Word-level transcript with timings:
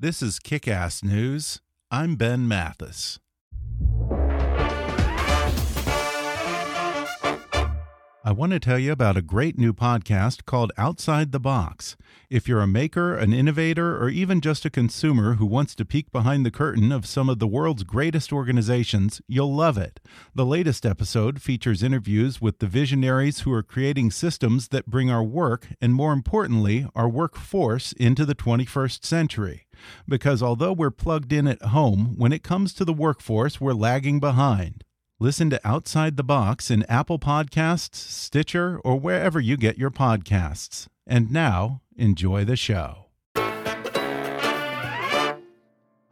This 0.00 0.22
is 0.22 0.38
Kick 0.38 0.68
Ass 0.68 1.02
News. 1.02 1.60
I'm 1.90 2.14
Ben 2.14 2.46
Mathis. 2.46 3.18
I 8.28 8.32
want 8.32 8.52
to 8.52 8.60
tell 8.60 8.78
you 8.78 8.92
about 8.92 9.16
a 9.16 9.22
great 9.22 9.56
new 9.56 9.72
podcast 9.72 10.44
called 10.44 10.70
Outside 10.76 11.32
the 11.32 11.40
Box. 11.40 11.96
If 12.28 12.46
you're 12.46 12.60
a 12.60 12.66
maker, 12.66 13.16
an 13.16 13.32
innovator, 13.32 13.96
or 13.96 14.10
even 14.10 14.42
just 14.42 14.66
a 14.66 14.70
consumer 14.70 15.36
who 15.36 15.46
wants 15.46 15.74
to 15.76 15.86
peek 15.86 16.12
behind 16.12 16.44
the 16.44 16.50
curtain 16.50 16.92
of 16.92 17.06
some 17.06 17.30
of 17.30 17.38
the 17.38 17.46
world's 17.46 17.84
greatest 17.84 18.30
organizations, 18.30 19.22
you'll 19.28 19.54
love 19.54 19.78
it. 19.78 19.98
The 20.34 20.44
latest 20.44 20.84
episode 20.84 21.40
features 21.40 21.82
interviews 21.82 22.38
with 22.38 22.58
the 22.58 22.66
visionaries 22.66 23.40
who 23.40 23.52
are 23.54 23.62
creating 23.62 24.10
systems 24.10 24.68
that 24.68 24.84
bring 24.84 25.10
our 25.10 25.24
work, 25.24 25.68
and 25.80 25.94
more 25.94 26.12
importantly, 26.12 26.86
our 26.94 27.08
workforce, 27.08 27.92
into 27.92 28.26
the 28.26 28.34
21st 28.34 29.06
century. 29.06 29.66
Because 30.06 30.42
although 30.42 30.74
we're 30.74 30.90
plugged 30.90 31.32
in 31.32 31.48
at 31.48 31.62
home, 31.62 32.12
when 32.18 32.34
it 32.34 32.42
comes 32.42 32.74
to 32.74 32.84
the 32.84 32.92
workforce, 32.92 33.58
we're 33.58 33.72
lagging 33.72 34.20
behind. 34.20 34.84
Listen 35.20 35.50
to 35.50 35.60
Outside 35.64 36.16
the 36.16 36.22
Box 36.22 36.70
in 36.70 36.84
Apple 36.84 37.18
Podcasts, 37.18 37.96
Stitcher, 37.96 38.78
or 38.84 39.00
wherever 39.00 39.40
you 39.40 39.56
get 39.56 39.76
your 39.76 39.90
podcasts. 39.90 40.86
And 41.08 41.32
now, 41.32 41.80
enjoy 41.96 42.44
the 42.44 42.54
show. 42.54 43.06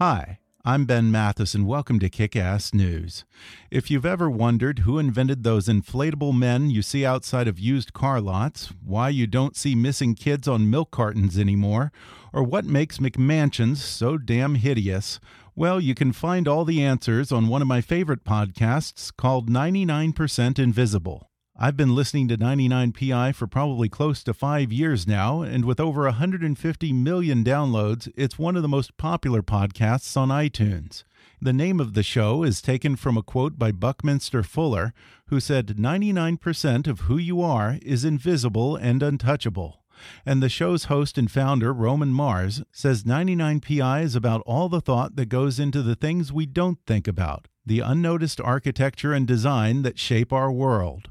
Hi, 0.00 0.40
I'm 0.64 0.86
Ben 0.86 1.12
Mathis, 1.12 1.54
and 1.54 1.68
welcome 1.68 2.00
to 2.00 2.10
Kick 2.10 2.34
Ass 2.34 2.74
News. 2.74 3.24
If 3.70 3.92
you've 3.92 4.04
ever 4.04 4.28
wondered 4.28 4.80
who 4.80 4.98
invented 4.98 5.44
those 5.44 5.68
inflatable 5.68 6.36
men 6.36 6.70
you 6.70 6.82
see 6.82 7.06
outside 7.06 7.46
of 7.46 7.60
used 7.60 7.92
car 7.92 8.20
lots, 8.20 8.72
why 8.84 9.10
you 9.10 9.28
don't 9.28 9.54
see 9.54 9.76
missing 9.76 10.16
kids 10.16 10.48
on 10.48 10.68
milk 10.68 10.90
cartons 10.90 11.38
anymore, 11.38 11.92
or 12.32 12.42
what 12.42 12.64
makes 12.64 12.98
McMansions 12.98 13.76
so 13.76 14.18
damn 14.18 14.56
hideous, 14.56 15.20
well, 15.58 15.80
you 15.80 15.94
can 15.94 16.12
find 16.12 16.46
all 16.46 16.66
the 16.66 16.84
answers 16.84 17.32
on 17.32 17.48
one 17.48 17.62
of 17.62 17.68
my 17.68 17.80
favorite 17.80 18.24
podcasts 18.24 19.10
called 19.16 19.48
99% 19.48 20.58
Invisible. 20.58 21.30
I've 21.58 21.78
been 21.78 21.94
listening 21.94 22.28
to 22.28 22.36
99PI 22.36 23.34
for 23.34 23.46
probably 23.46 23.88
close 23.88 24.22
to 24.24 24.34
five 24.34 24.70
years 24.70 25.06
now, 25.06 25.40
and 25.40 25.64
with 25.64 25.80
over 25.80 26.02
150 26.02 26.92
million 26.92 27.42
downloads, 27.42 28.12
it's 28.14 28.38
one 28.38 28.56
of 28.56 28.62
the 28.62 28.68
most 28.68 28.98
popular 28.98 29.40
podcasts 29.40 30.14
on 30.14 30.28
iTunes. 30.28 31.04
The 31.40 31.54
name 31.54 31.80
of 31.80 31.94
the 31.94 32.02
show 32.02 32.42
is 32.42 32.60
taken 32.60 32.94
from 32.94 33.16
a 33.16 33.22
quote 33.22 33.58
by 33.58 33.72
Buckminster 33.72 34.42
Fuller, 34.42 34.92
who 35.28 35.40
said 35.40 35.68
99% 35.78 36.86
of 36.86 37.00
who 37.00 37.16
you 37.16 37.40
are 37.40 37.78
is 37.80 38.04
invisible 38.04 38.76
and 38.76 39.02
untouchable. 39.02 39.80
And 40.24 40.42
the 40.42 40.48
show's 40.48 40.84
host 40.84 41.18
and 41.18 41.30
founder, 41.30 41.72
Roman 41.72 42.10
Mars, 42.10 42.62
says 42.72 43.04
99PI 43.04 44.02
is 44.02 44.16
about 44.16 44.42
all 44.46 44.68
the 44.68 44.80
thought 44.80 45.16
that 45.16 45.26
goes 45.26 45.58
into 45.58 45.82
the 45.82 45.96
things 45.96 46.32
we 46.32 46.46
don't 46.46 46.78
think 46.86 47.06
about, 47.08 47.48
the 47.64 47.80
unnoticed 47.80 48.40
architecture 48.40 49.12
and 49.12 49.26
design 49.26 49.82
that 49.82 49.98
shape 49.98 50.32
our 50.32 50.52
world. 50.52 51.10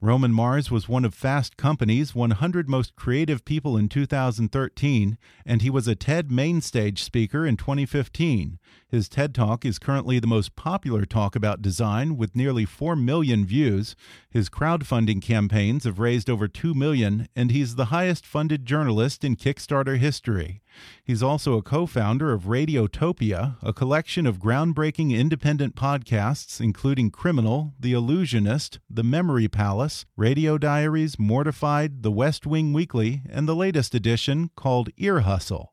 Roman 0.00 0.32
Mars 0.32 0.70
was 0.70 0.88
one 0.88 1.04
of 1.04 1.12
Fast 1.12 1.56
Company's 1.56 2.14
100 2.14 2.68
most 2.68 2.94
creative 2.94 3.44
people 3.44 3.76
in 3.76 3.88
2013, 3.88 5.18
and 5.44 5.60
he 5.60 5.70
was 5.70 5.88
a 5.88 5.96
TED 5.96 6.30
Mainstage 6.30 7.02
speaker 7.02 7.44
in 7.44 7.56
2015. 7.56 8.60
His 8.88 9.08
TED 9.08 9.34
Talk 9.34 9.64
is 9.64 9.80
currently 9.80 10.20
the 10.20 10.28
most 10.28 10.54
popular 10.54 11.04
talk 11.04 11.34
about 11.34 11.62
design 11.62 12.16
with 12.16 12.36
nearly 12.36 12.64
4 12.64 12.94
million 12.94 13.44
views. 13.44 13.96
His 14.30 14.48
crowdfunding 14.48 15.20
campaigns 15.20 15.82
have 15.82 15.98
raised 15.98 16.30
over 16.30 16.46
2 16.46 16.74
million, 16.74 17.26
and 17.34 17.50
he's 17.50 17.74
the 17.74 17.86
highest 17.86 18.24
funded 18.24 18.66
journalist 18.66 19.24
in 19.24 19.34
Kickstarter 19.34 19.98
history. 19.98 20.62
He's 21.04 21.22
also 21.22 21.56
a 21.56 21.62
co 21.62 21.86
founder 21.86 22.32
of 22.32 22.44
Radiotopia, 22.44 23.56
a 23.62 23.72
collection 23.72 24.26
of 24.26 24.38
groundbreaking 24.38 25.10
independent 25.12 25.74
podcasts, 25.74 26.60
including 26.60 27.10
Criminal, 27.10 27.74
The 27.78 27.92
Allusionist, 27.92 28.78
The 28.90 29.02
Memory 29.02 29.48
Palace, 29.48 30.06
Radio 30.16 30.58
Diaries, 30.58 31.18
Mortified, 31.18 32.02
The 32.02 32.10
West 32.12 32.46
Wing 32.46 32.72
Weekly, 32.72 33.22
and 33.28 33.48
the 33.48 33.56
latest 33.56 33.94
edition 33.94 34.50
called 34.56 34.90
Ear 34.96 35.20
Hustle. 35.20 35.72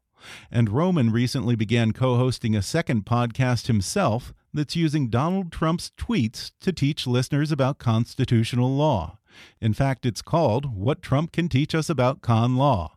And 0.49 0.69
Roman 0.69 1.11
recently 1.11 1.55
began 1.55 1.91
co 1.91 2.17
hosting 2.17 2.55
a 2.55 2.61
second 2.61 3.05
podcast 3.05 3.67
himself 3.67 4.33
that's 4.53 4.75
using 4.75 5.09
Donald 5.09 5.51
Trump's 5.51 5.91
tweets 5.97 6.51
to 6.61 6.72
teach 6.72 7.05
listeners 7.05 7.51
about 7.51 7.77
constitutional 7.77 8.75
law. 8.75 9.19
In 9.59 9.73
fact, 9.73 10.05
it's 10.05 10.22
called 10.22 10.73
What 10.75 11.01
Trump 11.01 11.31
Can 11.31 11.49
Teach 11.49 11.75
Us 11.75 11.89
About 11.89 12.22
Con 12.22 12.55
Law. 12.55 12.95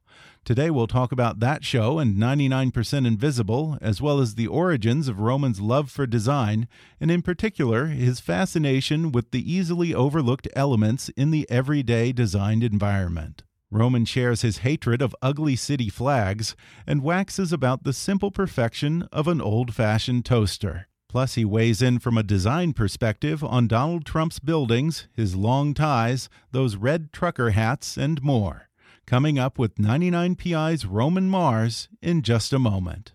Today 0.49 0.71
we'll 0.71 0.87
talk 0.87 1.13
about 1.13 1.41
that 1.41 1.63
show 1.63 1.99
and 1.99 2.17
99% 2.17 3.07
Invisible, 3.07 3.77
as 3.83 4.01
well 4.01 4.19
as 4.19 4.35
the 4.35 4.47
origins 4.47 5.07
of 5.07 5.21
Roman's 5.21 5.61
love 5.61 5.91
for 5.91 6.07
design, 6.07 6.69
and 6.99 7.11
in 7.11 7.21
particular, 7.21 7.89
his 7.89 8.19
fascination 8.19 9.13
with 9.13 9.31
the 9.31 9.53
easily 9.53 9.95
overlooked 9.95 10.49
elements 10.57 11.11
in 11.11 11.33
the 11.33 11.47
everyday 11.51 12.13
designed 12.13 12.65
environment. 12.65 13.43
Roman 13.71 14.07
shares 14.07 14.41
his 14.41 14.65
hatred 14.65 15.03
of 15.03 15.15
ugly 15.21 15.55
city 15.55 15.91
flags 15.91 16.57
and 16.87 17.03
waxes 17.03 17.53
about 17.53 17.85
the 17.85 17.93
simple 17.93 18.31
perfection 18.31 19.07
of 19.13 19.29
an 19.29 19.43
old 19.43 19.75
fashioned 19.75 20.25
toaster. 20.25 20.89
Plus, 21.11 21.35
he 21.35 21.45
weighs 21.45 21.83
in 21.83 21.99
from 21.99 22.17
a 22.17 22.23
design 22.23 22.73
perspective 22.73 23.45
on 23.45 23.69
Donald 23.69 24.07
Trump's 24.07 24.39
buildings, 24.39 25.09
his 25.13 25.37
long 25.37 25.75
ties, 25.75 26.31
those 26.53 26.77
red 26.77 27.13
trucker 27.13 27.51
hats, 27.51 27.99
and 27.99 28.23
more 28.23 28.68
coming 29.09 29.39
up 29.39 29.59
with 29.59 29.77
99PI's 29.77 30.85
Roman 30.85 31.31
Mars 31.31 31.89
in 32.03 32.21
just 32.21 32.53
a 32.53 32.59
moment. 32.59 33.15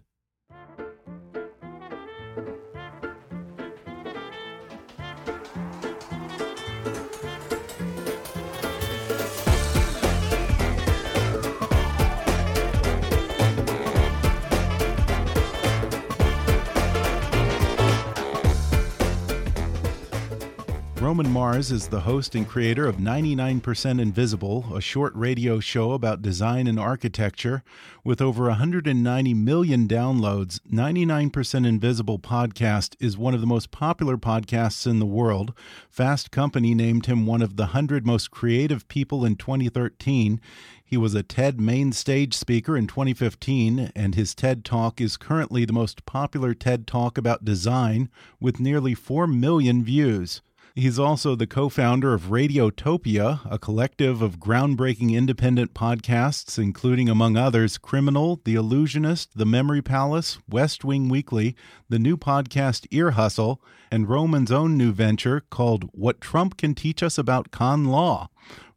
Roman 21.14 21.32
Mars 21.32 21.72
is 21.72 21.90
the 21.90 22.00
host 22.00 22.34
and 22.34 22.50
creator 22.50 22.88
of 22.88 22.96
99% 22.96 24.02
Invisible, 24.02 24.76
a 24.76 24.82
short 24.82 25.14
radio 25.16 25.60
show 25.60 25.92
about 25.92 26.24
design 26.24 26.66
and 26.66 26.80
architecture. 26.80 27.62
With 28.04 28.20
over 28.20 28.46
190 28.46 29.34
million 29.36 29.88
downloads, 29.88 30.60
99% 30.62 31.68
Invisible 31.68 32.18
podcast 32.18 32.96
is 33.00 33.16
one 33.16 33.36
of 33.36 33.42
the 33.42 33.46
most 33.46 33.70
popular 33.70 34.18
podcasts 34.18 34.88
in 34.88 34.98
the 34.98 35.06
world. 35.06 35.54
Fast 35.88 36.32
Company 36.32 36.74
named 36.74 37.06
him 37.06 37.28
one 37.28 37.44
of 37.44 37.58
the 37.58 37.66
100 37.66 38.08
most 38.08 38.32
creative 38.32 38.88
people 38.88 39.24
in 39.24 39.36
2013. 39.36 40.42
He 40.84 40.98
was 40.98 41.14
a 41.14 41.22
TED 41.22 41.62
main 41.62 41.92
stage 41.92 42.34
speaker 42.34 42.76
in 42.76 42.88
2015, 42.88 43.92
and 43.96 44.16
his 44.16 44.34
TED 44.34 44.66
Talk 44.66 45.00
is 45.00 45.18
currently 45.18 45.64
the 45.64 45.74
most 45.74 46.08
popular 46.08 46.56
TED 46.56 46.88
Talk 46.88 47.20
about 47.20 47.46
design 47.46 48.10
with 48.40 48.60
nearly 48.60 48.96
4 48.96 49.28
million 49.28 49.84
views. 49.84 50.42
He's 50.76 50.98
also 50.98 51.36
the 51.36 51.46
co 51.46 51.70
founder 51.70 52.16
of 52.16 52.32
Radiotopia, 52.32 53.42
a 53.50 53.60
collective 53.60 54.24
of 54.24 54.40
groundbreaking 54.40 55.12
independent 55.14 55.76
podcasts, 55.76 56.58
including, 56.58 57.10
among 57.10 57.38
others, 57.38 57.78
Criminal, 57.78 58.42
The 58.44 58.56
Allusionist, 58.56 59.28
The 59.36 59.46
Memory 59.46 59.84
Palace, 59.84 60.40
West 60.50 60.84
Wing 60.84 61.10
Weekly, 61.10 61.56
the 61.90 62.00
new 62.00 62.18
podcast 62.18 62.88
Ear 62.90 63.12
Hustle, 63.12 63.62
and 63.92 64.10
Roman's 64.10 64.52
own 64.52 64.76
new 64.76 64.92
venture 64.92 65.42
called 65.52 65.92
What 65.94 66.20
Trump 66.20 66.58
Can 66.58 66.74
Teach 66.74 67.04
Us 67.04 67.20
About 67.20 67.52
Con 67.52 67.86
Law. 67.86 68.30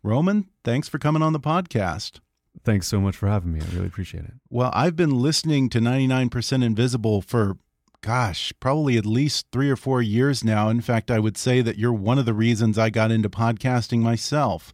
Roman, 0.02 0.48
thanks 0.64 0.88
for 0.88 0.98
coming 0.98 1.22
on 1.22 1.32
the 1.32 1.40
podcast. 1.40 2.20
Thanks 2.62 2.88
so 2.88 3.00
much 3.00 3.16
for 3.16 3.26
having 3.26 3.52
me. 3.52 3.60
I 3.60 3.74
really 3.74 3.86
appreciate 3.86 4.24
it. 4.24 4.34
Well, 4.50 4.70
I've 4.74 4.96
been 4.96 5.22
listening 5.22 5.70
to 5.70 5.78
99% 5.80 6.62
Invisible 6.62 7.22
for, 7.22 7.56
gosh, 8.00 8.52
probably 8.60 8.96
at 8.96 9.06
least 9.06 9.46
three 9.52 9.70
or 9.70 9.76
four 9.76 10.02
years 10.02 10.44
now. 10.44 10.68
In 10.68 10.80
fact, 10.80 11.10
I 11.10 11.18
would 11.18 11.36
say 11.36 11.60
that 11.62 11.78
you're 11.78 11.92
one 11.92 12.18
of 12.18 12.26
the 12.26 12.34
reasons 12.34 12.78
I 12.78 12.90
got 12.90 13.10
into 13.10 13.28
podcasting 13.28 14.00
myself. 14.00 14.72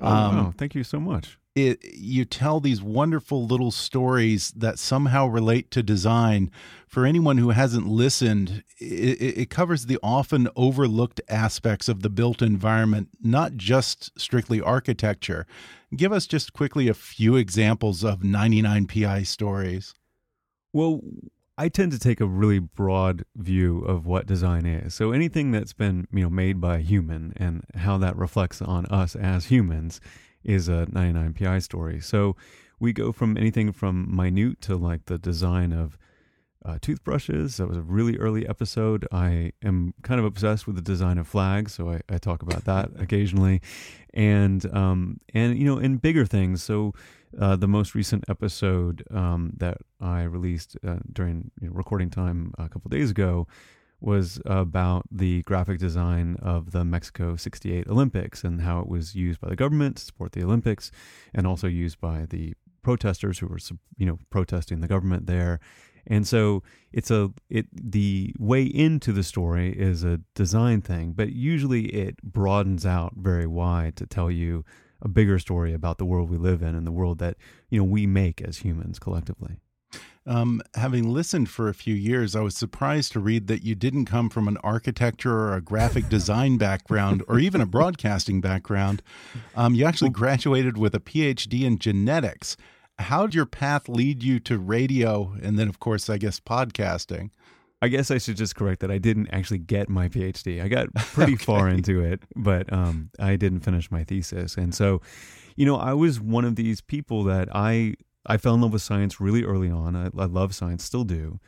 Oh, 0.00 0.06
um, 0.06 0.36
wow. 0.36 0.54
Thank 0.56 0.74
you 0.74 0.84
so 0.84 1.00
much. 1.00 1.38
It, 1.56 1.84
you 1.84 2.24
tell 2.24 2.60
these 2.60 2.80
wonderful 2.80 3.44
little 3.44 3.72
stories 3.72 4.52
that 4.52 4.78
somehow 4.78 5.26
relate 5.26 5.70
to 5.72 5.82
design. 5.82 6.50
For 6.86 7.04
anyone 7.04 7.38
who 7.38 7.50
hasn't 7.50 7.88
listened, 7.88 8.62
it, 8.78 9.38
it 9.38 9.50
covers 9.50 9.86
the 9.86 9.98
often 10.02 10.48
overlooked 10.54 11.20
aspects 11.28 11.88
of 11.88 12.02
the 12.02 12.10
built 12.10 12.40
environment, 12.40 13.08
not 13.20 13.56
just 13.56 14.18
strictly 14.18 14.60
architecture. 14.60 15.44
Give 15.94 16.12
us 16.12 16.28
just 16.28 16.52
quickly 16.52 16.86
a 16.86 16.94
few 16.94 17.34
examples 17.34 18.04
of 18.04 18.20
99PI 18.20 19.26
stories. 19.26 19.92
Well, 20.72 21.00
I 21.60 21.68
tend 21.68 21.92
to 21.92 21.98
take 21.98 22.22
a 22.22 22.26
really 22.26 22.58
broad 22.58 23.26
view 23.36 23.80
of 23.80 24.06
what 24.06 24.26
design 24.26 24.64
is. 24.64 24.94
So 24.94 25.12
anything 25.12 25.50
that's 25.50 25.74
been, 25.74 26.08
you 26.10 26.22
know, 26.22 26.30
made 26.30 26.58
by 26.58 26.78
a 26.78 26.80
human 26.80 27.34
and 27.36 27.66
how 27.74 27.98
that 27.98 28.16
reflects 28.16 28.62
on 28.62 28.86
us 28.86 29.14
as 29.14 29.44
humans 29.44 30.00
is 30.42 30.70
a 30.70 30.86
99PI 30.90 31.62
story. 31.62 32.00
So 32.00 32.34
we 32.78 32.94
go 32.94 33.12
from 33.12 33.36
anything 33.36 33.72
from 33.72 34.08
minute 34.16 34.62
to 34.62 34.76
like 34.76 35.04
the 35.04 35.18
design 35.18 35.74
of 35.74 35.98
uh, 36.64 36.78
toothbrushes. 36.80 37.58
That 37.58 37.68
was 37.68 37.76
a 37.76 37.82
really 37.82 38.16
early 38.16 38.48
episode. 38.48 39.06
I 39.12 39.52
am 39.62 39.92
kind 40.02 40.18
of 40.18 40.24
obsessed 40.24 40.66
with 40.66 40.76
the 40.76 40.82
design 40.82 41.18
of 41.18 41.28
flags, 41.28 41.74
so 41.74 41.90
I, 41.90 42.00
I 42.08 42.16
talk 42.16 42.42
about 42.42 42.64
that 42.64 42.88
occasionally, 42.98 43.60
and 44.14 44.64
um, 44.74 45.20
and 45.34 45.58
you 45.58 45.66
know, 45.66 45.78
in 45.78 45.98
bigger 45.98 46.24
things. 46.24 46.62
So 46.62 46.94
uh, 47.38 47.56
the 47.56 47.68
most 47.68 47.94
recent 47.94 48.24
episode 48.28 49.04
um, 49.10 49.52
that 49.56 49.78
I 50.00 50.22
released 50.22 50.76
uh, 50.86 50.96
during 51.12 51.50
you 51.60 51.68
know, 51.68 51.74
recording 51.74 52.10
time 52.10 52.52
a 52.58 52.68
couple 52.68 52.88
days 52.88 53.10
ago 53.10 53.46
was 54.00 54.40
about 54.46 55.04
the 55.10 55.42
graphic 55.42 55.78
design 55.78 56.36
of 56.40 56.70
the 56.72 56.84
Mexico 56.84 57.36
68 57.36 57.86
Olympics 57.86 58.42
and 58.42 58.62
how 58.62 58.80
it 58.80 58.88
was 58.88 59.14
used 59.14 59.40
by 59.40 59.48
the 59.48 59.56
government 59.56 59.96
to 59.96 60.04
support 60.04 60.32
the 60.32 60.42
Olympics 60.42 60.90
and 61.34 61.46
also 61.46 61.66
used 61.66 62.00
by 62.00 62.26
the 62.30 62.54
protesters 62.82 63.38
who 63.38 63.46
were 63.46 63.58
you 63.98 64.06
know 64.06 64.18
protesting 64.30 64.80
the 64.80 64.88
government 64.88 65.26
there. 65.26 65.60
And 66.06 66.26
so 66.26 66.62
it's 66.92 67.10
a 67.10 67.30
it 67.50 67.66
the 67.72 68.34
way 68.38 68.64
into 68.64 69.12
the 69.12 69.22
story 69.22 69.72
is 69.78 70.02
a 70.02 70.20
design 70.34 70.80
thing, 70.80 71.12
but 71.12 71.32
usually 71.32 71.86
it 71.86 72.20
broadens 72.22 72.86
out 72.86 73.12
very 73.16 73.46
wide 73.46 73.96
to 73.96 74.06
tell 74.06 74.30
you 74.30 74.64
a 75.02 75.08
bigger 75.08 75.38
story 75.38 75.72
about 75.72 75.98
the 75.98 76.04
world 76.04 76.30
we 76.30 76.36
live 76.36 76.62
in 76.62 76.74
and 76.74 76.86
the 76.86 76.92
world 76.92 77.18
that 77.18 77.36
you 77.68 77.78
know 77.78 77.84
we 77.84 78.06
make 78.06 78.40
as 78.40 78.58
humans 78.58 78.98
collectively. 78.98 79.56
Um, 80.26 80.62
having 80.74 81.10
listened 81.12 81.48
for 81.48 81.68
a 81.68 81.74
few 81.74 81.94
years, 81.94 82.36
I 82.36 82.42
was 82.42 82.54
surprised 82.54 83.12
to 83.12 83.20
read 83.20 83.46
that 83.46 83.64
you 83.64 83.74
didn't 83.74 84.04
come 84.04 84.28
from 84.28 84.46
an 84.48 84.58
architecture 84.58 85.32
or 85.32 85.54
a 85.54 85.62
graphic 85.62 86.08
design 86.10 86.58
background 86.58 87.24
or 87.26 87.38
even 87.38 87.60
a 87.60 87.66
broadcasting 87.66 88.40
background. 88.40 89.02
Um, 89.56 89.74
you 89.74 89.84
actually 89.86 90.10
graduated 90.10 90.76
with 90.76 90.94
a 90.94 91.00
PhD 91.00 91.62
in 91.62 91.78
genetics 91.78 92.56
how 93.00 93.26
did 93.26 93.34
your 93.34 93.46
path 93.46 93.88
lead 93.88 94.22
you 94.22 94.38
to 94.40 94.58
radio 94.58 95.34
and 95.42 95.58
then, 95.58 95.68
of 95.68 95.80
course, 95.80 96.08
I 96.10 96.18
guess 96.18 96.38
podcasting? 96.38 97.30
I 97.82 97.88
guess 97.88 98.10
I 98.10 98.18
should 98.18 98.36
just 98.36 98.56
correct 98.56 98.80
that 98.80 98.90
I 98.90 98.98
didn't 98.98 99.28
actually 99.28 99.58
get 99.58 99.88
my 99.88 100.08
PhD. 100.08 100.62
I 100.62 100.68
got 100.68 100.92
pretty 100.94 101.34
okay. 101.34 101.44
far 101.44 101.68
into 101.68 102.02
it, 102.02 102.22
but 102.36 102.70
um, 102.72 103.10
I 103.18 103.36
didn't 103.36 103.60
finish 103.60 103.90
my 103.90 104.04
thesis. 104.04 104.56
And 104.56 104.74
so, 104.74 105.00
you 105.56 105.64
know, 105.64 105.76
I 105.76 105.94
was 105.94 106.20
one 106.20 106.44
of 106.44 106.56
these 106.56 106.80
people 106.80 107.24
that 107.24 107.48
I 107.54 107.94
I 108.26 108.36
fell 108.36 108.54
in 108.54 108.60
love 108.60 108.72
with 108.72 108.82
science 108.82 109.18
really 109.18 109.44
early 109.44 109.70
on. 109.70 109.96
I, 109.96 110.06
I 110.06 110.26
love 110.26 110.54
science, 110.54 110.84
still 110.84 111.04
do. 111.04 111.40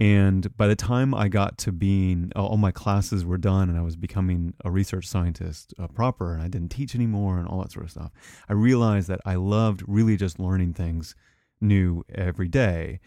And 0.00 0.56
by 0.56 0.68
the 0.68 0.76
time 0.76 1.12
I 1.12 1.28
got 1.28 1.58
to 1.58 1.72
being, 1.72 2.30
all 2.36 2.56
my 2.56 2.70
classes 2.70 3.24
were 3.24 3.36
done 3.36 3.68
and 3.68 3.76
I 3.76 3.82
was 3.82 3.96
becoming 3.96 4.54
a 4.64 4.70
research 4.70 5.06
scientist 5.06 5.74
uh, 5.78 5.88
proper 5.88 6.32
and 6.32 6.42
I 6.42 6.48
didn't 6.48 6.68
teach 6.68 6.94
anymore 6.94 7.38
and 7.38 7.48
all 7.48 7.60
that 7.62 7.72
sort 7.72 7.84
of 7.84 7.90
stuff, 7.90 8.12
I 8.48 8.52
realized 8.52 9.08
that 9.08 9.20
I 9.26 9.34
loved 9.34 9.82
really 9.88 10.16
just 10.16 10.38
learning 10.38 10.74
things 10.74 11.16
new 11.60 12.04
every 12.14 12.48
day. 12.48 13.00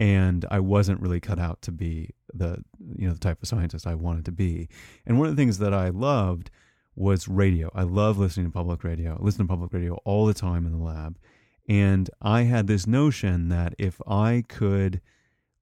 And 0.00 0.44
I 0.50 0.58
wasn't 0.58 1.00
really 1.00 1.20
cut 1.20 1.38
out 1.38 1.62
to 1.62 1.72
be 1.72 2.10
the, 2.34 2.64
you 2.96 3.06
know, 3.06 3.12
the 3.12 3.20
type 3.20 3.40
of 3.40 3.48
scientist 3.48 3.86
I 3.86 3.94
wanted 3.94 4.24
to 4.24 4.32
be. 4.32 4.68
And 5.06 5.18
one 5.18 5.28
of 5.28 5.36
the 5.36 5.40
things 5.40 5.58
that 5.58 5.72
I 5.72 5.90
loved 5.90 6.50
was 6.96 7.28
radio. 7.28 7.70
I 7.74 7.84
love 7.84 8.18
listening 8.18 8.46
to 8.46 8.52
public 8.52 8.82
radio. 8.82 9.16
I 9.16 9.22
listen 9.22 9.46
to 9.46 9.48
public 9.48 9.72
radio 9.72 9.94
all 10.04 10.26
the 10.26 10.34
time 10.34 10.66
in 10.66 10.72
the 10.72 10.82
lab. 10.82 11.18
And 11.68 12.10
I 12.20 12.42
had 12.42 12.66
this 12.66 12.86
notion 12.86 13.50
that 13.50 13.74
if 13.78 14.00
I 14.08 14.42
could– 14.48 15.00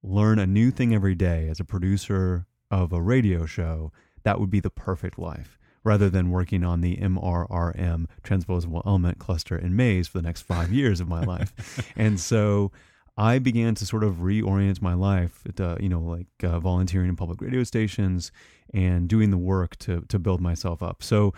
learn 0.03 0.39
a 0.39 0.47
new 0.47 0.71
thing 0.71 0.95
every 0.95 1.15
day 1.15 1.49
as 1.49 1.61
a 1.61 1.65
producer 1.65 2.47
of 2.71 2.93
a 2.93 3.01
radio 3.01 3.47
show, 3.47 3.93
that 4.25 4.41
would 4.41 4.51
be 4.51 4.61
the 4.61 4.71
perfect 4.71 5.19
life 5.19 5.59
rather 5.85 6.11
than 6.11 6.31
working 6.31 6.65
on 6.65 6.81
the 6.81 6.97
MRRM 6.97 8.07
transposable 8.23 8.83
element 8.85 9.19
cluster 9.19 9.57
in 9.57 9.75
maize 9.75 10.09
for 10.09 10.19
the 10.19 10.27
next 10.27 10.43
five 10.43 10.73
years 10.73 11.01
of 11.01 11.09
my 11.09 11.23
life. 11.23 11.93
and 11.97 12.21
so 12.21 12.71
I 13.19 13.41
began 13.41 13.75
to 13.75 13.85
sort 13.85 14.05
of 14.05 14.17
reorient 14.17 14.81
my 14.81 14.95
life, 14.95 15.43
to, 15.57 15.77
you 15.81 15.89
know, 15.89 16.01
like 16.01 16.29
uh, 16.45 16.61
volunteering 16.61 17.09
in 17.09 17.17
public 17.17 17.41
radio 17.41 17.65
stations 17.65 18.31
and 18.73 19.09
doing 19.09 19.31
the 19.31 19.37
work 19.37 19.77
to, 19.79 20.03
to 20.03 20.21
build 20.21 20.41
myself 20.41 20.85
up. 20.85 21.03
So 21.03 21.35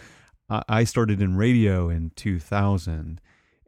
I 0.68 0.84
started 0.84 1.22
in 1.22 1.36
radio 1.36 1.88
in 1.88 2.10
2000 2.16 3.20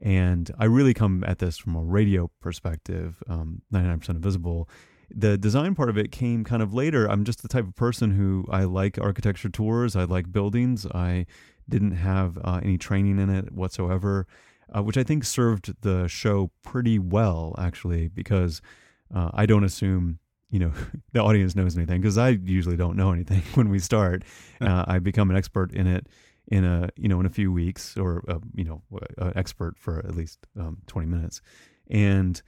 and 0.03 0.51
I 0.59 0.65
really 0.65 0.93
come 0.93 1.25
at 1.27 1.39
this 1.39 1.57
from 1.57 1.77
a 1.77 1.83
radio 1.83 2.29
perspective, 2.41 3.23
um, 3.29 3.63
99% 3.73 4.09
Invisible. 4.11 4.69
The 5.09 5.39
design 5.39 5.75
part 5.75 5.89
of 5.89 5.97
it 5.97 6.11
came 6.11 6.43
kind 6.43 6.63
of 6.63 6.75
later. 6.75 7.07
I'm 7.07 7.25
just 7.25 7.41
the 7.43 7.49
type 7.49 7.67
of 7.67 7.77
person 7.77 8.11
who 8.11 8.45
I 8.51 8.65
like 8.65 8.99
architecture 9.01 9.49
tours, 9.49 9.95
I 9.95 10.05
like 10.05 10.33
buildings. 10.33 10.87
I 10.87 11.27
didn't 11.69 11.93
have 11.93 12.37
uh, 12.43 12.61
any 12.63 12.77
training 12.79 13.19
in 13.19 13.31
it 13.31 13.53
whatsoever, 13.53 14.27
uh, 14.77 14.83
which 14.83 14.97
I 14.97 15.03
think 15.03 15.25
served 15.25 15.75
the 15.83 16.09
show 16.09 16.51
pretty 16.63 16.99
well, 16.99 17.55
actually, 17.59 18.09
because 18.09 18.61
uh, 19.15 19.31
I 19.35 19.47
don't 19.47 19.65
assume 19.65 20.19
you 20.51 20.59
know 20.59 20.73
the 21.13 21.21
audience 21.21 21.57
knows 21.57 21.77
anything 21.77 22.01
because 22.01 22.19
I 22.19 22.31
usually 22.31 22.77
don't 22.77 22.97
know 22.97 23.13
anything 23.13 23.43
when 23.55 23.69
we 23.69 23.79
start. 23.79 24.25
Uh, 24.61 24.85
I 24.87 24.99
become 24.99 25.31
an 25.31 25.37
expert 25.37 25.73
in 25.73 25.87
it 25.87 26.07
in 26.49 26.65
a 26.65 26.89
you 26.97 27.09
know 27.09 27.21
in 27.21 27.27
a 27.27 27.31
few 27.31 27.53
weeks 27.53 27.97
or 27.97 28.23
uh, 28.29 28.39
you 28.55 28.65
know 28.65 28.83
an 29.19 29.33
expert 29.37 29.79
for 29.79 29.99
at 30.01 30.15
least 30.15 30.39
um, 30.59 30.79
20 30.87 31.07
minutes. 31.07 31.41
And 31.91 32.41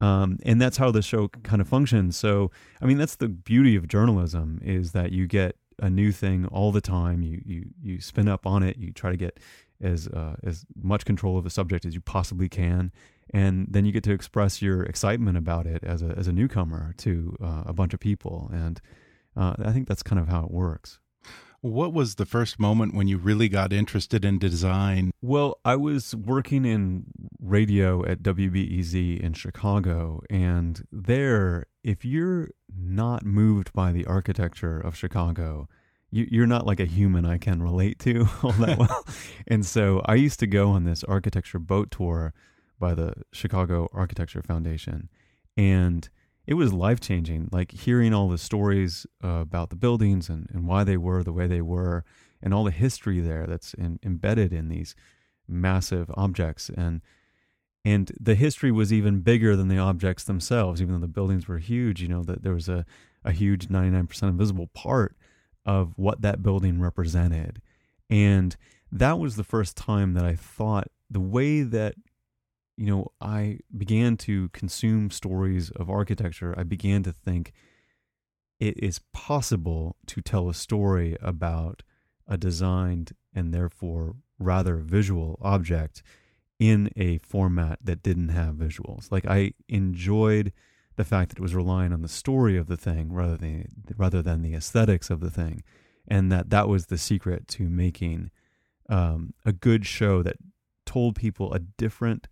um, 0.00 0.38
and 0.44 0.60
that's 0.60 0.78
how 0.78 0.90
the 0.90 1.02
show 1.02 1.28
kind 1.28 1.60
of 1.60 1.68
functions. 1.68 2.16
So 2.16 2.50
i 2.80 2.86
mean 2.86 2.98
that's 2.98 3.16
the 3.16 3.28
beauty 3.28 3.76
of 3.76 3.86
journalism 3.86 4.60
is 4.62 4.92
that 4.92 5.12
you 5.12 5.26
get 5.26 5.56
a 5.78 5.90
new 5.90 6.12
thing 6.12 6.46
all 6.46 6.72
the 6.72 6.80
time. 6.80 7.22
You 7.22 7.42
you 7.44 7.66
you 7.82 8.00
spin 8.00 8.28
up 8.28 8.46
on 8.46 8.62
it. 8.62 8.76
You 8.76 8.92
try 8.92 9.10
to 9.10 9.16
get 9.16 9.38
as 9.80 10.08
uh, 10.08 10.36
as 10.42 10.64
much 10.80 11.04
control 11.04 11.38
of 11.38 11.44
the 11.44 11.50
subject 11.50 11.84
as 11.84 11.94
you 11.94 12.00
possibly 12.00 12.48
can 12.48 12.92
and 13.32 13.68
then 13.70 13.84
you 13.84 13.92
get 13.92 14.02
to 14.02 14.12
express 14.12 14.60
your 14.60 14.82
excitement 14.82 15.38
about 15.38 15.66
it 15.66 15.82
as 15.84 16.02
a 16.02 16.14
as 16.16 16.28
a 16.28 16.32
newcomer 16.32 16.94
to 16.98 17.36
uh, 17.42 17.62
a 17.66 17.72
bunch 17.72 17.94
of 17.94 18.00
people 18.00 18.50
and 18.52 18.80
uh, 19.36 19.54
I 19.64 19.72
think 19.72 19.88
that's 19.88 20.02
kind 20.02 20.20
of 20.20 20.28
how 20.28 20.44
it 20.44 20.50
works. 20.50 20.98
What 21.62 21.92
was 21.92 22.14
the 22.14 22.24
first 22.24 22.58
moment 22.58 22.94
when 22.94 23.06
you 23.06 23.18
really 23.18 23.48
got 23.48 23.72
interested 23.72 24.24
in 24.24 24.38
design? 24.38 25.10
Well, 25.20 25.60
I 25.62 25.76
was 25.76 26.14
working 26.14 26.64
in 26.64 27.04
radio 27.38 28.04
at 28.06 28.22
WBEZ 28.22 29.20
in 29.20 29.34
Chicago, 29.34 30.22
and 30.30 30.86
there, 30.90 31.66
if 31.84 32.02
you're 32.02 32.48
not 32.74 33.26
moved 33.26 33.74
by 33.74 33.92
the 33.92 34.06
architecture 34.06 34.80
of 34.80 34.96
Chicago, 34.96 35.68
you, 36.10 36.42
are 36.42 36.46
not 36.46 36.66
like 36.66 36.80
a 36.80 36.84
human 36.86 37.24
I 37.24 37.38
can 37.38 37.62
relate 37.62 37.98
to 38.00 38.28
all 38.42 38.52
that 38.52 38.78
well. 38.78 39.04
and 39.46 39.64
so 39.64 40.02
I 40.06 40.14
used 40.16 40.40
to 40.40 40.46
go 40.46 40.70
on 40.70 40.84
this 40.84 41.04
architecture 41.04 41.58
boat 41.58 41.90
tour 41.90 42.34
by 42.78 42.94
the 42.94 43.14
Chicago 43.32 43.88
Architecture 43.92 44.42
Foundation. 44.42 45.08
And 45.56 46.08
it 46.46 46.54
was 46.54 46.72
life 46.72 47.00
changing. 47.00 47.48
Like 47.52 47.72
hearing 47.72 48.12
all 48.12 48.28
the 48.28 48.38
stories 48.38 49.06
uh, 49.22 49.28
about 49.28 49.70
the 49.70 49.76
buildings 49.76 50.28
and, 50.28 50.48
and 50.52 50.66
why 50.66 50.84
they 50.84 50.96
were 50.96 51.22
the 51.22 51.32
way 51.32 51.46
they 51.46 51.60
were, 51.60 52.04
and 52.42 52.52
all 52.54 52.64
the 52.64 52.70
history 52.70 53.20
there 53.20 53.46
that's 53.46 53.74
in, 53.74 54.00
embedded 54.02 54.52
in 54.52 54.68
these 54.68 54.94
massive 55.46 56.10
objects. 56.14 56.70
And 56.76 57.02
and 57.84 58.12
the 58.20 58.34
history 58.34 58.70
was 58.70 58.92
even 58.92 59.20
bigger 59.20 59.56
than 59.56 59.68
the 59.68 59.78
objects 59.78 60.24
themselves, 60.24 60.82
even 60.82 60.94
though 60.94 61.00
the 61.00 61.08
buildings 61.08 61.46
were 61.46 61.58
huge. 61.58 62.02
You 62.02 62.08
know 62.08 62.22
that 62.24 62.42
there 62.42 62.54
was 62.54 62.68
a 62.68 62.84
a 63.24 63.32
huge 63.32 63.68
ninety 63.68 63.90
nine 63.90 64.06
percent 64.06 64.30
invisible 64.30 64.68
part 64.68 65.16
of 65.64 65.92
what 65.96 66.22
that 66.22 66.42
building 66.42 66.80
represented. 66.80 67.60
And 68.08 68.56
that 68.90 69.18
was 69.18 69.36
the 69.36 69.44
first 69.44 69.76
time 69.76 70.14
that 70.14 70.24
I 70.24 70.34
thought 70.34 70.88
the 71.08 71.20
way 71.20 71.62
that 71.62 71.94
you 72.76 72.86
know 72.86 73.08
I 73.20 73.58
began 73.76 74.16
to 74.18 74.48
consume 74.50 75.10
stories 75.10 75.70
of 75.70 75.90
architecture, 75.90 76.54
I 76.56 76.62
began 76.62 77.02
to 77.04 77.12
think 77.12 77.52
it 78.58 78.82
is 78.82 79.00
possible 79.12 79.96
to 80.06 80.20
tell 80.20 80.48
a 80.48 80.54
story 80.54 81.16
about 81.20 81.82
a 82.26 82.36
designed 82.36 83.12
and 83.34 83.52
therefore 83.52 84.16
rather 84.38 84.76
visual 84.76 85.38
object 85.40 86.02
in 86.58 86.90
a 86.96 87.18
format 87.18 87.78
that 87.82 88.02
didn't 88.02 88.28
have 88.28 88.54
visuals. 88.54 89.10
Like 89.10 89.26
I 89.26 89.54
enjoyed 89.68 90.52
the 91.00 91.04
fact 91.04 91.30
that 91.30 91.38
it 91.38 91.42
was 91.42 91.54
relying 91.54 91.94
on 91.94 92.02
the 92.02 92.08
story 92.08 92.58
of 92.58 92.66
the 92.66 92.76
thing 92.76 93.10
rather 93.10 93.36
than 93.36 93.66
rather 93.96 94.20
than 94.20 94.42
the 94.42 94.54
aesthetics 94.54 95.08
of 95.08 95.20
the 95.20 95.30
thing, 95.30 95.62
and 96.06 96.30
that 96.30 96.50
that 96.50 96.68
was 96.68 96.86
the 96.86 96.98
secret 96.98 97.48
to 97.48 97.70
making 97.70 98.30
um, 98.90 99.32
a 99.46 99.52
good 99.52 99.86
show 99.86 100.22
that 100.22 100.36
told 100.84 101.16
people 101.16 101.54
a 101.54 101.58
different 101.58 102.28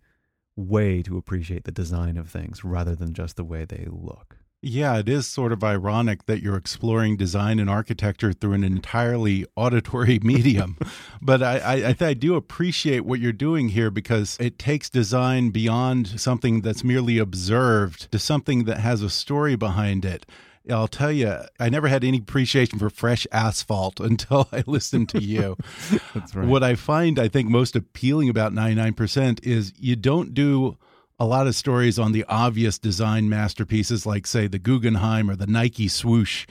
way 0.55 1.01
to 1.01 1.17
appreciate 1.17 1.63
the 1.63 1.71
design 1.71 2.15
of 2.15 2.29
things 2.29 2.63
rather 2.63 2.93
than 2.93 3.13
just 3.13 3.37
the 3.37 3.43
way 3.43 3.65
they 3.65 3.87
look. 3.89 4.37
Yeah, 4.61 4.97
it 4.97 5.07
is 5.07 5.25
sort 5.25 5.53
of 5.53 5.63
ironic 5.63 6.25
that 6.25 6.41
you're 6.41 6.57
exploring 6.57 7.15
design 7.15 7.59
and 7.59 7.69
architecture 7.69 8.33
through 8.33 8.53
an 8.53 8.63
entirely 8.65 9.45
auditory 9.55 10.19
medium. 10.23 10.77
but 11.21 11.41
I, 11.41 11.59
I, 11.59 11.75
I, 11.89 11.95
I, 12.01 12.13
do 12.13 12.35
appreciate 12.35 13.05
what 13.05 13.21
you're 13.21 13.31
doing 13.31 13.69
here 13.69 13.89
because 13.89 14.35
it 14.37 14.59
takes 14.59 14.89
design 14.89 15.51
beyond 15.51 16.19
something 16.19 16.59
that's 16.59 16.83
merely 16.83 17.19
observed 17.19 18.11
to 18.11 18.19
something 18.19 18.65
that 18.65 18.79
has 18.79 19.01
a 19.01 19.09
story 19.09 19.55
behind 19.55 20.03
it. 20.03 20.25
I'll 20.69 20.89
tell 20.89 21.11
you, 21.11 21.35
I 21.59 21.69
never 21.69 21.87
had 21.87 22.03
any 22.03 22.17
appreciation 22.17 22.79
for 22.79 22.89
fresh 22.89 23.25
asphalt 23.31 23.99
until 24.01 24.49
I 24.51 24.63
listened 24.67 25.09
to 25.09 25.23
you. 25.23 25.55
That's 26.13 26.35
right. 26.35 26.47
What 26.47 26.63
I 26.63 26.75
find, 26.75 27.17
I 27.17 27.29
think, 27.29 27.49
most 27.49 27.75
appealing 27.75 28.29
about 28.29 28.53
99% 28.53 29.39
is 29.43 29.73
you 29.79 29.95
don't 29.95 30.33
do 30.33 30.77
a 31.19 31.25
lot 31.25 31.47
of 31.47 31.55
stories 31.55 31.99
on 31.99 32.13
the 32.13 32.23
obvious 32.29 32.79
design 32.79 33.27
masterpieces 33.29 34.05
like, 34.05 34.25
say, 34.25 34.47
the 34.47 34.59
Guggenheim 34.59 35.29
or 35.29 35.35
the 35.35 35.47
Nike 35.47 35.87
swoosh. 35.87 36.47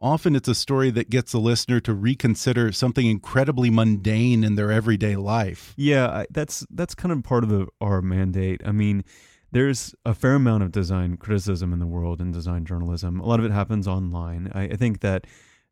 Often 0.00 0.36
it's 0.36 0.48
a 0.48 0.54
story 0.54 0.90
that 0.90 1.10
gets 1.10 1.32
the 1.32 1.38
listener 1.38 1.80
to 1.80 1.94
reconsider 1.94 2.70
something 2.72 3.06
incredibly 3.06 3.70
mundane 3.70 4.44
in 4.44 4.54
their 4.54 4.70
everyday 4.70 5.16
life. 5.16 5.74
Yeah, 5.76 6.24
that's 6.30 6.66
that's 6.70 6.94
kind 6.94 7.12
of 7.12 7.22
part 7.24 7.42
of 7.42 7.50
the, 7.50 7.66
our 7.80 8.00
mandate. 8.00 8.60
I 8.64 8.72
mean, 8.72 9.04
there's 9.50 9.94
a 10.04 10.14
fair 10.14 10.34
amount 10.34 10.62
of 10.62 10.72
design 10.72 11.16
criticism 11.16 11.72
in 11.72 11.78
the 11.78 11.86
world 11.86 12.20
and 12.20 12.32
design 12.32 12.64
journalism. 12.64 13.18
A 13.20 13.26
lot 13.26 13.40
of 13.40 13.46
it 13.46 13.50
happens 13.50 13.88
online. 13.88 14.52
I, 14.54 14.64
I 14.64 14.76
think 14.76 15.00
that 15.00 15.26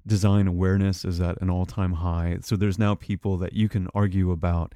design 0.06 0.46
awareness 0.46 1.04
is 1.04 1.20
at 1.20 1.40
an 1.40 1.50
all 1.50 1.66
time 1.66 1.94
high. 1.94 2.38
So 2.42 2.56
there's 2.56 2.78
now 2.78 2.94
people 2.94 3.36
that 3.38 3.52
you 3.52 3.68
can 3.68 3.88
argue 3.94 4.30
about 4.30 4.74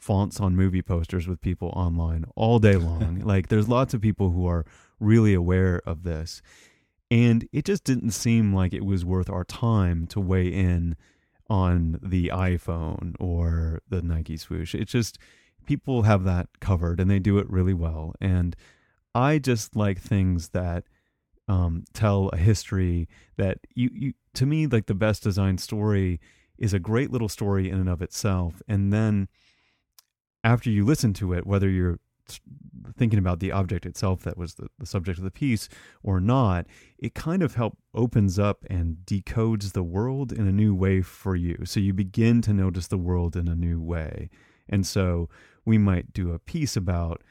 fonts 0.00 0.40
on 0.40 0.56
movie 0.56 0.82
posters 0.82 1.28
with 1.28 1.40
people 1.40 1.68
online 1.76 2.24
all 2.34 2.58
day 2.58 2.76
long. 2.76 3.20
like 3.24 3.48
there's 3.48 3.68
lots 3.68 3.94
of 3.94 4.00
people 4.00 4.30
who 4.30 4.46
are 4.46 4.64
really 4.98 5.34
aware 5.34 5.80
of 5.86 6.02
this. 6.02 6.42
And 7.10 7.48
it 7.52 7.64
just 7.64 7.84
didn't 7.84 8.12
seem 8.12 8.54
like 8.54 8.72
it 8.72 8.84
was 8.84 9.04
worth 9.04 9.28
our 9.28 9.44
time 9.44 10.06
to 10.08 10.20
weigh 10.20 10.48
in 10.48 10.96
on 11.48 11.98
the 12.02 12.30
iPhone 12.32 13.14
or 13.18 13.82
the 13.88 14.00
Nike 14.00 14.36
swoosh. 14.36 14.74
It's 14.74 14.92
just 14.92 15.18
people 15.66 16.02
have 16.02 16.24
that 16.24 16.48
covered 16.60 17.00
and 17.00 17.10
they 17.10 17.18
do 17.18 17.38
it 17.38 17.50
really 17.50 17.74
well. 17.74 18.14
And 18.20 18.54
I 19.14 19.38
just 19.38 19.74
like 19.74 20.00
things 20.00 20.50
that 20.50 20.84
um, 21.48 21.84
tell 21.92 22.28
a 22.28 22.36
history 22.36 23.08
that 23.36 23.58
you, 23.74 23.90
you 23.92 24.12
to 24.34 24.46
me 24.46 24.68
like 24.68 24.86
the 24.86 24.94
best 24.94 25.24
design 25.24 25.58
story 25.58 26.20
is 26.58 26.72
a 26.72 26.78
great 26.78 27.10
little 27.10 27.28
story 27.28 27.68
in 27.68 27.80
and 27.80 27.88
of 27.88 28.00
itself 28.00 28.62
and 28.68 28.92
then 28.92 29.28
after 30.44 30.70
you 30.70 30.84
listen 30.84 31.12
to 31.14 31.32
it, 31.32 31.46
whether 31.46 31.68
you're 31.68 31.98
thinking 32.96 33.18
about 33.18 33.40
the 33.40 33.52
object 33.52 33.86
itself 33.86 34.22
that 34.22 34.36
was 34.36 34.54
the, 34.54 34.68
the 34.78 34.86
subject 34.86 35.18
of 35.18 35.24
the 35.24 35.30
piece 35.30 35.68
or 36.02 36.20
not, 36.20 36.66
it 36.98 37.14
kind 37.14 37.42
of 37.42 37.54
help 37.54 37.76
opens 37.94 38.38
up 38.38 38.64
and 38.70 38.98
decodes 39.04 39.72
the 39.72 39.82
world 39.82 40.32
in 40.32 40.46
a 40.46 40.52
new 40.52 40.74
way 40.74 41.02
for 41.02 41.34
you. 41.36 41.58
So 41.64 41.80
you 41.80 41.92
begin 41.92 42.42
to 42.42 42.52
notice 42.52 42.86
the 42.86 42.98
world 42.98 43.36
in 43.36 43.48
a 43.48 43.54
new 43.54 43.80
way. 43.80 44.30
And 44.68 44.86
so 44.86 45.28
we 45.64 45.78
might 45.78 46.12
do 46.12 46.32
a 46.32 46.38
piece 46.38 46.76
about, 46.76 47.22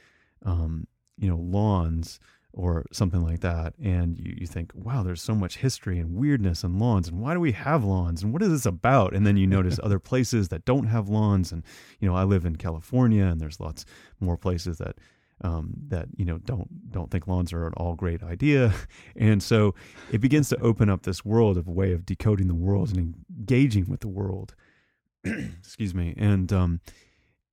um, 0.46 0.88
you 1.18 1.30
know, 1.30 1.38
lawns 1.38 2.20
or 2.54 2.86
something 2.92 3.24
like 3.24 3.42
that 3.42 3.74
and 3.78 4.18
you, 4.18 4.36
you 4.40 4.48
think 4.48 4.72
wow 4.74 5.04
there's 5.04 5.22
so 5.22 5.36
much 5.36 5.58
history 5.58 6.00
and 6.00 6.16
weirdness 6.16 6.64
and 6.64 6.80
lawns 6.80 7.08
and 7.08 7.20
why 7.20 7.34
do 7.34 7.40
we 7.40 7.52
have 7.52 7.84
lawns 7.84 8.24
and 8.24 8.34
what 8.34 8.42
is 8.42 8.50
this 8.50 8.66
about? 8.66 9.14
And 9.14 9.26
then 9.26 9.38
you 9.38 9.46
notice 9.46 9.80
other 9.84 10.00
places 10.00 10.50
that 10.50 10.66
don't 10.66 10.88
have 10.88 11.10
lawns 11.10 11.52
and 11.52 11.64
you 12.00 12.08
know 12.10 12.16
i 12.16 12.24
live 12.24 12.46
in 12.46 12.56
california 12.56 13.26
and 13.26 13.40
there's 13.40 13.60
lots 13.60 13.86
more 14.20 14.38
places 14.38 14.80
that 14.80 14.96
um, 15.42 15.74
that 15.88 16.08
you 16.18 16.26
know 16.26 16.38
don't 16.40 16.92
don't 16.92 17.12
think 17.12 17.28
lawns 17.28 17.54
are 17.54 17.66
an 17.68 17.74
all 17.78 17.96
great 17.96 18.24
idea. 18.24 18.74
And 19.16 19.44
so 19.44 19.76
it 20.12 20.20
begins 20.20 20.50
to 20.50 20.62
open 20.62 20.90
up 20.90 21.04
this 21.04 21.26
world 21.26 21.58
of 21.58 21.68
a 21.68 21.72
way 21.72 21.92
of 21.92 22.06
decoding 22.06 22.48
the 22.48 22.56
world 22.56 22.90
and 22.96 23.16
engaging 23.30 23.90
with 23.90 24.00
the 24.00 24.08
world. 24.08 24.56
Excuse 25.24 25.94
me. 25.94 26.14
And 26.18 26.52
um 26.54 26.82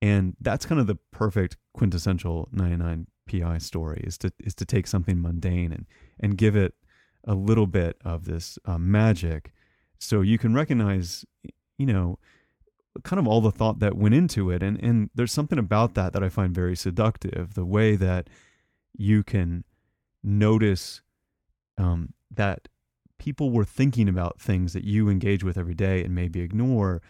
and 0.01 0.37
that's 0.41 0.67
kind 0.67 0.81
of 0.81 0.87
the 0.87 0.97
perfect 1.11 1.57
quintessential 1.75 2.49
99 2.53 3.07
PI 3.27 3.59
story 3.59 4.03
is 4.07 4.19
to 4.19 4.33
is 4.41 4.55
to 4.57 4.65
take 4.65 4.87
something 4.87 5.21
mundane 5.21 5.73
and 5.73 5.87
and 6.21 6.39
give 6.39 6.57
it 6.57 6.75
a 7.25 7.35
little 7.35 7.67
bit 7.67 7.97
of 8.05 8.25
this 8.25 8.59
uh, 8.65 8.79
magic, 8.79 9.53
so 9.99 10.21
you 10.21 10.39
can 10.39 10.55
recognize, 10.55 11.25
you 11.77 11.87
know, 11.87 12.19
kind 13.03 13.19
of 13.19 13.27
all 13.27 13.41
the 13.41 13.51
thought 13.51 13.81
that 13.81 13.97
went 13.97 14.15
into 14.15 14.51
it, 14.51 14.63
and 14.63 14.83
and 14.83 15.11
there's 15.15 15.33
something 15.33 15.59
about 15.59 15.95
that 15.95 16.13
that 16.13 16.23
I 16.23 16.29
find 16.29 16.55
very 16.55 16.77
seductive. 16.77 17.55
The 17.55 17.65
way 17.65 17.97
that 17.97 18.29
you 18.97 19.23
can 19.23 19.65
notice 20.23 21.03
um, 21.79 22.15
that 22.31 22.69
people 23.19 23.51
were 23.51 23.65
thinking 23.65 24.09
about 24.09 24.41
things 24.41 24.73
that 24.73 24.85
you 24.85 25.09
engage 25.09 25.43
with 25.43 25.57
every 25.57 25.75
day 25.75 26.05
and 26.05 26.15
maybe 26.15 26.41
ignore 26.41 27.01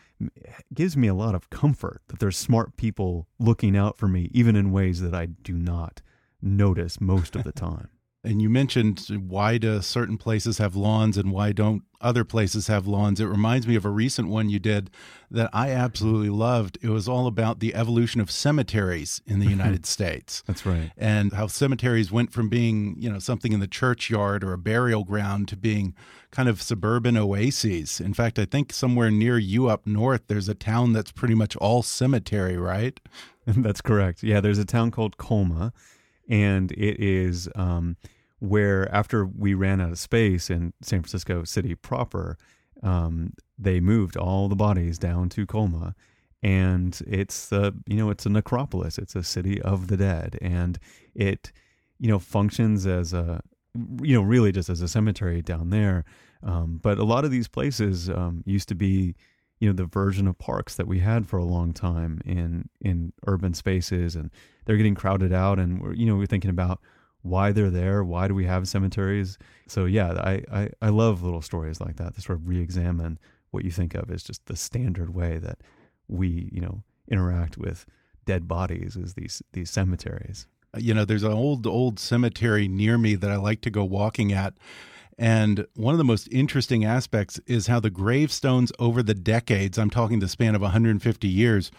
gives 0.73 0.97
me 0.97 1.09
a 1.09 1.15
lot 1.15 1.35
of 1.35 1.51
comfort 1.51 2.01
that 2.09 2.21
there's 2.21 2.37
smart 2.37 2.77
people 2.77 3.27
looking 3.39 3.77
out 3.77 3.99
for 3.99 4.07
me 4.07 4.31
even 4.33 4.55
in 4.55 4.71
ways 4.71 5.01
that 5.01 5.15
I 5.15 5.27
do 5.27 5.53
not 5.53 6.03
notice 6.43 7.01
most 7.01 7.37
of 7.37 7.45
the 7.45 7.53
time. 7.53 7.89
And 8.27 8.43
you 8.43 8.51
mentioned 8.51 9.07
why 9.29 9.57
do 9.57 9.81
certain 9.81 10.19
places 10.19 10.59
have 10.59 10.75
lawns 10.75 11.17
and 11.17 11.31
why 11.31 11.53
don't 11.53 11.85
other 12.01 12.25
places 12.25 12.67
have 12.67 12.89
lawns? 12.89 13.21
It 13.21 13.27
reminds 13.27 13.69
me 13.69 13.77
of 13.77 13.85
a 13.85 13.91
recent 13.91 14.29
one 14.29 14.51
you 14.51 14.59
did 14.59 14.91
that 15.31 15.49
I 15.53 15.71
absolutely 15.71 16.31
loved. 16.31 16.77
It 16.83 16.89
was 16.89 17.09
all 17.09 17.29
about 17.29 17.61
the 17.61 17.73
evolution 17.73 18.21
of 18.21 18.33
cemeteries 18.33 19.23
in 19.27 19.39
the 19.39 19.47
United 19.49 19.87
States. 19.87 20.43
That's 20.45 20.67
right. 20.67 20.91
And 20.97 21.35
how 21.35 21.47
cemeteries 21.47 22.11
went 22.11 22.33
from 22.33 22.49
being, 22.49 22.97
you 22.99 23.09
know, 23.09 23.21
something 23.21 23.53
in 23.53 23.61
the 23.61 23.69
churchyard 23.69 24.43
or 24.43 24.53
a 24.53 24.59
burial 24.59 25.05
ground 25.05 25.47
to 25.49 25.57
being 25.57 25.95
kind 26.33 26.49
of 26.49 26.61
suburban 26.61 27.17
oases. 27.17 28.01
In 28.01 28.13
fact, 28.13 28.41
I 28.41 28.45
think 28.45 28.73
somewhere 28.73 29.13
near 29.13 29.39
you 29.39 29.69
up 29.69 29.87
north, 29.87 30.23
there's 30.27 30.49
a 30.49 30.55
town 30.55 30.93
that's 30.93 31.13
pretty 31.13 31.37
much 31.37 31.55
all 31.57 31.85
cemetery, 31.85 32.57
right? 32.57 32.99
that's 33.47 33.81
correct. 33.81 34.25
Yeah, 34.25 34.41
there's 34.41 34.59
a 34.59 34.65
town 34.65 34.91
called 34.91 35.17
Colma 35.17 35.73
and 36.29 36.73
it 36.73 37.01
is 37.01 37.49
um, 37.55 37.97
where 38.39 38.93
after 38.95 39.25
we 39.27 39.55
ran 39.55 39.81
out 39.81 39.91
of 39.91 39.99
space 39.99 40.51
in 40.51 40.73
San 40.83 41.01
Francisco 41.01 41.45
City 41.45 41.75
proper, 41.75 42.37
um, 42.83 43.33
they 43.59 43.81
moved 43.81 44.17
all 44.17 44.49
the 44.49 44.57
bodies 44.57 44.99
down 44.99 45.29
to 45.31 45.47
Colma, 45.47 45.95
and 46.43 47.01
it's 47.07 47.49
the 47.49 47.75
you 47.87 47.97
know 47.97 48.11
it's 48.11 48.27
a 48.27 48.31
necropolis. 48.31 48.99
It's 48.99 49.15
a 49.15 49.23
city 49.23 49.61
of 49.63 49.89
the 49.89 49.97
dead, 49.97 50.39
and 50.43 50.79
it 51.15 51.53
you 51.99 52.09
know 52.09 52.19
functions 52.19 52.87
as 52.87 53.13
a 53.13 53.41
you 54.03 54.15
know 54.15 54.23
really 54.23 54.53
just 54.53 54.69
as 54.69 54.83
a 54.83 54.89
cemetery 54.89 55.43
down 55.43 55.71
there. 55.71 56.05
Um, 56.43 56.79
but 56.83 56.99
a 56.99 57.05
lot 57.05 57.25
of 57.25 57.31
these 57.31 57.49
places 57.49 58.11
um, 58.11 58.43
used 58.47 58.69
to 58.69 58.75
be 58.75 59.17
you 59.59 59.69
know 59.69 59.75
the 59.75 59.87
version 59.87 60.27
of 60.27 60.39
parks 60.39 60.77
that 60.77 60.87
we 60.87 61.01
had 61.01 61.27
for 61.27 61.39
a 61.39 61.45
long 61.45 61.73
time 61.73 62.21
in 62.25 62.69
in 62.81 63.13
urban 63.27 63.55
spaces 63.55 64.15
and 64.17 64.31
they're 64.65 64.77
getting 64.77 64.95
crowded 64.95 65.33
out 65.33 65.59
and 65.59 65.81
we're 65.81 65.95
you 65.95 66.07
know 66.07 66.17
we're 66.17 66.27
thinking 66.27 66.51
about 66.51 66.81
why 67.23 67.53
they're 67.53 67.71
there 67.71 68.05
why 68.05 68.29
do 68.29 68.35
we 68.35 68.45
have 68.45 68.69
cemeteries? 68.69 69.39
So 69.67 69.85
yeah 69.87 70.13
I, 70.13 70.43
I 70.53 70.71
i 70.83 70.89
love 70.89 71.23
little 71.23 71.43
stories 71.43 71.81
like 71.81 71.97
that 71.97 72.15
to 72.15 72.21
sort 72.21 72.39
of 72.39 72.49
re-examine 72.49 73.19
what 73.51 73.65
you 73.65 73.71
think 73.71 73.95
of 73.95 74.11
as 74.11 74.23
just 74.23 74.45
the 74.47 74.57
standard 74.57 75.15
way 75.15 75.39
that 75.39 75.59
we 76.09 76.51
you 76.53 76.61
know 76.61 76.83
interact 77.09 77.57
with 77.57 77.87
dead 78.27 78.47
bodies 78.47 78.97
is 78.97 79.15
these 79.15 79.43
these 79.53 79.71
cemeteries. 79.71 80.47
You 80.77 80.93
know 80.93 81.05
there's 81.07 81.23
an 81.23 81.33
old 81.33 81.67
old 81.67 81.99
cemetery 81.99 82.69
near 82.69 82.99
me 82.99 83.15
that 83.15 83.31
i 83.31 83.37
like 83.37 83.63
to 83.63 83.71
go 83.71 83.83
walking 83.83 84.33
at 84.33 84.53
and 85.19 85.67
one 85.75 85.95
of 85.95 85.99
the 85.99 86.05
most 86.05 86.29
interesting 86.31 86.85
aspects 86.85 87.41
is 87.47 87.67
how 87.67 87.81
the 87.81 87.91
gravestones 87.91 88.73
over 88.79 89.03
the 89.03 89.15
decades, 89.15 89.79
I'm 89.79 89.91
talking 89.91 90.19
the 90.19 90.29
span 90.29 90.55
of 90.55 90.63
150 90.63 91.29
years, 91.29 91.71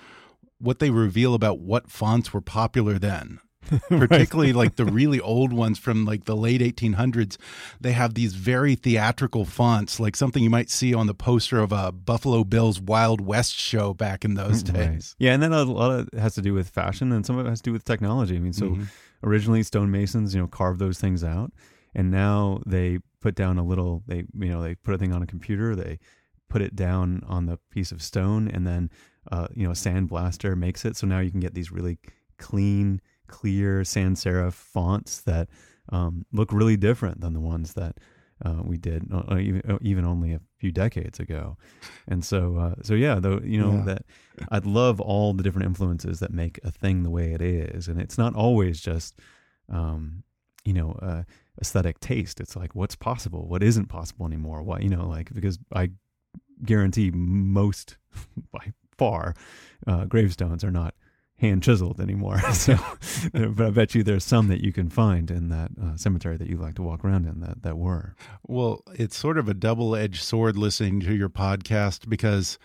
what 0.60 0.80
they 0.80 0.90
reveal 0.90 1.34
about 1.34 1.60
what 1.60 1.92
fonts 1.92 2.34
were 2.34 2.42
popular 2.42 2.98
then. 2.98 3.40
particularly 3.90 4.54
like 4.54 4.76
the 4.76 4.86
really 4.86 5.20
old 5.20 5.52
ones 5.52 5.78
from 5.78 6.06
like 6.06 6.26
the 6.26 6.36
late 6.36 6.62
1800s. 6.62 7.38
They 7.82 7.92
have 7.92 8.14
these 8.14 8.34
very 8.34 8.76
theatrical 8.76 9.46
fonts, 9.46 10.00
like 10.00 10.16
something 10.16 10.42
you 10.42 10.50
might 10.50 10.70
see 10.70 10.94
on 10.94 11.08
the 11.08 11.14
poster 11.14 11.60
of 11.60 11.72
a 11.72 11.92
Buffalo 11.92 12.44
Bills 12.44 12.80
Wild 12.80 13.20
West 13.20 13.56
show 13.56 13.94
back 13.94 14.24
in 14.24 14.36
those 14.36 14.64
days. 14.64 14.76
Right. 14.76 15.16
Yeah, 15.20 15.34
and 15.34 15.44
then 15.44 15.52
a 15.52 15.64
lot 15.64 15.92
of 15.92 16.08
it 16.14 16.20
has 16.20 16.36
to 16.36 16.42
do 16.42 16.54
with 16.54 16.70
fashion, 16.70 17.12
and 17.12 17.26
some 17.26 17.38
of 17.38 17.46
it 17.46 17.50
has 17.50 17.60
to 17.60 17.70
do 17.70 17.74
with 17.74 17.84
technology. 17.84 18.36
I 18.36 18.40
mean, 18.40 18.54
so 18.54 18.68
mm 18.68 18.76
-hmm. 18.76 18.88
originally 19.24 19.64
stonemasons, 19.64 20.34
you 20.34 20.40
know, 20.40 20.48
carved 20.48 20.80
those 20.80 21.00
things 21.00 21.24
out, 21.24 21.52
and 21.94 22.10
now 22.10 22.62
they 22.66 23.00
put 23.22 23.36
down 23.36 23.58
a 23.58 23.64
little. 23.64 24.04
They 24.08 24.26
you 24.34 24.50
know 24.50 24.62
they 24.62 24.76
put 24.76 24.94
a 24.94 24.98
thing 24.98 25.14
on 25.14 25.22
a 25.22 25.28
computer. 25.28 25.76
They 25.76 26.00
put 26.50 26.62
it 26.62 26.76
down 26.76 27.24
on 27.28 27.46
the 27.46 27.58
piece 27.72 27.92
of 27.92 28.02
stone, 28.02 28.48
and 28.48 28.66
then 28.66 28.90
uh, 29.32 29.48
you 29.54 29.66
know, 29.66 29.72
a 29.72 29.76
sandblaster 29.76 30.58
makes 30.58 30.86
it. 30.86 30.96
So 30.96 31.08
now 31.08 31.20
you 31.20 31.32
can 31.32 31.40
get 31.40 31.54
these 31.54 31.72
really 31.72 32.00
clean, 32.38 33.02
clear 33.28 33.84
sans 33.84 34.24
serif 34.24 34.54
fonts 34.54 35.22
that 35.22 35.50
um, 35.90 36.26
look 36.32 36.52
really 36.52 36.78
different 36.78 37.22
than 37.22 37.34
the 37.34 37.40
ones 37.40 37.74
that 37.74 37.98
uh, 38.46 38.62
we 38.64 38.78
did 38.78 39.04
uh, 39.12 39.24
uh 39.32 39.38
even, 39.40 39.62
uh, 39.68 39.80
even 39.82 40.06
only 40.06 40.32
a 40.32 40.40
few 40.58 40.72
decades 40.72 41.20
ago. 41.20 41.58
And 42.08 42.24
so, 42.24 42.58
uh, 42.58 42.76
so 42.84 42.94
yeah, 42.94 43.16
though, 43.16 43.42
you 43.44 43.60
know, 43.60 43.78
yeah. 43.78 43.84
that 43.86 44.06
I'd 44.52 44.66
love 44.66 45.00
all 45.00 45.34
the 45.34 45.44
different 45.44 45.66
influences 45.66 46.20
that 46.20 46.32
make 46.32 46.60
a 46.64 46.72
thing 46.72 47.04
the 47.04 47.10
way 47.10 47.34
it 47.34 47.42
is. 47.42 47.88
And 47.88 48.00
it's 48.00 48.18
not 48.18 48.36
always 48.36 48.80
just, 48.80 49.20
um, 49.70 50.24
you 50.64 50.74
know, 50.74 50.92
uh, 51.02 51.24
aesthetic 51.60 52.00
taste. 52.00 52.40
It's 52.40 52.56
like, 52.56 52.76
what's 52.76 52.96
possible? 52.96 53.48
What 53.48 53.64
isn't 53.64 53.88
possible 53.88 54.26
anymore? 54.26 54.62
What, 54.64 54.84
you 54.84 54.90
know, 54.90 55.08
like, 55.08 55.34
because 55.34 55.60
I 55.74 55.92
guarantee 56.64 57.12
most 57.12 57.98
by 58.52 58.74
far, 58.98 59.36
uh, 59.86 60.06
gravestones 60.06 60.64
are 60.64 60.72
not 60.72 60.94
hand 61.38 61.62
chiseled 61.64 62.00
anymore. 62.00 62.40
so, 62.54 62.78
but 63.34 63.68
I 63.68 63.70
bet 63.70 63.96
you 63.96 64.04
there's 64.04 64.24
some 64.24 64.48
that 64.48 64.64
you 64.64 64.74
can 64.74 64.90
find 64.90 65.30
in 65.32 65.50
that 65.50 65.72
uh, 65.82 65.96
cemetery 65.96 66.38
that 66.38 66.50
you 66.50 66.58
like 66.58 66.76
to 66.76 66.84
walk 66.84 67.04
around 67.04 67.26
in 67.26 67.40
that 67.42 67.64
that 67.64 67.78
were. 67.78 68.16
Well, 68.44 68.84
it's 68.94 69.18
sort 69.18 69.38
of 69.38 69.48
a 69.48 69.54
double 69.54 69.96
edged 69.96 70.24
sword 70.24 70.58
listening 70.58 71.00
to 71.02 71.16
your 71.16 71.30
podcast 71.30 72.10
because 72.10 72.58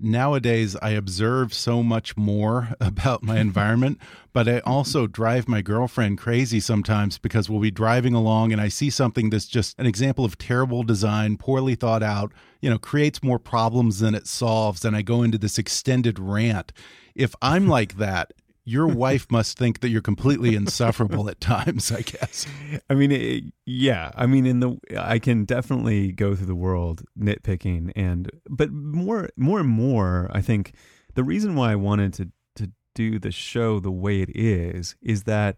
nowadays 0.00 0.76
I 0.76 0.90
observe 0.90 1.52
so 1.52 1.82
much 1.82 2.16
more 2.16 2.70
about 2.80 3.22
my 3.22 3.38
environment, 3.38 3.98
but 4.32 4.48
I 4.48 4.60
also 4.60 5.06
drive 5.06 5.48
my 5.48 5.62
girlfriend 5.62 6.18
crazy 6.18 6.60
sometimes 6.60 7.18
because 7.18 7.48
we'll 7.48 7.60
be 7.60 7.70
driving 7.70 8.14
along 8.14 8.52
and 8.52 8.60
I 8.60 8.68
see 8.68 8.90
something 8.90 9.30
that's 9.30 9.46
just 9.46 9.78
an 9.78 9.86
example 9.86 10.24
of 10.24 10.38
terrible 10.38 10.82
design, 10.82 11.36
poorly 11.36 11.74
thought 11.74 12.02
out, 12.02 12.32
you 12.60 12.70
know, 12.70 12.78
creates 12.78 13.22
more 13.22 13.38
problems 13.38 14.00
than 14.00 14.14
it 14.14 14.26
solves. 14.26 14.84
And 14.84 14.96
I 14.96 15.02
go 15.02 15.22
into 15.22 15.38
this 15.38 15.58
extended 15.58 16.18
rant. 16.18 16.72
If 17.14 17.34
I'm 17.40 17.66
like 17.76 17.96
that, 17.96 18.32
your 18.68 18.88
wife 18.88 19.30
must 19.30 19.56
think 19.56 19.78
that 19.80 19.90
you're 19.90 20.02
completely 20.02 20.56
insufferable 20.56 21.30
at 21.30 21.40
times 21.40 21.90
i 21.92 22.02
guess. 22.02 22.46
I 22.90 22.94
mean 22.94 23.12
it, 23.12 23.44
yeah. 23.64 24.10
I 24.14 24.26
mean 24.26 24.44
in 24.44 24.60
the 24.60 24.76
i 24.98 25.18
can 25.18 25.44
definitely 25.44 26.12
go 26.12 26.34
through 26.34 26.46
the 26.46 26.54
world 26.54 27.02
nitpicking 27.18 27.92
and 27.96 28.30
but 28.50 28.70
more 28.70 29.30
more 29.36 29.60
and 29.60 29.68
more 29.68 30.28
i 30.32 30.42
think 30.42 30.74
the 31.14 31.24
reason 31.24 31.54
why 31.54 31.72
i 31.72 31.76
wanted 31.76 32.12
to 32.14 32.30
to 32.56 32.72
do 32.94 33.18
the 33.18 33.30
show 33.30 33.80
the 33.80 33.90
way 33.90 34.20
it 34.20 34.30
is 34.34 34.96
is 35.00 35.22
that 35.22 35.56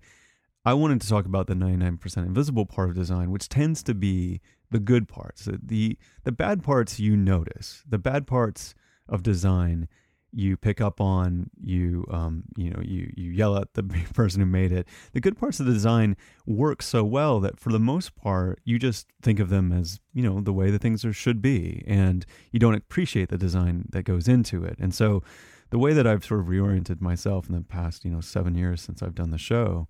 i 0.64 0.74
wanted 0.74 1.00
to 1.00 1.08
talk 1.08 1.24
about 1.24 1.46
the 1.46 1.54
99% 1.54 2.16
invisible 2.18 2.66
part 2.66 2.90
of 2.90 2.94
design 2.94 3.30
which 3.30 3.48
tends 3.48 3.82
to 3.82 3.94
be 3.94 4.40
the 4.70 4.78
good 4.78 5.08
parts 5.08 5.48
the 5.62 5.98
the 6.24 6.32
bad 6.32 6.62
parts 6.62 7.00
you 7.00 7.16
notice 7.16 7.82
the 7.88 7.98
bad 7.98 8.26
parts 8.26 8.74
of 9.08 9.22
design 9.22 9.88
you 10.32 10.56
pick 10.56 10.80
up 10.80 11.00
on 11.00 11.50
you 11.62 12.04
um, 12.10 12.44
you 12.56 12.70
know 12.70 12.80
you 12.82 13.12
you 13.16 13.30
yell 13.30 13.56
at 13.56 13.74
the 13.74 13.82
person 14.14 14.40
who 14.40 14.46
made 14.46 14.72
it 14.72 14.86
the 15.12 15.20
good 15.20 15.38
parts 15.38 15.60
of 15.60 15.66
the 15.66 15.72
design 15.72 16.16
work 16.46 16.82
so 16.82 17.02
well 17.02 17.40
that 17.40 17.58
for 17.58 17.72
the 17.72 17.78
most 17.78 18.14
part 18.16 18.60
you 18.64 18.78
just 18.78 19.06
think 19.22 19.40
of 19.40 19.48
them 19.48 19.72
as 19.72 20.00
you 20.12 20.22
know 20.22 20.40
the 20.40 20.52
way 20.52 20.70
the 20.70 20.78
things 20.78 21.04
are 21.04 21.12
should 21.12 21.40
be 21.40 21.82
and 21.86 22.26
you 22.52 22.58
don't 22.58 22.74
appreciate 22.74 23.28
the 23.28 23.38
design 23.38 23.84
that 23.90 24.02
goes 24.02 24.28
into 24.28 24.64
it 24.64 24.76
and 24.78 24.94
so 24.94 25.22
the 25.70 25.78
way 25.78 25.92
that 25.92 26.06
I've 26.06 26.24
sort 26.24 26.40
of 26.40 26.46
reoriented 26.46 27.00
myself 27.00 27.48
in 27.48 27.54
the 27.54 27.62
past 27.62 28.04
you 28.04 28.10
know 28.10 28.20
7 28.20 28.54
years 28.54 28.82
since 28.82 29.02
I've 29.02 29.14
done 29.14 29.30
the 29.30 29.38
show 29.38 29.88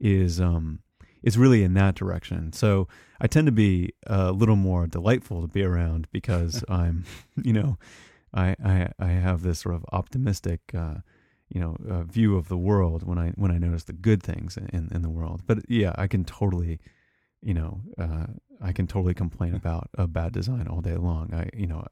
is 0.00 0.40
um 0.40 0.80
is 1.22 1.36
really 1.36 1.62
in 1.62 1.74
that 1.74 1.94
direction. 1.94 2.52
So 2.52 2.88
I 3.20 3.26
tend 3.26 3.46
to 3.46 3.52
be 3.52 3.92
a 4.06 4.32
little 4.32 4.56
more 4.56 4.86
delightful 4.86 5.42
to 5.42 5.48
be 5.48 5.62
around 5.62 6.08
because 6.12 6.64
I'm, 6.68 7.04
you 7.42 7.52
know, 7.52 7.78
I, 8.34 8.54
I, 8.64 8.92
I 8.98 9.08
have 9.08 9.42
this 9.42 9.60
sort 9.60 9.74
of 9.74 9.84
optimistic, 9.92 10.60
uh, 10.74 10.96
you 11.48 11.60
know, 11.60 11.76
uh, 11.88 12.02
view 12.02 12.36
of 12.36 12.48
the 12.48 12.56
world 12.56 13.04
when 13.04 13.18
I 13.18 13.30
when 13.36 13.50
I 13.50 13.58
notice 13.58 13.84
the 13.84 13.92
good 13.92 14.22
things 14.22 14.56
in 14.56 14.88
in 14.92 15.02
the 15.02 15.10
world. 15.10 15.42
But 15.46 15.58
yeah, 15.68 15.92
I 15.96 16.06
can 16.06 16.24
totally, 16.24 16.78
you 17.40 17.54
know, 17.54 17.80
uh, 17.98 18.26
I 18.60 18.72
can 18.72 18.86
totally 18.86 19.14
complain 19.14 19.54
about 19.62 19.88
a 19.96 20.06
bad 20.06 20.32
design 20.32 20.66
all 20.68 20.80
day 20.80 20.96
long. 20.96 21.32
I 21.32 21.48
you 21.56 21.66
know, 21.66 21.84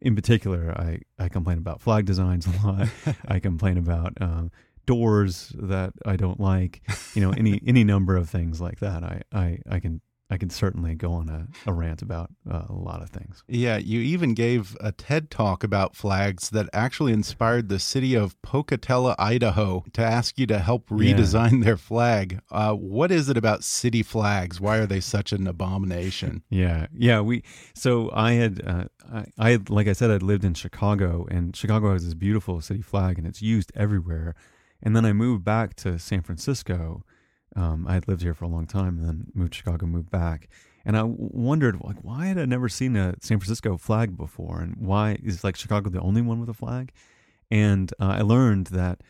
in 0.00 0.14
particular, 0.14 0.72
I 0.76 1.00
I 1.18 1.28
complain 1.28 1.58
about 1.58 1.82
flag 1.82 2.06
designs 2.06 2.46
a 2.46 2.66
lot. 2.66 2.88
I 3.28 3.38
complain 3.38 3.76
about 3.76 4.14
um, 4.20 4.50
doors 4.86 5.52
that 5.58 5.92
I 6.06 6.16
don't 6.16 6.40
like. 6.40 6.80
You 7.14 7.22
know, 7.22 7.32
any 7.32 7.60
any 7.66 7.84
number 7.84 8.16
of 8.16 8.30
things 8.30 8.60
like 8.60 8.78
that. 8.80 9.02
I 9.02 9.22
I 9.32 9.58
I 9.70 9.80
can 9.80 10.00
I 10.28 10.38
can 10.38 10.50
certainly 10.50 10.94
go 10.94 11.12
on 11.12 11.28
a, 11.28 11.46
a 11.70 11.72
rant 11.72 12.02
about 12.02 12.30
uh, 12.50 12.64
a 12.68 12.72
lot 12.72 13.00
of 13.00 13.10
things. 13.10 13.44
Yeah, 13.46 13.76
you 13.76 14.00
even 14.00 14.34
gave 14.34 14.76
a 14.80 14.90
TED 14.90 15.30
talk 15.30 15.62
about 15.62 15.94
flags 15.94 16.50
that 16.50 16.68
actually 16.72 17.12
inspired 17.12 17.68
the 17.68 17.78
city 17.78 18.14
of 18.14 18.40
Pocatello, 18.42 19.14
Idaho, 19.20 19.84
to 19.92 20.02
ask 20.02 20.36
you 20.36 20.46
to 20.48 20.58
help 20.58 20.88
redesign 20.88 21.58
yeah. 21.58 21.64
their 21.64 21.76
flag. 21.76 22.40
Uh, 22.50 22.72
what 22.72 23.12
is 23.12 23.28
it 23.28 23.36
about 23.36 23.62
city 23.62 24.02
flags? 24.02 24.60
Why 24.60 24.78
are 24.78 24.86
they 24.86 25.00
such 25.00 25.32
an 25.32 25.46
abomination? 25.46 26.42
Yeah, 26.56 26.86
yeah. 26.96 27.20
We 27.20 27.42
so 27.74 28.10
I 28.14 28.32
had 28.32 28.62
uh, 28.66 28.84
I, 29.12 29.26
I 29.36 29.50
had, 29.50 29.68
like 29.68 29.88
I 29.88 29.92
said 29.92 30.10
I'd 30.10 30.22
lived 30.22 30.44
in 30.44 30.54
Chicago, 30.54 31.26
and 31.30 31.54
Chicago 31.54 31.92
has 31.92 32.04
this 32.04 32.14
beautiful 32.14 32.60
city 32.60 32.82
flag, 32.82 33.18
and 33.18 33.26
it's 33.26 33.42
used 33.42 33.72
everywhere. 33.74 34.34
And 34.82 34.96
then 34.96 35.04
I 35.04 35.12
moved 35.12 35.44
back 35.44 35.74
to 35.76 35.98
San 35.98 36.22
Francisco 36.22 37.04
um, 37.56 37.86
I 37.88 37.94
had 37.94 38.06
lived 38.06 38.22
here 38.22 38.34
for 38.34 38.44
a 38.44 38.48
long 38.48 38.66
time 38.66 38.98
and 38.98 39.08
then 39.08 39.26
moved 39.34 39.52
to 39.52 39.58
Chicago, 39.58 39.86
moved 39.86 40.10
back. 40.10 40.48
And 40.84 40.96
I 40.96 41.02
wondered, 41.04 41.80
like, 41.82 41.96
why 42.02 42.26
had 42.26 42.38
I 42.38 42.44
never 42.44 42.68
seen 42.68 42.94
a 42.94 43.14
San 43.20 43.40
Francisco 43.40 43.76
flag 43.76 44.16
before? 44.16 44.60
And 44.60 44.76
why 44.76 45.18
is 45.22 45.42
like 45.42 45.56
Chicago 45.56 45.90
the 45.90 46.00
only 46.00 46.22
one 46.22 46.38
with 46.38 46.48
a 46.48 46.54
flag? 46.54 46.92
And 47.50 47.92
uh, 47.98 48.16
I 48.18 48.20
learned 48.20 48.68
that 48.68 49.02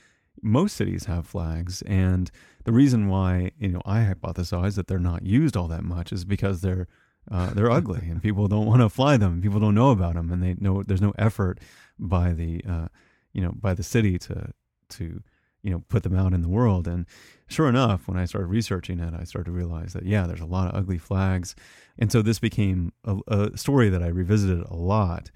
most 0.43 0.77
cities 0.77 1.05
have 1.05 1.27
flags. 1.27 1.83
And 1.83 2.31
the 2.65 2.73
reason 2.73 3.09
why, 3.09 3.51
you 3.59 3.69
know, 3.69 3.83
I 3.85 4.01
hypothesize 4.01 4.77
that 4.77 4.87
they're 4.87 4.99
not 4.99 5.27
used 5.27 5.57
all 5.57 5.69
that 5.69 5.85
much 5.85 6.13
is 6.13 6.25
because 6.25 6.61
they're 6.61 6.87
uh, 7.29 7.51
they're 7.55 7.71
ugly 7.71 8.09
and 8.09 8.23
people 8.23 8.47
don't 8.47 8.67
want 8.67 8.81
to 8.83 8.89
fly 8.89 9.17
them. 9.17 9.43
People 9.43 9.59
don't 9.59 9.75
know 9.75 9.91
about 9.91 10.15
them, 10.15 10.31
and 10.31 10.41
they 10.41 10.55
know 10.61 10.85
there's 10.85 11.03
no 11.03 11.13
effort 11.19 11.59
by 11.99 12.33
the 12.33 12.63
uh, 12.69 12.87
you 13.33 13.43
know 13.43 13.53
by 13.53 13.75
the 13.75 13.83
city 13.83 14.17
to 14.19 14.53
to 14.91 15.23
you 15.67 15.73
know 15.73 15.83
put 15.89 16.05
them 16.05 16.17
out 16.17 16.33
in 16.33 16.43
the 16.43 16.49
world. 16.49 16.87
And 16.87 17.07
sure 17.49 17.69
enough, 17.69 18.07
when 18.07 18.17
I 18.17 18.25
started 18.25 18.47
researching 18.47 19.01
it, 19.01 19.13
I 19.19 19.25
started 19.25 19.47
to 19.47 19.57
realize 19.57 19.95
that, 19.95 20.07
yeah, 20.07 20.25
there's 20.27 20.41
a 20.41 20.47
lot 20.47 20.69
of 20.69 20.79
ugly 20.79 20.97
flags. 20.97 21.57
And 21.99 22.13
so 22.13 22.23
this 22.23 22.39
became 22.39 22.93
a, 23.05 23.17
a 23.27 23.59
story 23.59 23.89
that 23.89 24.03
I 24.03 24.07
revisited 24.07 24.65
a 24.69 24.77
lot. 24.77 25.33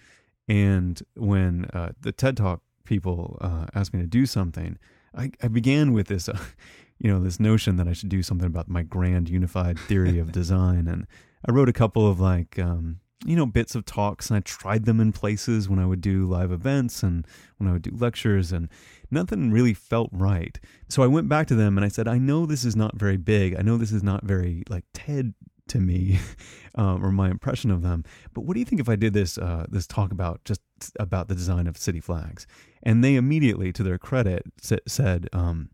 And 0.47 1.03
when 1.17 1.65
uh, 1.75 1.93
the 2.01 2.13
TED 2.13 2.37
Talk 2.37 2.63
people 2.85 3.39
uh, 3.41 3.67
asked 3.75 3.93
me 3.93 4.01
to 4.01 4.07
do 4.07 4.25
something, 4.25 4.79
I, 5.17 5.33
I 5.43 5.49
began 5.49 5.93
with 5.93 6.07
this, 6.07 6.29
uh, 6.29 6.39
you 7.01 7.11
know, 7.13 7.21
this 7.21 7.41
notion 7.41 7.75
that 7.77 7.89
I 7.89 7.93
should 7.93 8.09
do 8.09 8.23
something 8.23 8.47
about 8.47 8.69
my 8.69 8.83
grand 8.83 9.29
unified 9.29 9.81
theory 9.81 10.21
of 10.21 10.31
design. 10.41 10.87
And 10.87 11.09
I 11.47 11.51
wrote 11.51 11.69
a 11.69 11.73
couple 11.73 12.07
of 12.07 12.21
like, 12.21 12.57
um, 12.57 13.01
you 13.27 13.37
know, 13.37 13.47
bits 13.47 13.75
of 13.75 13.85
talks 13.85 14.31
and 14.31 14.37
I 14.37 14.41
tried 14.41 14.87
them 14.87 14.99
in 14.99 15.13
places 15.13 15.69
when 15.69 15.79
I 15.79 15.87
would 15.87 16.01
do 16.01 16.27
live 16.27 16.51
events 16.51 17.03
and 17.03 17.27
when 17.59 17.69
I 17.69 17.73
would 17.73 17.83
do 17.83 17.91
lectures 17.95 18.51
and 18.51 18.69
nothing 19.11 19.51
really 19.51 19.75
felt 19.75 20.09
right. 20.13 20.59
So 20.89 21.03
I 21.03 21.07
went 21.07 21.29
back 21.29 21.47
to 21.49 21.55
them 21.55 21.77
and 21.77 21.85
I 21.85 21.89
said, 21.89 22.09
I 22.09 22.19
know 22.19 22.47
this 22.47 22.65
is 22.65 22.75
not 22.75 22.97
very 22.97 23.19
big. 23.19 23.55
I 23.57 23.63
know 23.63 23.77
this 23.77 23.93
is 23.93 24.03
not 24.03 24.25
very 24.25 24.63
like 24.71 24.85
TED 24.95 25.35
to 25.69 25.79
me 25.79 26.19
um, 26.77 27.05
or 27.05 27.13
my 27.13 27.31
impression 27.31 27.71
of 27.71 27.83
them. 27.83 28.05
But 28.33 28.43
what 28.43 28.55
do 28.55 28.61
you 28.61 28.67
think 28.67 28.81
if 28.81 28.89
I 28.89 28.97
did 28.97 29.13
this, 29.13 29.37
uh, 29.37 29.67
this 29.69 29.87
talk 29.87 30.13
about 30.13 30.45
just 30.45 30.63
about 30.99 31.29
the 31.29 31.35
design 31.35 31.67
of 31.67 31.77
city 31.77 32.01
flags? 32.01 32.47
And 32.83 33.05
they 33.05 33.17
immediately, 33.17 33.71
to 33.75 33.83
their 33.83 33.99
credit, 33.99 34.45
said, 34.61 35.29
um, 35.35 35.69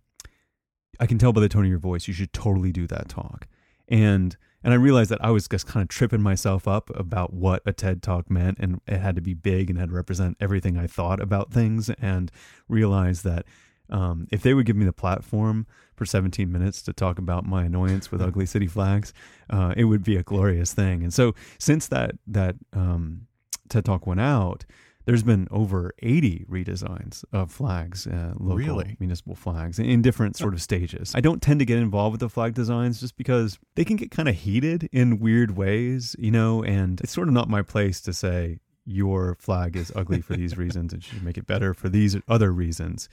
I 0.99 1.07
can 1.07 1.19
tell 1.19 1.33
by 1.33 1.41
the 1.41 1.49
tone 1.49 1.65
of 1.65 1.71
your 1.71 1.79
voice, 1.79 2.09
you 2.09 2.15
should 2.15 2.33
totally 2.33 2.73
do 2.73 2.87
that 2.89 3.09
talk. 3.09 3.47
And 3.89 4.37
and 4.67 4.75
I 4.75 4.79
realized 4.79 5.13
that 5.13 5.25
I 5.25 5.31
was 5.31 5.47
just 5.47 5.65
kind 5.65 5.81
of 5.81 5.89
tripping 5.89 6.21
myself 6.21 6.67
up 6.67 6.91
about 6.99 7.33
what 7.33 7.63
a 7.67 7.73
TED 7.73 8.03
talk 8.03 8.29
meant 8.29 8.59
and 8.59 8.81
it 8.89 8.99
had 8.99 9.15
to 9.15 9.21
be 9.21 9.33
big 9.33 9.71
and 9.71 9.79
had 9.79 9.91
to 9.91 9.95
represent 9.95 10.37
everything 10.41 10.77
I 10.77 10.89
thought 10.89 11.21
about 11.21 11.53
things 11.53 11.89
and 12.01 12.33
realized 12.69 13.23
that 13.23 13.47
um, 13.91 14.27
if 14.33 14.43
they 14.43 14.55
would 14.55 14.67
give 14.67 14.75
me 14.75 14.85
the 14.85 14.93
platform 14.93 15.69
for 15.95 16.05
17 16.05 16.51
minutes 16.51 16.83
to 16.83 16.93
talk 16.93 17.21
about 17.21 17.47
my 17.47 17.63
annoyance 17.63 18.11
with 18.11 18.21
ugly 18.29 18.45
city 18.45 18.67
flags, 18.67 19.13
uh, 19.51 19.73
it 19.77 19.85
would 19.85 20.03
be 20.03 20.17
a 20.17 20.25
glorious 20.25 20.75
thing. 20.75 21.05
And 21.05 21.15
so 21.15 21.37
since 21.61 21.87
that, 21.87 22.17
that 22.27 22.57
um, 22.73 23.29
TED 23.69 23.85
talk 23.85 24.05
went 24.05 24.21
out, 24.21 24.65
there's 25.07 25.23
been 25.23 25.49
over 25.51 25.95
80 26.01 26.45
redesigns 26.51 27.25
of 27.33 27.51
flags, 27.51 28.07
uh, 28.07 28.35
local 28.39 28.57
Really? 28.57 28.97
municipal 29.01 29.35
flags 29.35 29.79
in 29.79 30.03
different 30.03 30.37
sort 30.37 30.53
of 30.53 30.61
stages. 30.61 31.13
I 31.15 31.21
don't 31.21 31.41
tend 31.41 31.61
to 31.61 31.65
get 31.65 31.79
involved 31.79 32.13
with 32.13 32.21
the 32.21 32.29
flag 32.29 32.55
designs 32.55 33.01
just 33.01 33.17
because 33.17 33.59
they 33.77 33.85
can 33.85 33.97
get 33.97 34.11
kind 34.11 34.29
of 34.29 34.35
heated 34.35 34.89
in 34.93 35.19
weird 35.21 35.57
ways, 35.57 36.15
you 36.19 36.31
know, 36.31 36.63
and 36.63 37.01
it's 37.01 37.13
sort 37.13 37.29
of 37.29 37.35
not 37.35 37.49
my 37.49 37.63
place 37.63 38.01
to 38.03 38.13
say 38.13 38.59
your 38.87 39.35
flag 39.39 39.77
is 39.77 39.93
ugly 39.97 40.21
for 40.21 40.35
these 40.37 40.57
reasons 40.57 40.93
and 40.93 41.03
should 41.03 41.23
make 41.23 41.37
it 41.37 41.47
better 41.47 41.75
for 41.75 41.89
these 41.89 42.17
other 42.29 42.53
reasons. 42.53 43.09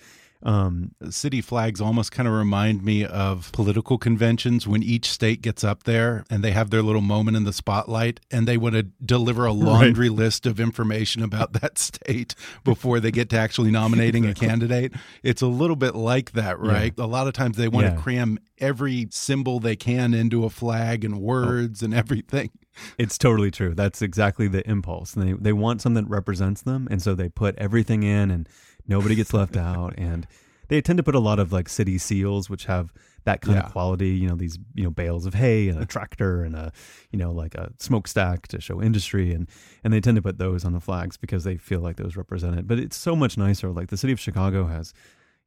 Um, 0.46 0.92
City 1.10 1.40
flags 1.40 1.80
almost 1.80 2.12
kind 2.12 2.28
of 2.28 2.34
remind 2.34 2.84
me 2.84 3.06
of 3.06 3.50
political 3.54 3.98
conventions 3.98 4.68
when 4.68 4.84
each 4.84 5.10
state 5.10 5.42
gets 5.42 5.64
up 5.64 5.84
there 5.84 6.26
and 6.30 6.44
they 6.44 6.52
have 6.52 6.70
their 6.70 6.82
little 6.82 7.02
moment 7.02 7.38
in 7.38 7.46
the 7.46 7.54
spotlight 7.54 8.20
and 8.30 8.46
they 8.46 8.58
want 8.58 8.76
to 8.76 8.84
deliver 8.84 9.46
a 9.46 9.54
laundry 9.54 10.10
list 10.10 10.46
of 10.46 10.60
information 10.60 11.24
about 11.24 11.54
that 11.62 11.78
state 11.80 12.36
before 12.66 13.00
they 13.00 13.10
get 13.10 13.30
to 13.30 13.38
actually 13.40 13.72
nominating 13.72 14.26
a 14.26 14.34
candidate. 14.34 14.92
It's 15.24 15.42
a 15.42 15.48
little 15.48 15.78
bit 15.78 15.96
like 15.96 16.34
that, 16.34 16.60
right? 16.60 16.94
A 16.98 17.08
lot 17.08 17.28
of 17.28 17.34
times 17.34 17.56
they 17.56 17.70
want 17.70 17.86
Yeah. 17.88 17.96
to 17.96 18.02
cram 18.02 18.38
every 18.60 19.08
symbol 19.12 19.62
they 19.62 19.78
can 19.78 20.14
into 20.14 20.44
a 20.44 20.50
flag 20.50 21.06
and 21.06 21.22
words 21.22 21.82
and 21.82 21.94
everything. 21.94 22.50
It's 22.98 23.18
totally 23.18 23.52
true. 23.52 23.74
That's 23.76 24.02
exactly 24.02 24.48
the 24.48 24.68
impulse. 24.70 25.12
They 25.12 25.34
they 25.34 25.54
want 25.54 25.82
something 25.82 26.04
that 26.06 26.10
represents 26.10 26.62
them, 26.62 26.88
and 26.90 27.02
so 27.02 27.14
they 27.16 27.30
put 27.30 27.56
everything 27.58 28.04
in, 28.04 28.32
and 28.32 28.48
nobody 28.88 29.16
gets 29.16 29.34
left 29.34 29.56
out. 29.58 29.94
And 29.98 30.26
they 30.70 30.82
tend 30.82 30.98
to 30.98 31.04
put 31.04 31.14
a 31.16 31.20
lot 31.20 31.40
of 31.40 31.52
like 31.54 31.70
city 31.70 31.98
seals, 31.98 32.50
which 32.50 32.66
have 32.66 32.92
that 33.26 33.42
kind 33.42 33.56
Yeah. 33.58 33.66
of 33.66 33.72
quality. 33.72 34.10
You 34.10 34.28
know, 34.30 34.36
these 34.36 34.58
you 34.74 34.84
know 34.84 34.90
bales 34.90 35.26
of 35.26 35.34
hay 35.36 35.70
and 35.70 35.80
a 35.80 35.86
tractor 35.86 36.44
and 36.44 36.56
a 36.56 36.72
you 37.12 37.20
know 37.20 37.32
like 37.32 37.54
a 37.56 37.72
smokestack 37.78 38.48
to 38.50 38.60
show 38.60 38.82
industry, 38.82 39.34
and 39.34 39.48
and 39.84 39.94
they 39.94 40.02
tend 40.02 40.16
to 40.16 40.22
put 40.22 40.38
those 40.40 40.66
on 40.66 40.74
the 40.74 40.80
flags 40.82 41.16
because 41.18 41.44
they 41.44 41.58
feel 41.58 41.80
like 41.80 41.98
those 41.98 42.16
represent 42.16 42.58
it. 42.58 42.68
But 42.68 42.80
it's 42.80 42.98
so 42.98 43.16
much 43.16 43.38
nicer. 43.38 43.70
Like 43.72 43.90
the 43.90 43.98
city 43.98 44.14
of 44.14 44.20
Chicago 44.20 44.66
has, 44.68 44.94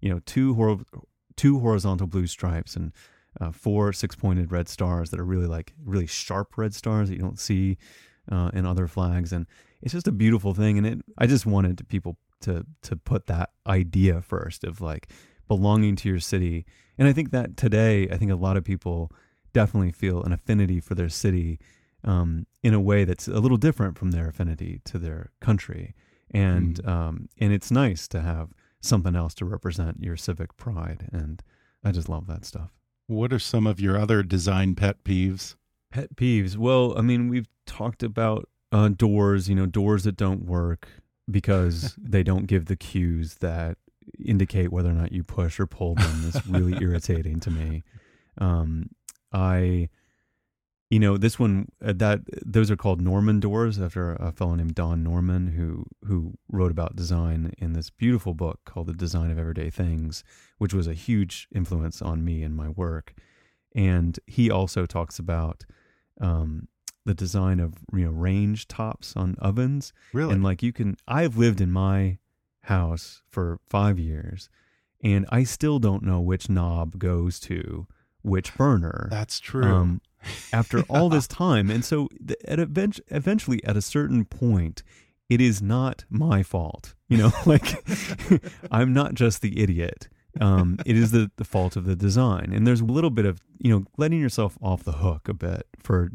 you 0.01 0.09
know, 0.11 0.21
two 0.27 0.55
hor- 0.55 0.81
two 1.37 1.59
horizontal 1.59 2.07
blue 2.07 2.27
stripes 2.27 2.77
and 2.77 2.93
uh, 3.41 3.53
four 3.53 3.93
six 3.93 4.15
pointed 4.15 4.53
red 4.53 4.69
stars 4.69 5.11
that 5.11 5.21
are 5.21 5.25
really 5.25 5.47
like 5.47 5.73
really 5.85 6.07
sharp 6.07 6.57
red 6.57 6.75
stars 6.75 7.09
that 7.09 7.17
you 7.17 7.23
don't 7.23 7.39
see 7.39 7.77
uh, 8.31 8.51
in 8.53 8.67
other 8.67 8.87
flags. 8.87 9.33
And 9.33 9.47
it's 9.83 9.93
just 9.93 10.09
a 10.09 10.13
beautiful 10.13 10.55
thing. 10.55 10.79
And 10.79 10.87
it 10.87 10.99
i 11.19 11.27
just 11.27 11.47
wanted 11.47 11.79
to 11.79 11.85
people 11.85 12.19
to 12.43 12.65
to 12.83 12.97
put 12.97 13.27
that 13.27 13.51
idea 13.67 14.23
first 14.23 14.65
of 14.65 14.81
like 14.81 15.11
belonging 15.49 15.97
to 15.97 16.09
your 16.09 16.21
city. 16.21 16.65
And 16.99 17.09
i 17.09 17.13
think 17.13 17.31
that 17.31 17.57
today 17.57 18.09
i 18.11 18.17
think 18.17 18.31
a 18.31 18.37
lot 18.37 18.57
of 18.57 18.65
people 18.65 19.11
definitely 19.53 19.93
feel 19.93 20.23
an 20.23 20.33
affinity 20.33 20.81
for 20.81 20.95
their 20.95 21.09
city 21.09 21.59
um, 22.05 22.47
in 22.63 22.75
a 22.75 22.81
way 22.81 23.05
that's 23.05 23.27
a 23.27 23.41
little 23.41 23.57
different 23.57 23.99
from 23.99 24.11
their 24.11 24.29
affinity 24.29 24.81
to 24.85 24.99
their 24.99 25.31
country. 25.41 25.95
And 26.31 26.85
um, 26.87 27.29
and 27.39 27.53
it's 27.53 27.71
nice 27.71 28.09
to 28.09 28.21
have 28.21 28.51
something 28.81 29.17
else 29.17 29.35
to 29.35 29.45
represent 29.45 30.03
your 30.03 30.17
civic 30.17 30.57
pride. 30.57 31.09
And 31.13 31.43
i 31.85 31.93
just 31.93 32.09
love 32.09 32.27
that 32.27 32.45
stuff 32.45 32.76
What 33.07 33.33
are 33.33 33.39
some 33.39 33.67
of 33.67 33.81
your 33.81 33.99
other 33.99 34.23
design 34.23 34.75
pet 34.75 35.05
peeves? 35.05 35.55
Pet 35.91 36.17
peeves. 36.17 36.57
Well, 36.57 36.97
I 36.99 37.03
mean, 37.03 37.29
we've 37.29 37.49
talked 37.67 38.03
about 38.03 38.49
uh, 38.73 38.89
doors, 38.89 39.49
you 39.49 39.55
know, 39.55 39.67
doors 39.67 40.05
that 40.05 40.17
don't 40.17 40.45
work 40.45 40.89
because 41.31 41.95
they 41.99 42.23
don't 42.23 42.47
give 42.47 42.67
the 42.67 42.77
cues 42.77 43.37
that 43.37 43.79
indicate 44.25 44.73
whether 44.73 44.91
or 44.91 44.95
not 44.95 45.13
you 45.13 45.23
push 45.23 45.61
or 45.61 45.67
pull 45.67 45.95
them. 45.95 46.25
It's 46.27 46.47
really 46.47 46.77
irritating 46.83 47.41
to 47.41 47.51
me. 47.51 47.85
Um, 48.39 48.91
I, 49.33 49.89
you 50.91 51.01
know, 51.01 51.17
this 51.17 51.39
one 51.39 51.69
uh, 51.85 51.93
that 51.97 52.21
those 52.45 52.71
are 52.71 52.77
called 52.77 53.01
Norman 53.01 53.41
doors 53.41 53.81
after 53.81 54.13
a 54.15 54.31
fellow 54.33 54.55
named 54.55 54.75
Don 54.75 55.03
Norman 55.03 55.49
who 55.49 55.85
who 56.07 56.35
wrote 56.51 56.71
about 56.71 56.95
design 56.97 57.53
in 57.59 57.73
this 57.73 57.91
beautiful 57.91 58.35
book 58.35 58.61
called 58.65 58.87
The 58.87 58.93
Design 58.95 59.31
of 59.31 59.39
Everyday 59.39 59.71
Things, 59.71 60.23
which 60.59 60.73
was 60.73 60.87
a 60.87 60.95
huge 60.95 61.49
influence 61.55 62.01
on 62.01 62.25
me 62.25 62.43
and 62.43 62.55
my 62.55 62.69
work. 62.69 63.15
And 63.75 64.19
he 64.27 64.51
also 64.51 64.87
talks 64.87 65.19
about 65.19 65.65
um, 66.21 66.69
the 67.05 67.15
design 67.15 67.61
of 67.61 67.75
you 67.93 68.05
know 68.07 68.11
range 68.11 68.69
tops 68.69 69.15
on 69.17 69.35
ovens 69.41 69.93
Really? 70.13 70.35
and 70.35 70.43
like 70.43 70.63
you 70.63 70.73
can 70.73 70.97
I've 71.07 71.37
lived 71.37 71.61
in 71.61 71.71
my 71.71 72.19
house 72.63 73.23
for 73.29 73.61
5 73.69 73.99
years 73.99 74.49
and 75.05 75.25
I 75.31 75.45
still 75.45 75.79
don't 75.79 76.03
know 76.03 76.21
which 76.21 76.49
knob 76.49 76.99
goes 76.99 77.39
to 77.41 77.87
which 78.23 78.57
burner 78.57 79.07
That's 79.11 79.39
true. 79.39 79.63
um, 79.65 80.01
after 80.53 80.83
all 80.89 81.09
this 81.09 81.27
time. 81.27 81.71
And 81.71 81.85
so, 81.85 82.09
at 82.47 82.59
event- 82.59 83.01
eventually, 83.09 83.63
at 83.65 83.77
a 83.77 83.83
certain 83.83 84.25
point, 84.25 84.83
it 85.29 85.41
is 85.41 85.61
not 85.61 86.05
my 86.09 86.43
fault. 86.43 86.95
You 87.09 87.19
know, 87.19 87.33
like 87.47 87.85
I'm 88.71 88.93
not 88.93 89.15
just 89.15 89.43
the 89.43 89.61
idiot. 89.61 90.09
Um, 90.39 90.79
it 90.85 90.97
is 90.97 91.13
the, 91.13 91.31
the 91.37 91.45
fault 91.45 91.77
of 91.77 91.87
the 91.87 91.97
design. 91.97 92.53
And 92.53 92.67
there's 92.67 92.83
a 92.83 92.85
little 92.85 93.09
bit 93.09 93.25
of, 93.25 93.41
you 93.59 93.71
know, 93.71 93.85
letting 93.97 94.21
yourself 94.21 94.59
off 94.61 94.85
the 94.85 94.93
hook 94.93 95.29
a 95.29 95.35
bit 95.35 95.67
for 95.79 96.11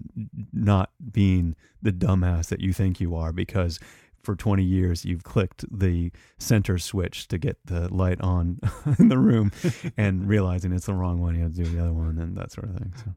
not 0.54 0.92
being 1.12 1.56
the 1.82 1.92
dumbass 1.92 2.50
that 2.50 2.60
you 2.60 2.72
think 2.72 3.00
you 3.00 3.16
are 3.16 3.34
because 3.34 3.80
for 4.22 4.36
20 4.36 4.64
years 4.64 5.04
you've 5.06 5.24
clicked 5.24 5.66
the 5.76 6.12
center 6.38 6.78
switch 6.78 7.28
to 7.30 7.40
get 7.40 7.58
the 7.66 7.92
light 7.92 8.22
on 8.22 8.60
in 9.00 9.10
the 9.10 9.18
room 9.18 9.52
and 9.98 10.28
realizing 10.28 10.72
it's 10.72 10.86
the 10.86 10.94
wrong 10.94 11.20
one. 11.20 11.36
You 11.36 11.42
have 11.42 11.56
to 11.56 11.64
do 11.64 11.70
the 11.70 11.82
other 11.82 11.94
one 11.94 12.20
and 12.20 12.38
that 12.38 12.52
sort 12.52 12.70
of 12.70 12.76
thing. 12.76 12.94
So. 13.04 13.16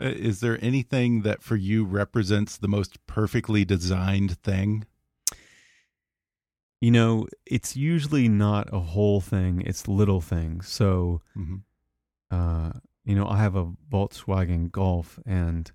Uh, 0.00 0.06
Is 0.06 0.40
there 0.40 0.58
anything 0.64 1.22
that 1.22 1.42
for 1.42 1.56
you 1.56 1.84
represents 1.84 2.56
the 2.56 2.68
most 2.68 3.04
perfectly 3.06 3.64
designed 3.64 4.38
thing? 4.38 4.86
You 6.80 6.90
know, 6.90 7.26
it's 7.44 7.76
usually 7.76 8.26
not 8.28 8.72
a 8.72 8.80
whole 8.80 9.20
thing, 9.20 9.60
it's 9.66 9.86
little 9.86 10.22
things. 10.22 10.66
So, 10.68 11.20
Mhm. 11.36 11.62
uh, 12.30 12.72
you 13.04 13.14
know, 13.14 13.26
I 13.26 13.36
have 13.38 13.54
a 13.54 13.66
Volkswagen 13.66 14.70
Golf 14.70 15.18
and 15.26 15.70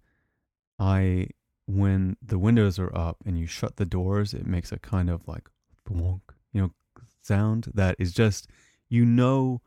I, 0.79 1.29
when 1.67 2.17
the 2.21 2.39
windows 2.39 2.79
are 2.79 2.95
up 2.97 3.17
and 3.25 3.37
you 3.37 3.45
shut 3.45 3.75
the 3.75 3.85
doors, 3.85 4.33
it 4.33 4.47
makes 4.47 4.71
a 4.71 4.79
kind 4.79 5.09
of 5.09 5.27
like 5.27 5.49
thwonk, 5.85 6.21
you 6.51 6.61
know, 6.61 6.73
sound 7.21 7.71
that 7.75 7.95
is 7.99 8.11
just, 8.11 8.47
you 8.89 9.05
know, 9.05 9.61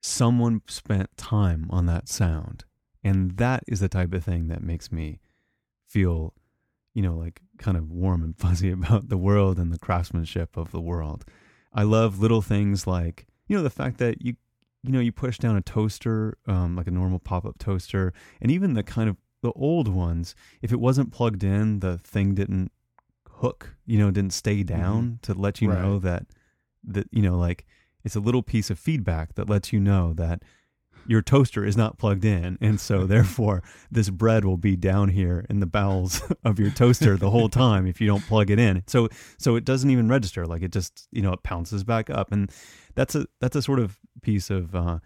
someone 0.00 0.62
spent 0.66 1.14
time 1.18 1.66
on 1.70 1.84
that 1.86 2.08
sound. 2.08 2.64
And 3.04 3.36
that 3.36 3.62
is 3.68 3.80
the 3.80 3.88
type 3.88 4.12
of 4.14 4.24
thing 4.24 4.48
that 4.48 4.62
makes 4.62 4.90
me 4.90 5.20
feel, 5.86 6.32
you 6.94 7.02
know, 7.02 7.14
like 7.14 7.42
kind 7.58 7.76
of 7.76 7.90
warm 7.90 8.22
and 8.22 8.36
fuzzy 8.38 8.70
about 8.70 9.08
the 9.10 9.18
world 9.18 9.58
and 9.58 9.72
the 9.72 9.78
craftsmanship 9.78 10.56
of 10.56 10.72
the 10.72 10.80
world. 10.80 11.24
I 11.72 11.82
love 11.82 12.18
little 12.18 12.42
things 12.42 12.86
like, 12.86 13.26
you 13.46 13.56
know, 13.56 13.62
the 13.62 13.70
fact 13.70 13.98
that 13.98 14.22
you, 14.22 14.34
you 14.82 14.92
know, 14.92 15.00
you 15.00 15.12
push 15.12 15.38
down 15.38 15.56
a 15.56 15.62
toaster, 15.62 16.38
um, 16.46 16.76
like 16.76 16.86
a 16.86 16.90
normal 16.90 17.18
pop 17.18 17.44
up 17.44 17.58
toaster, 17.58 18.12
and 18.40 18.50
even 18.50 18.74
the 18.74 18.82
kind 18.82 19.08
of 19.08 19.16
the 19.42 19.52
old 19.52 19.88
ones, 19.88 20.34
if 20.62 20.72
it 20.72 20.80
wasn't 20.80 21.12
plugged 21.12 21.44
in, 21.44 21.80
the 21.80 21.98
thing 21.98 22.34
didn't 22.34 22.72
hook, 23.28 23.76
you 23.84 23.98
know, 23.98 24.10
didn't 24.10 24.32
stay 24.32 24.62
down 24.62 25.18
to 25.22 25.34
let 25.34 25.60
you 25.60 25.68
know 25.82 25.98
that, 25.98 26.26
that, 26.84 27.06
you 27.10 27.20
know, 27.22 27.36
like 27.36 27.66
it's 28.04 28.16
a 28.16 28.20
little 28.20 28.42
piece 28.42 28.70
of 28.70 28.78
feedback 28.78 29.34
that 29.34 29.48
lets 29.48 29.72
you 29.72 29.80
know 29.80 30.12
that 30.14 30.42
your 31.06 31.22
toaster 31.22 31.64
is 31.64 31.76
not 31.76 31.98
plugged 31.98 32.24
in 32.24 32.56
and 32.60 32.80
so 32.80 33.06
therefore 33.14 33.62
this 33.90 34.10
bread 34.10 34.44
will 34.44 34.56
be 34.56 34.76
down 34.76 35.08
here 35.10 35.44
in 35.50 35.60
the 35.60 35.66
bowels 35.66 36.22
of 36.44 36.58
your 36.58 36.70
toaster 36.70 37.16
the 37.16 37.30
whole 37.30 37.48
time 37.48 37.86
if 37.86 38.00
you 38.00 38.06
don't 38.06 38.24
plug 38.26 38.50
it 38.50 38.58
in 38.58 38.82
so 38.86 39.08
so 39.38 39.56
it 39.56 39.64
doesn't 39.64 39.90
even 39.90 40.08
register 40.08 40.46
like 40.46 40.62
it 40.62 40.72
just 40.72 41.06
you 41.12 41.22
know 41.22 41.32
it 41.32 41.42
pounces 41.42 41.84
back 41.84 42.08
up 42.10 42.32
and 42.32 42.50
that's 42.94 43.14
a 43.14 43.26
that's 43.40 43.56
a 43.56 43.62
sort 43.62 43.78
of 43.78 43.98
piece 44.22 44.50
of 44.50 44.74
uh 44.74 44.98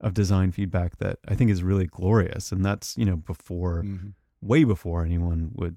of 0.00 0.12
design 0.14 0.50
feedback 0.52 0.96
that 0.98 1.18
i 1.28 1.34
think 1.34 1.50
is 1.50 1.62
really 1.62 1.86
glorious 1.86 2.52
and 2.52 2.64
that's 2.64 2.96
you 2.98 3.04
know 3.04 3.16
before 3.16 3.82
Mhm. 3.82 4.12
way 4.42 4.64
before 4.64 5.04
anyone 5.04 5.50
would 5.54 5.76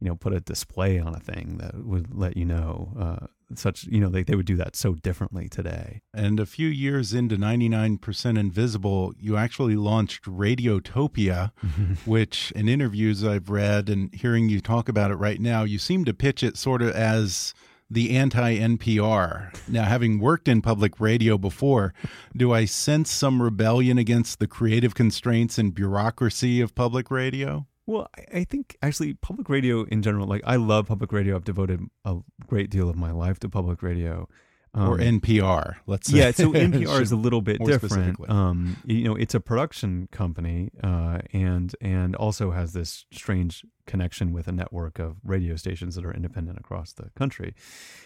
you 0.00 0.08
know 0.08 0.14
put 0.14 0.32
a 0.32 0.40
display 0.40 0.98
on 0.98 1.14
a 1.14 1.20
thing 1.20 1.56
that 1.58 1.84
would 1.84 2.14
let 2.14 2.36
you 2.36 2.44
know 2.44 2.92
uh 2.98 3.26
such 3.54 3.84
you 3.84 4.00
know 4.00 4.08
they, 4.08 4.22
they 4.22 4.34
would 4.34 4.46
do 4.46 4.56
that 4.56 4.74
so 4.74 4.94
differently 4.94 5.48
today 5.48 6.00
And 6.14 6.40
a 6.40 6.46
few 6.46 6.68
years 6.68 7.12
into 7.12 7.36
99% 7.36 8.38
Invisible, 8.38 9.12
you 9.18 9.36
actually 9.36 9.76
launched 9.76 10.24
Radiotopia, 10.24 11.52
which 12.04 12.52
in 12.52 12.68
interviews 12.68 13.24
I've 13.24 13.50
read 13.50 13.88
and 13.88 14.14
hearing 14.14 14.48
you 14.48 14.60
talk 14.60 14.88
about 14.88 15.10
it 15.10 15.16
right 15.16 15.40
now, 15.40 15.64
you 15.64 15.78
seem 15.78 16.04
to 16.06 16.14
pitch 16.14 16.42
it 16.42 16.56
sort 16.56 16.82
of 16.82 16.90
as 16.90 17.54
the 17.90 18.16
anti 18.16 18.58
NPR. 18.58 19.56
Now, 19.68 19.84
having 19.84 20.18
worked 20.18 20.48
in 20.48 20.62
public 20.62 20.98
radio 20.98 21.38
before, 21.38 21.94
do 22.36 22.52
I 22.52 22.64
sense 22.64 23.10
some 23.10 23.42
rebellion 23.42 23.98
against 23.98 24.38
the 24.38 24.48
creative 24.48 24.94
constraints 24.94 25.58
and 25.58 25.74
bureaucracy 25.74 26.60
of 26.60 26.74
public 26.74 27.10
radio? 27.10 27.66
Well, 27.86 28.08
I- 28.16 28.38
I 28.40 28.44
think 28.44 28.76
actually 28.82 29.14
public 29.14 29.48
radio 29.48 29.84
in 29.84 30.02
general, 30.02 30.26
like 30.26 30.42
I 30.44 30.56
love 30.56 30.86
public 30.86 31.12
radio. 31.12 31.36
I've 31.36 31.44
devoted 31.44 31.80
a 32.04 32.16
great 32.46 32.68
deal 32.70 32.88
of 32.88 32.96
my 32.96 33.12
life 33.12 33.38
to 33.40 33.48
public 33.48 33.82
radio. 33.82 34.28
or 34.74 35.00
Um, 35.00 35.20
NPR. 35.20 35.76
Let's 35.86 36.08
say. 36.10 36.18
yeah, 36.18 36.32
so 36.32 36.52
NPR 36.68 37.00
is 37.00 37.10
a 37.10 37.16
little 37.16 37.40
bit 37.40 37.58
different. 37.80 38.18
Um, 38.28 38.76
you 38.84 39.04
know, 39.04 39.14
it's 39.14 39.34
a 39.34 39.40
production 39.40 40.06
company, 40.12 40.68
uh, 40.82 41.20
and 41.32 41.74
and 41.80 42.14
also 42.16 42.50
has 42.50 42.74
this 42.74 43.06
strange 43.10 43.64
connection 43.86 44.32
with 44.34 44.48
a 44.48 44.52
network 44.52 44.98
of 44.98 45.16
radio 45.24 45.56
stations 45.56 45.94
that 45.94 46.04
are 46.04 46.12
independent 46.12 46.58
across 46.58 46.92
the 46.92 47.08
country. 47.16 47.54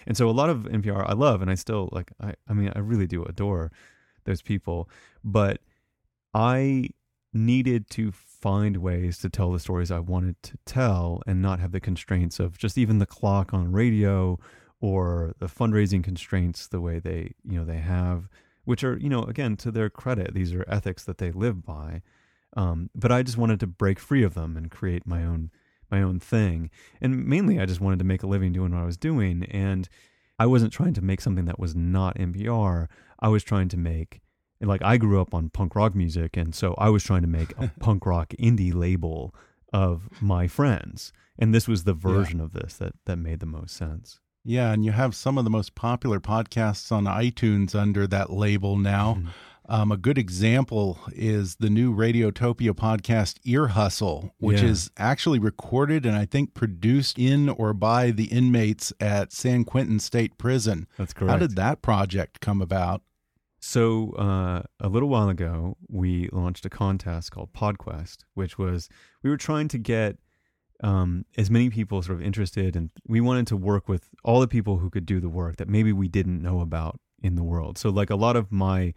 And 0.07 0.16
so, 0.16 0.29
a 0.29 0.37
lot 0.40 0.49
of 0.49 0.59
NPR 0.71 1.05
I 1.09 1.14
love, 1.14 1.43
and 1.43 1.51
I 1.51 1.57
still 1.57 1.88
like. 1.90 2.12
I, 2.21 2.35
I 2.47 2.53
mean, 2.53 2.71
I 2.77 2.79
really 2.79 3.09
do 3.09 3.25
adore 3.25 3.73
those 4.25 4.40
people, 4.43 4.88
but 5.25 5.61
I 6.35 6.90
needed 7.33 7.88
to 7.90 8.12
find 8.12 8.79
ways 8.79 9.19
to 9.19 9.29
tell 9.29 9.53
the 9.53 9.61
stories 9.61 9.90
I 9.90 10.01
wanted 10.01 10.43
to 10.45 10.59
tell, 10.64 11.23
and 11.27 11.43
not 11.43 11.61
have 11.61 11.73
the 11.73 11.81
constraints 11.81 12.40
of 12.40 12.59
just 12.59 12.79
even 12.79 12.99
the 12.99 13.07
clock 13.07 13.53
on 13.53 13.73
radio 13.73 14.38
or 14.81 15.35
the 15.38 15.47
fundraising 15.47 16.03
constraints 16.03 16.66
the 16.66 16.81
way 16.81 16.99
they 16.99 17.35
you 17.45 17.59
know 17.59 17.64
they 17.64 17.79
have 17.79 18.29
which 18.64 18.83
are 18.83 18.97
you 18.99 19.09
know 19.09 19.23
again 19.25 19.57
to 19.57 19.71
their 19.71 19.90
credit 19.90 20.35
these 20.35 20.53
are 20.55 20.64
ethics 20.69 21.05
that 21.05 21.19
they 21.19 21.31
live 21.31 21.64
by. 21.64 22.03
Um, 22.57 22.90
but 22.95 23.12
i 23.12 23.23
just 23.23 23.38
wanted 23.38 23.61
to 23.61 23.66
break 23.66 24.01
free 24.01 24.25
of 24.25 24.35
them 24.35 24.57
and 24.57 24.71
create 24.71 25.07
my 25.07 25.23
own 25.25 25.51
my 25.90 26.03
own 26.03 26.19
thing. 26.21 26.71
And 27.01 27.27
mainly 27.27 27.61
i 27.61 27.66
just 27.66 27.81
wanted 27.81 27.99
to 28.01 28.05
make 28.05 28.23
a 28.23 28.27
living 28.27 28.53
doing 28.53 28.73
what 28.73 28.83
i 28.83 28.87
was 28.87 28.97
doing. 28.97 29.45
And 29.45 29.88
i 30.38 30.47
wasn't 30.47 30.73
trying 30.73 30.95
to 30.95 31.03
make 31.03 31.21
something 31.21 31.45
that 31.45 31.61
was 31.61 31.77
not 31.77 32.16
npr 32.16 32.88
i 33.21 33.29
was 33.29 33.45
trying 33.45 33.69
to 33.69 33.77
make 33.77 34.21
and 34.61 34.68
like 34.68 34.83
i 34.83 34.96
grew 34.96 35.20
up 35.20 35.33
on 35.35 35.49
punk 35.51 35.75
rock 35.75 35.94
music 35.94 36.37
and 36.37 36.55
so 36.55 36.75
i 36.79 36.88
was 36.88 37.03
trying 37.05 37.23
to 37.23 37.29
make 37.29 37.53
a 37.59 37.70
punk 37.81 38.05
rock 38.07 38.35
indie 38.38 38.75
label 38.75 39.35
of 39.73 40.09
my 40.20 40.46
friends 40.46 41.12
and 41.38 41.55
this 41.55 41.66
was 41.68 41.85
the 41.85 41.94
version 41.94 42.40
of 42.40 42.53
this 42.53 42.75
that 42.75 42.92
that 43.07 43.16
made 43.16 43.40
the 43.40 43.46
most 43.46 43.75
sense 43.77 44.20
Yeah, 44.44 44.73
and 44.73 44.85
you 44.85 44.92
have 44.92 45.14
some 45.14 45.37
of 45.38 45.44
the 45.44 45.51
most 45.51 45.75
popular 45.75 46.18
podcasts 46.20 46.90
on 46.90 47.05
iTunes 47.05 47.75
under 47.75 48.07
that 48.07 48.31
label 48.31 48.77
now. 48.79 49.14
Mm-hmm. 49.18 49.29
Um, 49.68 49.92
a 49.92 49.96
good 49.99 50.16
example 50.18 50.99
is 51.12 51.57
the 51.57 51.68
new 51.70 51.94
Radiotopia 51.94 52.73
podcast, 52.73 53.38
Ear 53.44 53.68
Hustle, 53.68 54.35
which 54.38 54.62
Yeah. 54.62 54.68
is 54.70 54.90
actually 54.96 55.38
recorded 55.38 56.05
and 56.07 56.16
I 56.16 56.25
think 56.25 56.55
produced 56.55 57.18
in 57.18 57.49
or 57.51 57.73
by 57.75 58.11
the 58.11 58.25
inmates 58.25 58.92
at 58.99 59.33
San 59.33 59.64
Quentin 59.64 60.01
State 60.01 60.38
Prison. 60.38 60.88
That's 60.99 61.12
correct. 61.12 61.31
How 61.31 61.38
did 61.38 61.55
that 61.57 61.83
project 61.83 62.40
come 62.40 62.61
about? 62.62 63.03
So 63.61 64.12
uh, 64.12 64.62
a 64.81 64.88
little 64.88 65.11
while 65.11 65.29
ago, 65.29 65.77
we 65.88 66.31
launched 66.33 66.64
a 66.64 66.70
contest 66.70 67.31
called 67.31 67.53
PodQuest, 67.53 68.25
which 68.35 68.59
was 68.59 68.88
we 69.23 69.29
were 69.29 69.37
trying 69.37 69.68
to 69.68 69.79
get 69.79 70.16
um, 70.83 71.27
as 71.37 71.51
many 71.51 71.68
people 71.68 72.01
sort 72.01 72.18
of 72.18 72.25
interested, 72.25 72.75
and 72.75 72.88
we 73.07 73.20
wanted 73.20 73.46
to 73.49 73.57
work 73.57 73.87
with 73.87 74.09
all 74.25 74.40
the 74.40 74.49
people 74.49 74.79
who 74.79 74.88
could 74.88 75.05
do 75.05 75.20
the 75.20 75.29
work 75.29 75.57
that 75.57 75.68
maybe 75.68 75.92
we 75.92 76.09
didn't 76.09 76.42
know 76.42 76.61
about 76.61 76.99
in 77.23 77.35
the 77.35 77.42
world. 77.42 77.77
So 77.77 77.90
like 77.90 78.09
a 78.09 78.16
lot 78.16 78.35
of 78.35 78.51
my 78.51 78.94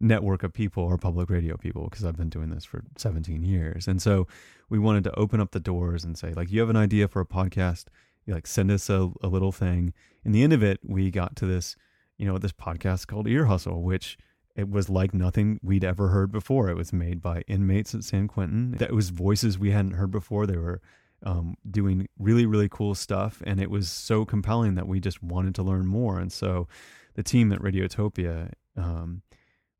network 0.00 0.42
of 0.42 0.54
people 0.54 0.86
are 0.86 0.96
public 0.96 1.28
radio 1.28 1.58
people 1.58 1.84
because 1.84 2.06
I've 2.06 2.16
been 2.16 2.30
doing 2.30 2.48
this 2.48 2.64
for 2.64 2.82
17 2.96 3.42
years, 3.42 3.86
and 3.86 4.00
so 4.00 4.26
we 4.70 4.78
wanted 4.78 5.04
to 5.04 5.18
open 5.18 5.40
up 5.40 5.50
the 5.50 5.60
doors 5.60 6.04
and 6.04 6.16
say 6.16 6.32
like, 6.32 6.50
you 6.50 6.60
have 6.60 6.70
an 6.70 6.76
idea 6.76 7.06
for 7.06 7.20
a 7.20 7.26
podcast, 7.26 7.84
you 8.24 8.32
like 8.32 8.46
send 8.46 8.70
us 8.70 8.88
a, 8.88 9.10
a 9.22 9.28
little 9.28 9.52
thing. 9.52 9.92
In 10.24 10.32
the 10.32 10.42
end 10.42 10.54
of 10.54 10.62
it, 10.62 10.80
we 10.82 11.10
got 11.10 11.36
to 11.36 11.46
this 11.46 11.76
you 12.20 12.26
know, 12.26 12.36
this 12.36 12.52
podcast 12.52 13.06
called 13.06 13.26
Ear 13.26 13.46
Hustle, 13.46 13.82
which 13.82 14.18
it 14.54 14.68
was 14.68 14.90
like 14.90 15.14
nothing 15.14 15.58
we'd 15.62 15.84
ever 15.84 16.08
heard 16.08 16.30
before. 16.30 16.68
It 16.68 16.76
was 16.76 16.92
made 16.92 17.22
by 17.22 17.40
inmates 17.48 17.94
at 17.94 18.04
San 18.04 18.28
Quentin. 18.28 18.72
That 18.72 18.92
was 18.92 19.08
voices 19.08 19.58
we 19.58 19.70
hadn't 19.70 19.92
heard 19.92 20.10
before. 20.10 20.46
They 20.46 20.58
were 20.58 20.82
um, 21.24 21.56
doing 21.68 22.08
really, 22.18 22.44
really 22.44 22.68
cool 22.68 22.94
stuff, 22.94 23.42
and 23.46 23.58
it 23.58 23.70
was 23.70 23.88
so 23.88 24.26
compelling 24.26 24.74
that 24.74 24.86
we 24.86 25.00
just 25.00 25.22
wanted 25.22 25.54
to 25.54 25.62
learn 25.62 25.86
more. 25.86 26.18
And 26.18 26.30
so, 26.30 26.68
the 27.14 27.22
team 27.22 27.52
at 27.52 27.60
Radiotopia 27.60 28.52
um, 28.76 29.22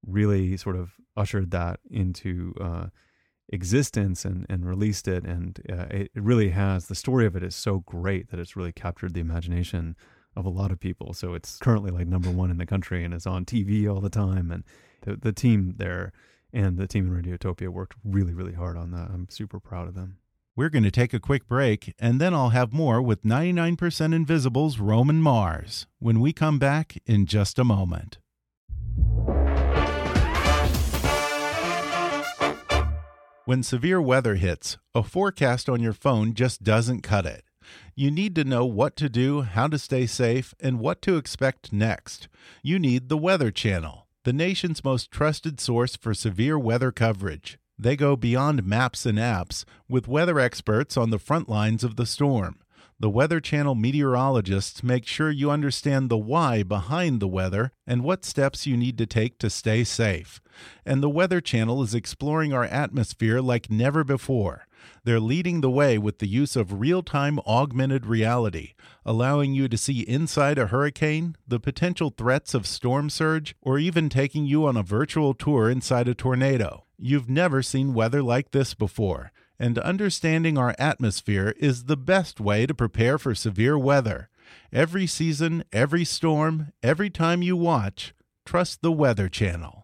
really 0.06 0.56
sort 0.56 0.76
of 0.76 0.92
ushered 1.18 1.50
that 1.50 1.80
into 1.90 2.54
uh, 2.58 2.86
existence 3.50 4.24
and, 4.24 4.46
and 4.48 4.66
released 4.66 5.06
it. 5.06 5.24
And 5.24 5.60
uh, 5.70 5.86
it, 5.90 6.10
it 6.14 6.22
really 6.22 6.50
has 6.50 6.86
the 6.86 6.94
story 6.94 7.26
of 7.26 7.36
it 7.36 7.42
is 7.42 7.54
so 7.54 7.80
great 7.80 8.30
that 8.30 8.40
it's 8.40 8.56
really 8.56 8.72
captured 8.72 9.12
the 9.12 9.20
imagination 9.20 9.94
of 10.36 10.44
a 10.44 10.50
lot 10.50 10.70
of 10.70 10.80
people. 10.80 11.12
So 11.12 11.34
it's 11.34 11.58
currently 11.58 11.90
like 11.90 12.06
number 12.06 12.30
one 12.30 12.50
in 12.50 12.58
the 12.58 12.66
country 12.66 13.04
and 13.04 13.12
it's 13.12 13.26
on 13.26 13.44
TV 13.44 13.92
all 13.92 14.00
the 14.00 14.10
time. 14.10 14.50
And 14.50 14.64
the, 15.02 15.16
the 15.16 15.32
team 15.32 15.74
there 15.76 16.12
and 16.52 16.78
the 16.78 16.86
team 16.86 17.06
in 17.06 17.22
Radiotopia 17.22 17.68
worked 17.68 17.94
really, 18.04 18.34
really 18.34 18.54
hard 18.54 18.76
on 18.76 18.90
that. 18.92 19.10
I'm 19.12 19.28
super 19.30 19.60
proud 19.60 19.88
of 19.88 19.94
them. 19.94 20.18
We're 20.56 20.68
going 20.68 20.84
to 20.84 20.90
take 20.90 21.14
a 21.14 21.20
quick 21.20 21.46
break, 21.46 21.94
and 21.98 22.20
then 22.20 22.34
I'll 22.34 22.50
have 22.50 22.72
more 22.72 23.00
with 23.00 23.22
99% 23.22 24.14
Invisible's 24.14 24.78
Roman 24.78 25.22
Mars 25.22 25.86
when 26.00 26.20
we 26.20 26.32
come 26.32 26.58
back 26.58 26.98
in 27.06 27.24
just 27.24 27.58
a 27.58 27.64
moment. 27.64 28.18
When 33.46 33.62
severe 33.62 34.00
weather 34.02 34.34
hits, 34.34 34.76
a 34.94 35.02
forecast 35.02 35.68
on 35.68 35.80
your 35.80 35.92
phone 35.92 36.34
just 36.34 36.62
doesn't 36.62 37.02
cut 37.02 37.26
it. 37.26 37.42
You 37.94 38.10
need 38.10 38.34
to 38.36 38.44
know 38.44 38.64
what 38.64 38.96
to 38.96 39.08
do, 39.08 39.42
how 39.42 39.68
to 39.68 39.78
stay 39.78 40.06
safe, 40.06 40.54
and 40.60 40.78
what 40.78 41.02
to 41.02 41.16
expect 41.16 41.72
next. 41.72 42.28
You 42.62 42.78
need 42.78 43.08
the 43.08 43.18
Weather 43.18 43.50
Channel, 43.50 44.06
the 44.24 44.32
nation's 44.32 44.84
most 44.84 45.10
trusted 45.10 45.60
source 45.60 45.96
for 45.96 46.14
severe 46.14 46.58
weather 46.58 46.92
coverage. 46.92 47.58
They 47.78 47.96
go 47.96 48.14
beyond 48.16 48.66
maps 48.66 49.06
and 49.06 49.18
apps 49.18 49.64
with 49.88 50.06
weather 50.06 50.38
experts 50.38 50.96
on 50.96 51.10
the 51.10 51.18
front 51.18 51.48
lines 51.48 51.82
of 51.82 51.96
the 51.96 52.06
storm. 52.06 52.60
The 53.00 53.08
Weather 53.08 53.40
Channel 53.40 53.74
meteorologists 53.74 54.82
make 54.82 55.06
sure 55.06 55.30
you 55.30 55.50
understand 55.50 56.10
the 56.10 56.18
why 56.18 56.62
behind 56.62 57.20
the 57.20 57.28
weather 57.28 57.72
and 57.86 58.04
what 58.04 58.26
steps 58.26 58.66
you 58.66 58.76
need 58.76 58.98
to 58.98 59.06
take 59.06 59.38
to 59.38 59.48
stay 59.48 59.84
safe. 59.84 60.42
And 60.84 61.02
the 61.02 61.08
Weather 61.08 61.40
Channel 61.40 61.82
is 61.82 61.94
exploring 61.94 62.52
our 62.52 62.64
atmosphere 62.64 63.40
like 63.40 63.70
never 63.70 64.04
before. 64.04 64.66
They're 65.04 65.20
leading 65.20 65.60
the 65.60 65.70
way 65.70 65.98
with 65.98 66.18
the 66.18 66.28
use 66.28 66.56
of 66.56 66.80
real 66.80 67.02
time 67.02 67.38
augmented 67.46 68.06
reality, 68.06 68.74
allowing 69.04 69.54
you 69.54 69.68
to 69.68 69.78
see 69.78 70.00
inside 70.00 70.58
a 70.58 70.66
hurricane, 70.66 71.36
the 71.46 71.60
potential 71.60 72.10
threats 72.10 72.54
of 72.54 72.66
storm 72.66 73.10
surge, 73.10 73.54
or 73.60 73.78
even 73.78 74.08
taking 74.08 74.44
you 74.44 74.66
on 74.66 74.76
a 74.76 74.82
virtual 74.82 75.34
tour 75.34 75.70
inside 75.70 76.08
a 76.08 76.14
tornado. 76.14 76.84
You've 76.98 77.30
never 77.30 77.62
seen 77.62 77.94
weather 77.94 78.22
like 78.22 78.50
this 78.50 78.74
before, 78.74 79.32
and 79.58 79.78
understanding 79.78 80.58
our 80.58 80.74
atmosphere 80.78 81.54
is 81.58 81.84
the 81.84 81.96
best 81.96 82.40
way 82.40 82.66
to 82.66 82.74
prepare 82.74 83.18
for 83.18 83.34
severe 83.34 83.78
weather. 83.78 84.28
Every 84.72 85.06
season, 85.06 85.64
every 85.72 86.04
storm, 86.04 86.72
every 86.82 87.10
time 87.10 87.42
you 87.42 87.56
watch, 87.56 88.14
trust 88.44 88.82
the 88.82 88.92
Weather 88.92 89.28
Channel. 89.28 89.79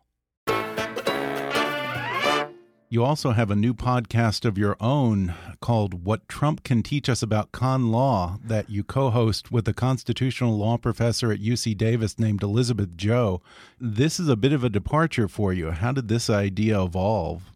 You 2.89 3.03
also 3.03 3.33
have 3.33 3.51
a 3.51 3.57
new 3.57 3.75
podcast 3.75 4.45
of 4.45 4.57
your 4.57 4.77
own 4.79 5.35
called 5.61 6.05
What 6.05 6.29
Trump 6.29 6.63
Can 6.63 6.85
Teach 6.85 7.09
Us 7.09 7.21
About 7.21 7.51
Con 7.51 7.91
Law 7.91 8.39
that 8.45 8.71
you 8.71 8.85
co 8.85 9.11
host 9.11 9.51
with 9.51 9.67
a 9.67 9.73
constitutional 9.73 10.57
law 10.57 10.77
professor 10.77 11.33
at 11.33 11.41
UC 11.41 11.77
Davis 11.77 12.17
named 12.17 12.45
Elizabeth 12.45 12.97
Joh. 12.97 13.43
This 13.81 14.21
is 14.21 14.29
a 14.29 14.37
bit 14.37 14.53
of 14.53 14.63
a 14.63 14.69
departure 14.69 15.27
for 15.27 15.53
you. 15.53 15.73
How 15.73 15.91
did 15.91 16.07
this 16.07 16.31
idea 16.31 16.81
evolve? 16.81 17.51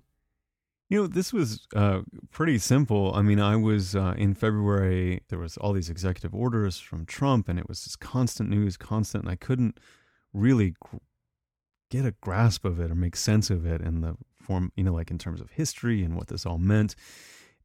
You 0.88 1.02
know, 1.02 1.06
this 1.06 1.32
was 1.32 1.64
uh, 1.76 2.00
pretty 2.32 2.58
simple. 2.58 3.12
I 3.14 3.22
mean, 3.22 3.38
I 3.38 3.54
was 3.54 3.94
uh, 3.94 4.14
in 4.18 4.34
February, 4.34 5.22
there 5.28 5.38
was 5.38 5.56
all 5.58 5.72
these 5.72 5.90
executive 5.90 6.34
orders 6.34 6.80
from 6.80 7.06
Trump, 7.06 7.48
and 7.48 7.56
it 7.56 7.68
was 7.68 7.84
just 7.84 8.00
constant 8.00 8.50
news, 8.50 8.76
constant, 8.76 9.22
and 9.22 9.30
I 9.30 9.36
couldn't 9.36 9.78
really 10.32 10.74
get 11.88 12.04
a 12.04 12.16
grasp 12.20 12.64
of 12.64 12.80
it 12.80 12.90
or 12.90 12.96
make 12.96 13.14
sense 13.14 13.48
of 13.48 13.64
it 13.64 13.80
in 13.80 14.00
the 14.00 14.16
form, 14.40 14.72
you 14.76 14.84
know, 14.84 14.92
like 14.92 15.10
in 15.10 15.18
terms 15.18 15.40
of 15.40 15.50
history 15.50 16.02
and 16.02 16.16
what 16.16 16.28
this 16.28 16.46
all 16.46 16.58
meant. 16.58 16.94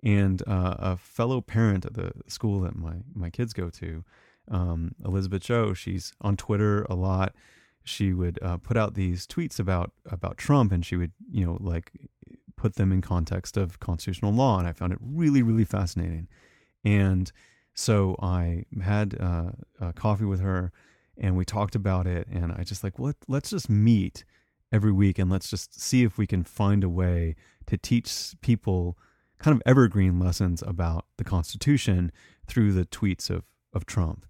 And 0.04 0.42
uh, 0.48 0.76
a 0.78 0.98
fellow 0.98 1.42
parent 1.42 1.86
at 1.86 1.94
the 1.94 2.12
school 2.28 2.60
that 2.62 2.76
my, 2.76 2.98
my 3.14 3.30
kids 3.30 3.54
go 3.54 3.70
to, 3.72 4.04
um, 4.52 4.94
Elizabeth 5.04 5.42
Joh, 5.42 5.74
she's 5.74 6.14
on 6.22 6.38
Twitter 6.38 6.84
a 6.90 6.96
lot. 6.96 7.34
She 7.84 8.14
would 8.14 8.40
uh, 8.42 8.58
put 8.58 8.78
out 8.78 8.96
these 8.96 9.28
tweets 9.28 9.60
about 9.60 9.92
about 10.10 10.38
Trump, 10.38 10.72
and 10.72 10.86
she 10.86 10.96
would, 10.96 11.12
you 11.32 11.46
know, 11.46 11.58
like 11.60 11.92
put 12.56 12.76
them 12.76 12.92
in 12.92 13.02
context 13.02 13.58
of 13.58 13.80
constitutional 13.80 14.34
law, 14.34 14.58
and 14.60 14.68
I 14.68 14.74
found 14.74 14.92
it 14.94 15.00
really, 15.02 15.44
really 15.44 15.66
fascinating. 15.66 16.28
And 16.84 17.32
so 17.74 18.16
I 18.22 18.66
had 18.82 19.18
uh, 19.20 19.52
a 19.80 19.94
coffee 19.94 20.26
with 20.26 20.40
her, 20.40 20.72
and 21.18 21.36
we 21.38 21.46
talked 21.46 21.76
about 21.76 22.08
it. 22.08 22.28
And 22.28 22.52
I 22.52 22.64
just 22.64 22.84
like, 22.84 22.98
well, 22.98 23.08
let, 23.08 23.16
let's 23.28 23.50
just 23.52 23.70
meet 23.70 24.26
every 24.72 24.92
week, 24.92 25.20
and 25.20 25.30
let's 25.30 25.50
just 25.50 25.80
see 25.80 26.04
if 26.04 26.18
we 26.18 26.28
can 26.28 26.44
find 26.44 26.84
a 26.84 26.90
way 26.90 27.36
to 27.68 27.78
teach 27.78 28.36
people 28.42 28.98
kind 29.38 29.56
of 29.56 29.62
evergreen 29.66 30.20
lessons 30.20 30.64
about 30.66 31.06
the 31.18 31.24
Constitution 31.24 32.12
through 32.48 32.74
the 32.74 32.86
tweets 32.86 33.30
of 33.30 33.44
of 33.74 33.86
Trump. 33.86 34.26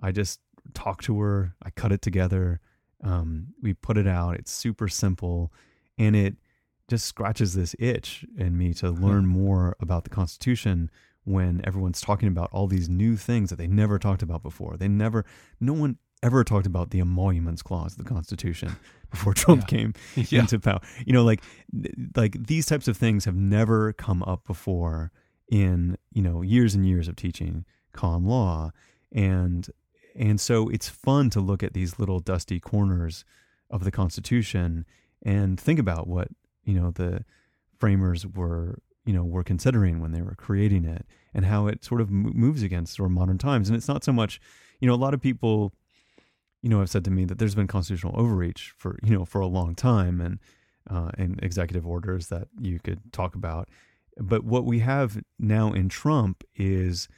I 0.00 0.10
just 0.12 0.40
talked 0.74 1.04
to 1.04 1.20
her. 1.20 1.54
I 1.62 1.70
cut 1.70 1.92
it 1.92 2.02
together. 2.02 2.60
Um, 3.02 3.48
we 3.62 3.72
put 3.72 3.96
it 3.96 4.06
out. 4.06 4.36
It's 4.36 4.50
super 4.50 4.88
simple, 4.88 5.52
and 5.96 6.14
it 6.16 6.36
just 6.88 7.06
scratches 7.06 7.54
this 7.54 7.76
itch 7.78 8.26
in 8.36 8.58
me 8.58 8.74
to 8.74 8.90
learn 8.90 9.26
more 9.26 9.76
about 9.80 10.02
the 10.04 10.10
Constitution 10.10 10.90
when 11.24 11.60
everyone's 11.64 12.00
talking 12.00 12.28
about 12.28 12.50
all 12.52 12.66
these 12.66 12.88
new 12.88 13.16
things 13.16 13.50
that 13.50 13.56
they 13.56 13.68
never 13.68 13.98
talked 13.98 14.22
about 14.22 14.42
before. 14.42 14.76
They 14.76 14.88
never, 14.88 15.24
no 15.60 15.72
one 15.72 15.98
ever 16.22 16.44
talked 16.44 16.66
about 16.66 16.90
the 16.90 17.00
emoluments 17.00 17.62
clause 17.62 17.92
of 17.92 17.98
the 17.98 18.04
Constitution 18.08 18.76
before 19.10 19.34
Trump 19.34 19.62
Yeah. 19.62 19.66
came 19.78 19.94
Yeah. 20.30 20.40
into 20.40 20.58
power. 20.58 20.80
You 21.06 21.12
know, 21.12 21.24
like 21.24 21.42
like 22.16 22.46
these 22.46 22.66
types 22.66 22.88
of 22.88 22.96
things 22.96 23.24
have 23.24 23.36
never 23.36 23.92
come 23.92 24.22
up 24.24 24.46
before 24.46 25.12
in 25.50 25.96
you 26.12 26.22
know 26.22 26.42
years 26.42 26.74
and 26.74 26.86
years 26.86 27.08
of 27.08 27.16
teaching 27.16 27.64
con 27.92 28.24
law, 28.24 28.70
and 29.12 29.68
and 30.16 30.40
so 30.40 30.68
it's 30.68 30.88
fun 30.88 31.30
to 31.30 31.40
look 31.40 31.62
at 31.62 31.72
these 31.72 31.98
little 31.98 32.20
dusty 32.20 32.60
corners 32.60 33.24
of 33.70 33.84
the 33.84 33.90
Constitution 33.90 34.84
and 35.24 35.58
think 35.58 35.78
about 35.78 36.06
what 36.06 36.28
you 36.64 36.74
know 36.74 36.90
the 36.90 37.24
framers 37.78 38.26
were 38.26 38.78
you 39.06 39.12
know 39.12 39.24
were 39.24 39.42
considering 39.44 40.00
when 40.00 40.12
they 40.12 40.20
were 40.22 40.34
creating 40.34 40.84
it 40.84 41.06
and 41.32 41.46
how 41.46 41.66
it 41.66 41.82
sort 41.84 42.00
of 42.00 42.10
moves 42.10 42.62
against 42.62 42.94
sort 42.96 43.06
of 43.06 43.12
modern 43.12 43.38
times 43.38 43.68
and 43.68 43.76
it's 43.76 43.88
not 43.88 44.04
so 44.04 44.12
much 44.12 44.40
you 44.80 44.86
know 44.88 44.94
a 44.94 44.96
lot 44.96 45.14
of 45.14 45.20
people 45.20 45.72
you 46.62 46.68
know 46.68 46.80
have 46.80 46.90
said 46.90 47.04
to 47.04 47.10
me 47.10 47.24
that 47.24 47.38
there's 47.38 47.54
been 47.54 47.66
constitutional 47.66 48.18
overreach 48.18 48.72
for 48.76 48.98
you 49.02 49.16
know 49.16 49.24
for 49.24 49.40
a 49.40 49.46
long 49.46 49.74
time 49.74 50.20
and 50.20 50.38
uh, 50.90 51.10
and 51.18 51.38
executive 51.42 51.86
orders 51.86 52.28
that 52.28 52.48
you 52.60 52.78
could 52.80 53.00
talk 53.12 53.34
about 53.34 53.68
but 54.18 54.44
what 54.44 54.64
we 54.64 54.80
have 54.80 55.18
now 55.38 55.72
in 55.72 55.88
Trump 55.88 56.42
is 56.56 57.08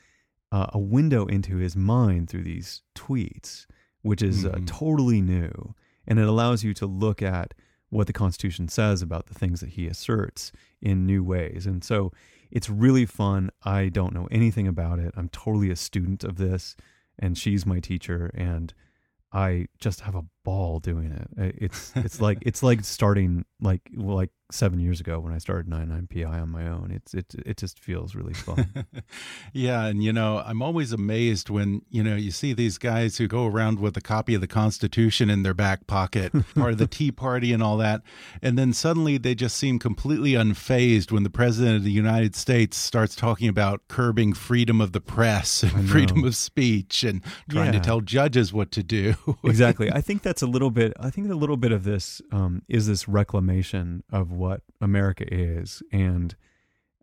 uh, 0.52 0.66
a 0.72 0.78
window 0.78 1.26
into 1.26 1.56
his 1.56 1.74
mind 1.76 2.28
through 2.28 2.44
these 2.44 2.82
tweets 2.94 3.66
which 4.02 4.22
is 4.22 4.44
uh, 4.44 4.50
Mhm. 4.50 4.66
totally 4.66 5.20
new 5.20 5.74
and 6.06 6.18
it 6.18 6.26
allows 6.28 6.62
you 6.64 6.74
to 6.74 6.86
look 6.86 7.22
at 7.22 7.54
what 7.88 8.06
the 8.06 8.12
Constitution 8.12 8.68
says 8.68 9.02
about 9.02 9.26
the 9.26 9.34
things 9.34 9.60
that 9.60 9.70
he 9.70 9.86
asserts 9.86 10.50
in 10.80 11.04
new 11.06 11.22
ways. 11.22 11.66
And 11.66 11.84
so 11.84 12.10
it's 12.50 12.70
really 12.70 13.04
fun. 13.04 13.50
I 13.62 13.90
don't 13.90 14.14
know 14.14 14.26
anything 14.30 14.66
about 14.66 14.98
it. 14.98 15.12
I'm 15.14 15.28
totally 15.28 15.70
a 15.70 15.76
student 15.76 16.24
of 16.24 16.36
this, 16.38 16.74
and 17.18 17.36
she's 17.36 17.66
my 17.66 17.80
teacher, 17.80 18.30
and 18.34 18.72
I 19.32 19.66
just 19.78 20.00
have 20.00 20.14
a 20.14 20.24
ball 20.44 20.80
doing 20.80 21.12
it. 21.12 21.54
It's 21.58 21.92
it's 21.96 22.20
like 22.20 22.38
it's 22.42 22.62
like 22.62 22.84
starting 22.84 23.44
like 23.60 23.82
like 23.94 24.30
seven 24.52 24.78
years 24.78 25.00
ago 25.00 25.18
when 25.18 25.32
I 25.32 25.38
started 25.38 25.68
99 25.68 26.08
PI 26.12 26.38
on 26.38 26.50
my 26.50 26.68
own. 26.68 26.90
It's 26.94 27.14
it 27.14 27.34
it 27.44 27.56
just 27.56 27.80
feels 27.80 28.14
really 28.14 28.34
fun. 28.34 28.86
yeah, 29.52 29.86
and 29.86 30.02
you 30.02 30.12
know, 30.12 30.42
I'm 30.44 30.62
always 30.62 30.92
amazed 30.92 31.50
when, 31.50 31.82
you 31.90 32.02
know, 32.02 32.14
you 32.14 32.30
see 32.30 32.52
these 32.52 32.78
guys 32.78 33.18
who 33.18 33.26
go 33.26 33.46
around 33.46 33.80
with 33.80 33.96
a 33.96 34.00
copy 34.00 34.34
of 34.34 34.40
the 34.40 34.46
Constitution 34.46 35.30
in 35.30 35.42
their 35.42 35.54
back 35.54 35.86
pocket, 35.86 36.32
part 36.54 36.72
of 36.72 36.78
the 36.78 36.86
Tea 36.86 37.10
Party 37.10 37.52
and 37.52 37.62
all 37.62 37.76
that, 37.78 38.02
and 38.40 38.58
then 38.58 38.72
suddenly 38.72 39.18
they 39.18 39.34
just 39.34 39.56
seem 39.56 39.78
completely 39.78 40.32
unfazed 40.32 41.10
when 41.10 41.22
the 41.22 41.30
President 41.30 41.76
of 41.76 41.84
the 41.84 41.90
United 41.90 42.36
States 42.36 42.76
starts 42.76 43.16
talking 43.16 43.48
about 43.48 43.88
curbing 43.88 44.32
freedom 44.32 44.80
of 44.80 44.92
the 44.92 45.00
press 45.00 45.62
and 45.62 45.88
freedom 45.88 46.24
of 46.24 46.36
speech 46.36 47.02
and 47.02 47.22
trying 47.48 47.72
to 47.72 47.80
tell 47.80 48.00
judges 48.00 48.52
what 48.52 48.70
to 48.72 48.82
do. 48.82 49.14
exactly. 49.44 49.90
I 49.90 50.00
think 50.00 50.22
that's 50.32 50.40
a 50.40 50.46
little 50.46 50.70
bit. 50.70 50.94
I 50.98 51.10
think 51.10 51.30
a 51.30 51.34
little 51.34 51.58
bit 51.58 51.72
of 51.72 51.84
this 51.84 52.22
um, 52.32 52.62
is 52.66 52.86
this 52.86 53.06
reclamation 53.06 54.02
of 54.10 54.32
what 54.32 54.62
America 54.80 55.26
is, 55.30 55.82
and 55.92 56.34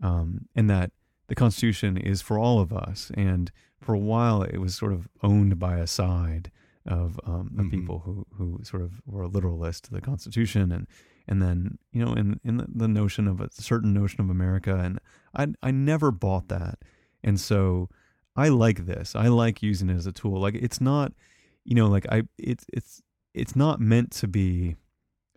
um, 0.02 0.48
and 0.56 0.68
that 0.68 0.90
the 1.28 1.36
Constitution 1.36 1.96
is 1.96 2.24
for 2.24 2.40
all 2.40 2.60
of 2.60 2.74
us. 2.74 3.12
And 3.14 3.52
for 3.80 3.94
a 3.94 4.00
while, 4.00 4.42
it 4.42 4.58
was 4.58 4.76
sort 4.76 4.94
of 4.94 5.08
owned 5.22 5.60
by 5.60 5.78
a 5.78 5.86
side 5.86 6.50
of 6.88 7.20
um, 7.24 7.52
of 7.60 7.66
Mhm. 7.66 7.70
people 7.70 8.00
who 8.00 8.26
who 8.36 8.64
sort 8.64 8.82
of 8.82 9.00
were 9.06 9.30
literalists 9.30 9.82
to 9.82 9.92
the 9.92 10.02
Constitution, 10.02 10.72
and 10.72 10.88
and 11.28 11.40
then 11.40 11.78
you 11.92 12.04
know 12.04 12.14
in 12.14 12.40
in 12.44 12.58
the, 12.58 12.66
the 12.68 12.88
notion 12.88 13.28
of 13.28 13.40
a 13.42 13.50
certain 13.52 13.94
notion 13.94 14.22
of 14.22 14.32
America, 14.32 14.76
and 14.76 14.98
I 15.36 15.50
I 15.62 15.70
never 15.70 16.10
bought 16.10 16.48
that, 16.48 16.80
and 17.24 17.40
so 17.40 17.90
I 18.36 18.48
like 18.50 18.88
this. 18.88 19.16
I 19.16 19.28
like 19.28 19.62
using 19.62 19.88
it 19.92 19.98
as 19.98 20.08
a 20.08 20.12
tool. 20.12 20.42
Like 20.42 20.56
it's 20.56 20.82
not 20.82 21.14
you 21.64 21.76
know 21.76 21.88
like 21.88 22.08
i 22.10 22.24
it's 22.40 22.66
it's 22.74 23.04
it's 23.40 23.56
not 23.56 23.80
meant 23.80 24.12
to 24.12 24.28
be 24.28 24.76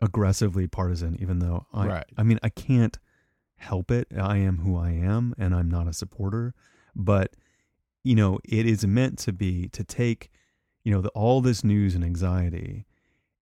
aggressively 0.00 0.66
partisan 0.66 1.16
even 1.20 1.38
though 1.38 1.66
i 1.72 1.86
Right. 1.86 2.04
i 2.16 2.22
mean 2.22 2.38
i 2.42 2.48
can't 2.48 2.98
help 3.56 3.90
it 3.90 4.08
i 4.16 4.36
am 4.38 4.58
who 4.58 4.76
i 4.76 4.90
am 4.90 5.34
and 5.38 5.54
i'm 5.54 5.70
not 5.70 5.86
a 5.86 5.92
supporter 5.92 6.54
but 6.96 7.36
you 8.02 8.16
know 8.16 8.40
it 8.44 8.66
is 8.66 8.84
meant 8.84 9.18
to 9.20 9.32
be 9.32 9.68
to 9.68 9.84
take 9.84 10.30
you 10.82 10.92
know 10.92 11.00
the, 11.00 11.10
all 11.10 11.40
this 11.40 11.62
news 11.62 11.94
and 11.94 12.04
anxiety 12.04 12.86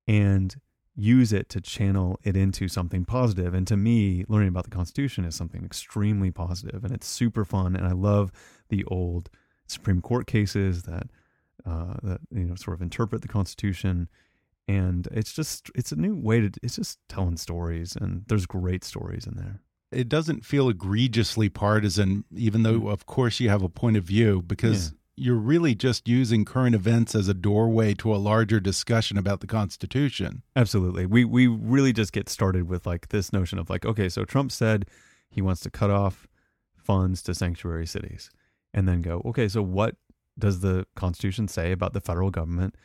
and 0.06 0.56
use 0.94 1.32
it 1.32 1.48
to 1.48 1.60
channel 1.62 2.18
it 2.24 2.36
into 2.36 2.68
something 2.68 3.06
positive. 3.06 3.44
positive 3.44 3.54
and 3.54 3.66
to 3.66 3.76
me 3.76 4.24
learning 4.28 4.48
about 4.48 4.64
the 4.64 4.70
constitution 4.70 5.24
is 5.24 5.34
something 5.34 5.64
extremely 5.64 6.30
positive 6.30 6.84
and 6.84 6.92
it's 6.92 7.06
super 7.06 7.44
fun 7.46 7.74
and 7.74 7.86
i 7.86 7.92
love 7.92 8.30
the 8.68 8.84
old 8.84 9.30
supreme 9.66 10.02
court 10.02 10.26
cases 10.26 10.82
that 10.82 11.06
uh, 11.66 11.94
that 12.02 12.20
you 12.30 12.44
know 12.44 12.54
sort 12.54 12.74
of 12.74 12.82
interpret 12.82 13.22
the 13.22 13.28
Constitution, 13.28 14.08
and 14.70 15.08
it's 15.10 15.32
just 15.32 15.68
it's 15.74 15.90
a 15.90 15.96
new 15.96 16.14
way 16.14 16.40
to 16.40 16.50
it's 16.62 16.76
just 16.76 16.98
telling 17.08 17.36
stories, 17.36 17.96
and 17.96 18.24
there's 18.28 18.46
great 18.46 18.84
stories 18.84 19.26
in 19.26 19.34
there. 19.36 19.60
it 19.90 20.08
doesn't 20.08 20.44
feel 20.44 20.68
egregiously 20.68 21.48
partisan, 21.48 22.24
even 22.36 22.62
though, 22.62 22.80
mm. 22.80 22.92
of 22.92 23.04
course, 23.06 23.40
you 23.40 23.48
have 23.48 23.64
a 23.64 23.68
point 23.68 23.96
of 23.96 24.04
view, 24.04 24.42
because 24.42 24.94
you're 25.16 25.34
really 25.34 25.74
just 25.74 26.06
using 26.06 26.44
current 26.44 26.76
events 26.76 27.16
as 27.16 27.26
a 27.26 27.34
doorway 27.34 27.94
to 27.94 28.14
a 28.14 28.16
larger 28.16 28.60
discussion 28.60 29.18
about 29.18 29.40
the 29.40 29.48
Constitution. 29.48 30.42
Absolutely, 30.54 31.04
we 31.04 31.24
we 31.24 31.48
really 31.48 31.92
just 31.92 32.12
get 32.12 32.28
started 32.28 32.68
with 32.68 32.86
like 32.86 33.08
this 33.08 33.32
notion 33.32 33.58
of 33.58 33.68
like 33.68 33.84
okay, 33.84 34.08
so 34.08 34.24
Trump 34.24 34.52
said 34.52 34.86
he 35.30 35.42
wants 35.42 35.62
to 35.62 35.70
cut 35.70 35.90
off 35.90 36.28
funds 36.76 37.22
to 37.24 37.34
sanctuary 37.34 37.86
cities, 37.86 38.30
and 38.72 38.86
then 38.86 39.02
go 39.02 39.20
okay, 39.24 39.48
so 39.48 39.62
what 39.62 39.96
does 40.38 40.60
the 40.60 40.86
Constitution 40.94 41.48
say 41.48 41.72
about 41.72 41.92
the 41.92 42.00
federal 42.00 42.30
government 42.30 42.76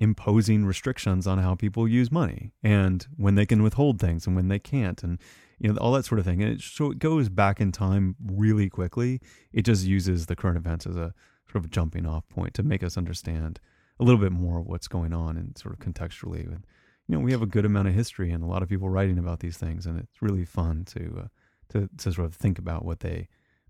imposing 0.00 0.64
restrictions 0.64 1.26
on 1.26 1.38
how 1.38 1.54
people 1.54 1.88
use 1.88 2.10
money 2.10 2.52
and 2.62 3.06
when 3.16 3.34
they 3.34 3.46
can 3.46 3.62
withhold 3.62 4.00
things 4.00 4.26
and 4.26 4.36
when 4.36 4.48
they 4.48 4.58
can't 4.58 5.02
and 5.02 5.18
you 5.58 5.72
know 5.72 5.78
all 5.78 5.92
that 5.92 6.04
sort 6.04 6.18
of 6.18 6.24
thing. 6.24 6.42
And 6.42 6.52
it, 6.52 6.60
so 6.60 6.90
it 6.90 6.98
goes 6.98 7.28
back 7.28 7.60
in 7.60 7.72
time 7.72 8.14
really 8.24 8.68
quickly. 8.68 9.20
It 9.52 9.62
just 9.62 9.84
uses 9.84 10.26
the 10.26 10.36
current 10.36 10.56
events 10.56 10.86
as 10.86 10.96
a 10.96 11.14
sort 11.50 11.64
of 11.64 11.70
jumping 11.70 12.06
off 12.06 12.28
point 12.28 12.54
to 12.54 12.62
make 12.62 12.82
us 12.82 12.96
understand 12.96 13.60
a 13.98 14.04
little 14.04 14.20
bit 14.20 14.32
more 14.32 14.60
of 14.60 14.66
what's 14.66 14.86
going 14.86 15.12
on 15.12 15.36
and 15.36 15.58
sort 15.58 15.74
of 15.74 15.80
contextually. 15.80 16.44
And 16.44 16.64
you 17.08 17.16
know 17.16 17.20
we 17.20 17.32
have 17.32 17.42
a 17.42 17.46
good 17.46 17.64
amount 17.64 17.88
of 17.88 17.94
history 17.94 18.30
and 18.30 18.44
a 18.44 18.46
lot 18.46 18.62
of 18.62 18.68
people 18.68 18.88
writing 18.88 19.18
about 19.18 19.40
these 19.40 19.56
things 19.56 19.86
and 19.86 19.98
it's 19.98 20.22
really 20.22 20.44
fun 20.44 20.84
to 20.86 21.22
uh, 21.24 21.28
to 21.70 21.88
to 21.98 22.12
sort 22.12 22.26
of 22.26 22.34
think 22.34 22.58
about 22.58 22.84
what 22.84 23.00
they 23.00 23.28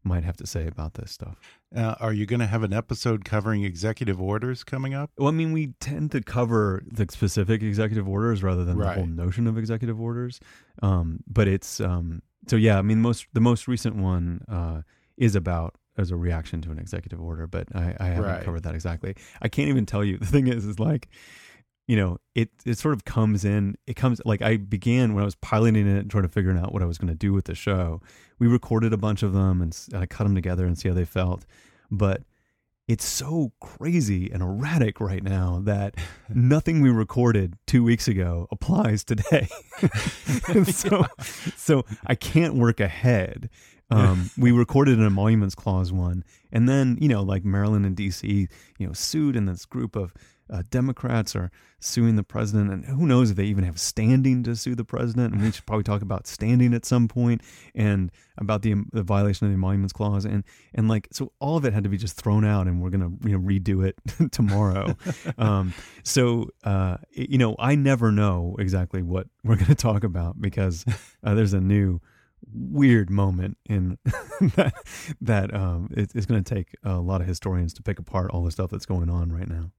might 0.08 0.24
have 0.24 0.36
to 0.36 0.46
say 0.46 0.66
about 0.66 0.94
this 0.94 1.10
stuff 1.12 1.36
Uh, 1.76 1.94
are 2.00 2.12
you 2.14 2.24
going 2.26 2.40
to 2.40 2.46
have 2.54 2.62
an 2.62 2.72
episode 2.72 3.24
covering 3.24 3.62
executive 3.64 4.18
orders 4.20 4.64
coming 4.64 4.94
up? 4.94 5.10
Well, 5.18 5.28
I 5.28 5.32
mean, 5.40 5.52
we 5.52 5.74
tend 5.80 6.10
to 6.12 6.20
cover 6.22 6.82
the 6.98 7.06
specific 7.10 7.62
executive 7.62 8.08
orders 8.08 8.42
rather 8.42 8.64
than 8.64 8.78
the 8.78 8.90
whole 8.94 9.06
notion 9.24 9.46
of 9.46 9.58
executive 9.58 10.00
orders. 10.00 10.40
Um, 10.82 11.20
but 11.26 11.46
it's 11.46 11.80
um, 11.80 12.22
so 12.46 12.56
yeah. 12.56 12.78
I 12.78 12.82
mean, 12.82 13.00
most 13.02 13.26
the 13.34 13.40
most 13.50 13.68
recent 13.68 13.96
one 13.96 14.42
uh, 14.48 14.82
is 15.16 15.34
about 15.36 15.74
as 15.98 16.10
a 16.10 16.16
reaction 16.16 16.62
to 16.62 16.70
an 16.70 16.78
executive 16.78 17.20
order, 17.20 17.46
but 17.46 17.66
I, 17.74 17.94
I 18.00 18.06
haven't 18.06 18.30
Right. 18.30 18.44
covered 18.44 18.62
that 18.62 18.74
exactly. 18.74 19.14
I 19.42 19.48
can't 19.48 19.68
even 19.68 19.84
tell 19.84 20.04
you. 20.04 20.16
The 20.24 20.26
thing 20.26 20.46
is, 20.46 20.64
is 20.64 20.78
like 20.78 21.08
you 21.88 21.96
know, 21.96 22.18
it 22.34 22.50
it 22.66 22.78
sort 22.78 22.94
of 22.94 23.06
comes 23.06 23.44
in. 23.44 23.76
It 23.86 23.96
comes 23.96 24.20
like 24.26 24.42
I 24.42 24.58
began 24.58 25.14
when 25.14 25.22
I 25.22 25.24
was 25.24 25.34
piloting 25.36 25.88
it 25.88 25.98
and 25.98 26.10
trying 26.10 26.22
to 26.22 26.28
figure 26.28 26.56
out 26.56 26.72
what 26.72 26.82
I 26.82 26.84
was 26.84 26.98
going 26.98 27.08
to 27.08 27.14
do 27.16 27.32
with 27.32 27.46
the 27.46 27.54
show. 27.54 28.02
We 28.38 28.46
recorded 28.46 28.92
a 28.92 28.98
bunch 28.98 29.22
of 29.22 29.32
them 29.32 29.62
and, 29.62 29.76
I 29.94 30.04
cut 30.06 30.24
them 30.24 30.34
together 30.34 30.66
and 30.66 30.78
see 30.78 30.88
how 30.88 30.94
they 30.94 31.06
felt. 31.06 31.46
But 31.90 32.22
it's 32.86 33.06
so 33.06 33.52
crazy 33.60 34.30
and 34.30 34.42
erratic 34.42 35.00
right 35.00 35.22
now 35.22 35.60
that 35.64 35.94
nothing 36.28 36.82
we 36.82 36.90
recorded 36.90 37.54
two 37.66 37.82
weeks 37.82 38.06
ago 38.06 38.46
applies 38.52 39.02
today. 39.02 39.48
So, 40.66 41.06
so 41.56 41.84
I 42.06 42.14
can't 42.14 42.54
work 42.54 42.80
ahead. 42.80 43.48
Um, 43.90 44.30
we 44.36 44.50
recorded 44.52 44.98
an 44.98 45.06
emoluments 45.06 45.54
clause 45.54 45.90
one, 45.90 46.22
and 46.52 46.68
then 46.68 46.98
you 47.00 47.08
know, 47.08 47.22
like 47.22 47.44
Maryland 47.44 47.86
and 47.86 47.96
D.C., 47.96 48.48
you 48.78 48.86
know, 48.86 48.92
sued, 48.92 49.34
and 49.34 49.48
this 49.48 49.64
group 49.64 49.96
of 49.96 50.12
uh, 50.50 50.62
Democrats 50.70 51.34
are 51.36 51.50
suing 51.80 52.16
the 52.16 52.22
president, 52.22 52.70
and 52.72 52.84
who 52.84 53.06
knows 53.06 53.30
if 53.30 53.36
they 53.36 53.44
even 53.44 53.64
have 53.64 53.78
standing 53.78 54.42
to 54.42 54.56
sue 54.56 54.74
the 54.74 54.84
president. 54.84 55.32
And 55.32 55.42
we 55.42 55.50
should 55.52 55.66
probably 55.66 55.84
talk 55.84 56.02
about 56.02 56.26
standing 56.26 56.74
at 56.74 56.84
some 56.84 57.08
point, 57.08 57.42
and 57.74 58.10
about 58.36 58.62
the, 58.62 58.74
the 58.92 59.02
violation 59.02 59.46
of 59.46 59.52
the 59.52 59.54
emoluments 59.54 59.92
clause, 59.92 60.24
and 60.24 60.44
and 60.74 60.88
like 60.88 61.08
so, 61.12 61.32
all 61.40 61.56
of 61.56 61.64
it 61.64 61.72
had 61.72 61.84
to 61.84 61.90
be 61.90 61.98
just 61.98 62.16
thrown 62.16 62.44
out, 62.44 62.66
and 62.66 62.80
we're 62.82 62.90
gonna 62.90 63.10
you 63.24 63.38
know 63.38 63.40
redo 63.40 63.86
it 63.86 63.96
tomorrow. 64.32 64.96
um, 65.38 65.72
so 66.02 66.48
uh, 66.64 66.96
you 67.12 67.38
know, 67.38 67.56
I 67.58 67.74
never 67.74 68.12
know 68.12 68.56
exactly 68.58 69.02
what 69.02 69.26
we're 69.44 69.56
gonna 69.56 69.74
talk 69.74 70.04
about 70.04 70.40
because 70.40 70.84
uh, 71.22 71.34
there's 71.34 71.54
a 71.54 71.60
new 71.60 72.00
weird 72.52 73.10
moment 73.10 73.56
in 73.66 73.98
that 74.56 74.74
that 75.20 75.54
um, 75.54 75.88
it, 75.96 76.10
it's 76.14 76.26
going 76.26 76.42
to 76.42 76.54
take 76.54 76.74
a 76.82 76.98
lot 76.98 77.20
of 77.20 77.26
historians 77.26 77.72
to 77.74 77.82
pick 77.82 77.98
apart 77.98 78.30
all 78.30 78.44
the 78.44 78.50
stuff 78.50 78.70
that's 78.70 78.86
going 78.86 79.10
on 79.10 79.32
right 79.32 79.48
now. 79.48 79.70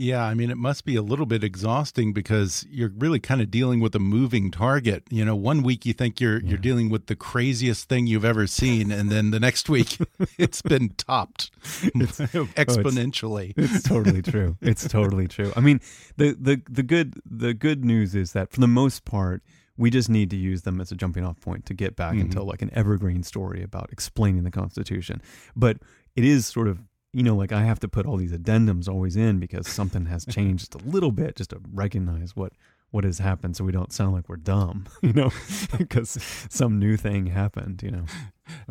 Yeah, 0.00 0.22
I 0.24 0.34
mean, 0.34 0.48
it 0.48 0.56
must 0.56 0.84
be 0.84 0.94
a 0.94 1.02
little 1.02 1.26
bit 1.26 1.42
exhausting 1.42 2.12
because 2.12 2.64
you're 2.70 2.92
really 2.98 3.18
kind 3.18 3.40
of 3.40 3.50
dealing 3.50 3.80
with 3.80 3.96
a 3.96 3.98
moving 3.98 4.52
target. 4.52 5.02
You 5.10 5.24
know, 5.24 5.34
one 5.34 5.64
week 5.64 5.84
you 5.84 5.92
think 5.92 6.20
you're 6.20 6.40
yeah. 6.40 6.50
you're 6.50 6.58
dealing 6.58 6.88
with 6.88 7.06
the 7.06 7.16
craziest 7.16 7.88
thing 7.88 8.06
you've 8.06 8.24
ever 8.24 8.46
seen, 8.46 8.92
and 8.92 9.10
then 9.10 9.32
the 9.32 9.40
next 9.40 9.68
week 9.68 9.98
it's 10.38 10.62
been 10.62 10.90
topped 10.90 11.50
it's, 11.82 12.20
exponentially. 12.20 13.54
Oh, 13.58 13.62
it's, 13.62 13.74
it's 13.74 13.88
totally 13.88 14.22
true. 14.22 14.56
It's 14.60 14.86
totally 14.86 15.26
true. 15.26 15.52
I 15.56 15.60
mean, 15.60 15.80
the 16.16 16.36
the 16.40 16.62
the 16.70 16.84
good 16.84 17.14
the 17.28 17.52
good 17.52 17.84
news 17.84 18.14
is 18.14 18.34
that 18.34 18.52
for 18.52 18.60
the 18.60 18.68
most 18.68 19.04
part, 19.04 19.42
we 19.76 19.90
just 19.90 20.08
need 20.08 20.30
to 20.30 20.36
use 20.36 20.62
them 20.62 20.80
as 20.80 20.92
a 20.92 20.94
jumping 20.94 21.24
off 21.24 21.40
point 21.40 21.66
to 21.66 21.74
get 21.74 21.96
back 21.96 22.12
mm 22.12 22.20
-hmm. 22.20 22.24
into 22.26 22.44
like 22.44 22.62
an 22.62 22.70
evergreen 22.72 23.24
story 23.24 23.64
about 23.64 23.92
explaining 23.92 24.44
the 24.44 24.52
Constitution. 24.52 25.20
But 25.56 25.78
it 26.14 26.24
is 26.24 26.46
sort 26.46 26.68
of 26.68 26.78
you 27.12 27.22
know, 27.22 27.36
like 27.36 27.52
I 27.52 27.62
have 27.62 27.80
to 27.80 27.88
put 27.88 28.06
all 28.06 28.16
these 28.16 28.32
addendums 28.32 28.88
always 28.88 29.16
in 29.16 29.38
because 29.38 29.66
something 29.68 30.06
has 30.06 30.24
changed 30.30 30.74
a 30.74 30.78
little 30.78 31.12
bit 31.12 31.36
just 31.36 31.50
to 31.50 31.60
recognize 31.72 32.36
what 32.36 32.52
what 32.90 33.04
has 33.04 33.18
happened 33.18 33.54
so 33.54 33.64
we 33.64 33.72
don't 33.72 33.92
sound 33.92 34.14
like 34.14 34.28
we're 34.30 34.36
dumb, 34.36 34.86
you 35.02 35.12
know, 35.12 35.30
because 35.78 36.18
some 36.48 36.78
new 36.78 36.96
thing 36.96 37.26
happened, 37.26 37.82
you 37.82 37.90
know. 37.90 38.04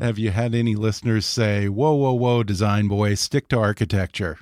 Have 0.02 0.18
you 0.18 0.32
had 0.32 0.56
any 0.56 0.76
listeners 0.76 1.24
say, 1.24 1.70
whoa, 1.70 1.94
whoa, 1.94 2.14
whoa, 2.14 2.42
design 2.42 2.88
boy, 2.88 3.14
stick 3.14 3.48
to 3.50 3.60
architecture, 3.60 4.40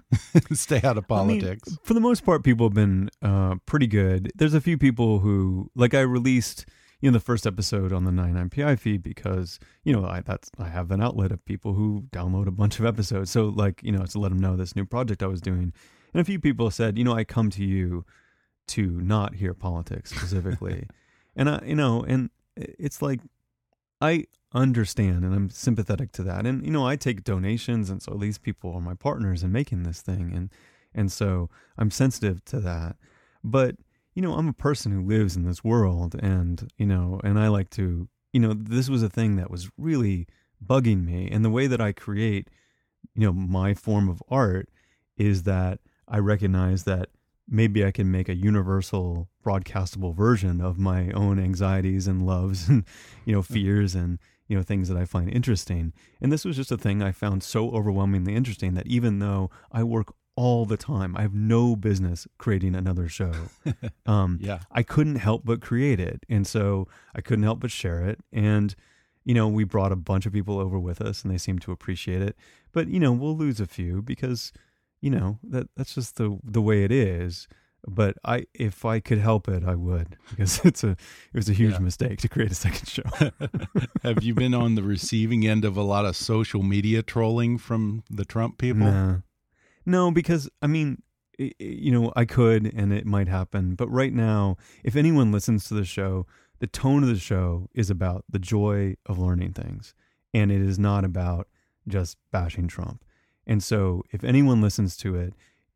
stay 0.53 0.79
out 0.81 0.97
of 0.97 1.09
politics? 1.09 1.67
I 1.67 1.71
mean, 1.71 1.77
for 1.83 1.93
the 1.93 1.99
most 1.99 2.23
part, 2.23 2.45
people 2.45 2.67
have 2.67 2.73
been 2.73 3.09
uh, 3.21 3.55
pretty 3.65 3.87
good. 3.87 4.31
There's 4.35 4.53
a 4.53 4.61
few 4.61 4.77
people 4.77 5.19
who, 5.19 5.69
like, 5.75 5.93
I 5.93 6.01
released 6.01 6.65
you 7.01 7.09
know 7.09 7.13
the 7.13 7.23
first 7.23 7.45
episode 7.45 7.91
on 7.91 8.05
the 8.05 8.11
99pi 8.11 8.79
feed 8.79 9.03
because 9.03 9.59
you 9.83 9.93
know 9.93 10.05
I 10.05 10.21
that's 10.21 10.49
I 10.57 10.69
have 10.69 10.91
an 10.91 11.01
outlet 11.01 11.31
of 11.31 11.43
people 11.45 11.73
who 11.73 12.05
download 12.11 12.47
a 12.47 12.51
bunch 12.51 12.79
of 12.79 12.85
episodes. 12.85 13.31
So 13.31 13.45
like 13.45 13.81
you 13.83 13.91
know 13.91 14.05
to 14.05 14.19
let 14.19 14.29
them 14.29 14.39
know 14.39 14.55
this 14.55 14.75
new 14.75 14.85
project 14.85 15.23
I 15.23 15.27
was 15.27 15.41
doing, 15.41 15.73
and 16.13 16.21
a 16.21 16.25
few 16.25 16.39
people 16.39 16.71
said 16.71 16.97
you 16.97 17.03
know 17.03 17.13
I 17.13 17.23
come 17.23 17.49
to 17.51 17.63
you 17.63 18.05
to 18.67 18.89
not 19.01 19.35
hear 19.35 19.53
politics 19.53 20.11
specifically, 20.11 20.87
and 21.35 21.49
I 21.49 21.61
you 21.65 21.75
know 21.75 22.03
and 22.03 22.29
it's 22.55 23.01
like 23.01 23.19
I 24.01 24.25
understand 24.53 25.25
and 25.25 25.33
I'm 25.33 25.49
sympathetic 25.49 26.11
to 26.13 26.23
that, 26.23 26.45
and 26.45 26.65
you 26.65 26.71
know 26.71 26.87
I 26.87 26.95
take 26.95 27.23
donations, 27.23 27.89
and 27.89 28.01
so 28.01 28.15
these 28.15 28.37
people 28.37 28.73
are 28.73 28.81
my 28.81 28.93
partners 28.93 29.43
in 29.43 29.51
making 29.51 29.83
this 29.83 30.01
thing, 30.01 30.31
and 30.33 30.49
and 30.93 31.11
so 31.11 31.49
I'm 31.77 31.91
sensitive 31.91 32.43
to 32.45 32.59
that, 32.61 32.95
but 33.43 33.75
you 34.15 34.21
know, 34.21 34.33
I'm 34.33 34.47
a 34.47 34.53
person 34.53 34.91
who 34.93 35.01
lives 35.01 35.35
in 35.35 35.43
this 35.43 35.63
world 35.63 36.15
and, 36.15 36.71
you 36.77 36.85
know, 36.85 37.19
and 37.23 37.37
I 37.37 37.49
like 37.49 37.69
to, 37.71 38.07
you 38.31 38.39
know, 38.39 38.53
this 38.53 38.89
was 38.89 39.03
a 39.03 39.09
thing 39.09 39.35
that 39.35 39.51
was 39.51 39.69
really 39.77 40.25
bugging 40.65 41.05
me. 41.05 41.29
And 41.29 41.43
the 41.43 41.49
way 41.49 41.67
that 41.67 41.81
I 41.81 41.91
create, 41.91 42.49
you 43.13 43.27
know, 43.27 43.33
my 43.33 43.73
form 43.73 44.07
of 44.07 44.23
art 44.29 44.69
is 45.17 45.43
that 45.43 45.79
I 46.07 46.19
recognize 46.19 46.85
that 46.85 47.09
maybe 47.47 47.85
I 47.85 47.91
can 47.91 48.09
make 48.09 48.29
a 48.29 48.35
universal 48.35 49.29
broadcastable 49.45 50.15
version 50.15 50.61
of 50.61 50.79
my 50.79 51.11
own 51.11 51.37
anxieties 51.37 52.07
and 52.07 52.25
loves 52.25 52.69
and, 52.69 52.85
you 53.25 53.33
know, 53.33 53.41
mm-hmm. 53.41 53.53
fears 53.53 53.95
and, 53.95 54.17
you 54.47 54.55
know, 54.55 54.63
things 54.63 54.87
that 54.87 54.97
I 54.97 55.03
find 55.03 55.29
interesting. 55.29 55.91
And 56.21 56.31
this 56.31 56.45
was 56.45 56.55
just 56.55 56.71
a 56.71 56.77
thing 56.77 57.03
I 57.03 57.11
found 57.11 57.43
so 57.43 57.69
overwhelmingly 57.71 58.33
interesting 58.33 58.75
that 58.75 58.87
even 58.87 59.19
though 59.19 59.49
I 59.73 59.83
work 59.83 60.13
all 60.35 60.65
the 60.65 60.77
time. 60.77 61.15
I 61.15 61.21
have 61.21 61.33
no 61.33 61.75
business 61.75 62.27
creating 62.37 62.75
another 62.75 63.07
show. 63.07 63.33
Um, 64.07 64.37
yeah. 64.39 64.59
I 64.71 64.83
couldn't 64.83 65.15
help 65.15 65.41
but 65.45 65.61
create 65.61 65.99
it. 65.99 66.27
And 66.29 66.45
so 66.45 66.87
I 67.15 67.21
couldn't 67.21 67.43
help 67.43 67.59
but 67.59 67.71
share 67.71 68.07
it. 68.07 68.19
And, 68.31 68.75
you 69.23 69.33
know, 69.33 69.47
we 69.47 69.63
brought 69.63 69.91
a 69.91 69.95
bunch 69.95 70.27
of 70.27 70.33
people 70.33 70.59
over 70.59 70.77
with 70.77 71.01
us 71.01 71.23
and 71.23 71.33
they 71.33 71.39
seemed 71.39 71.63
to 71.63 71.71
appreciate 71.71 72.21
it. 72.21 72.35
But, 72.71 72.87
you 72.87 72.99
know, 72.99 73.11
we'll 73.11 73.35
lose 73.35 73.59
a 73.59 73.65
few 73.65 74.03
because, 74.03 74.53
you 75.01 75.09
know, 75.09 75.39
that 75.43 75.69
that's 75.75 75.95
just 75.95 76.17
the 76.17 76.37
the 76.43 76.61
way 76.61 76.83
it 76.83 76.91
is. 76.91 77.47
But 77.87 78.17
I 78.23 78.45
if 78.53 78.85
I 78.85 78.99
could 78.99 79.17
help 79.17 79.47
it, 79.47 79.63
I 79.63 79.73
would 79.73 80.17
because 80.29 80.59
it's 80.63 80.83
a 80.83 80.91
it 80.91 81.33
was 81.33 81.49
a 81.49 81.53
huge 81.53 81.73
yeah. 81.73 81.79
mistake 81.79 82.19
to 82.19 82.29
create 82.29 82.51
a 82.51 82.55
second 82.55 82.87
show. 82.87 83.03
have 84.03 84.23
you 84.23 84.35
been 84.35 84.53
on 84.53 84.75
the 84.75 84.83
receiving 84.83 85.47
end 85.47 85.65
of 85.65 85.77
a 85.77 85.83
lot 85.83 86.05
of 86.05 86.15
social 86.15 86.61
media 86.61 87.01
trolling 87.01 87.57
from 87.57 88.03
the 88.09 88.25
Trump 88.25 88.59
people? 88.59 88.85
Nah. 88.85 89.17
No, 89.85 90.11
because 90.11 90.49
I 90.61 90.67
mean, 90.67 91.01
you 91.37 91.91
know, 91.91 92.11
I 92.15 92.25
could 92.25 92.71
and 92.73 92.93
it 92.93 93.05
might 93.05 93.27
happen, 93.27 93.75
but 93.75 93.89
right 93.89 94.13
now, 94.13 94.57
if 94.83 94.95
anyone 94.95 95.31
listens 95.31 95.67
to 95.67 95.73
the 95.73 95.85
show, 95.85 96.25
the 96.59 96.67
tone 96.67 97.03
of 97.03 97.09
the 97.09 97.19
show 97.19 97.69
is 97.73 97.89
about 97.89 98.23
the 98.29 98.39
joy 98.39 98.95
of 99.05 99.19
learning 99.19 99.53
things, 99.53 99.93
and 100.33 100.51
it 100.51 100.61
is 100.61 100.79
not 100.79 101.03
about 101.03 101.47
just 101.87 102.17
bashing 102.31 102.67
Trump. 102.67 103.03
And 103.45 103.61
so, 103.61 104.03
if 104.11 104.23
anyone 104.23 104.61
listens 104.61 104.97
to 104.97 105.15
it, 105.15 105.33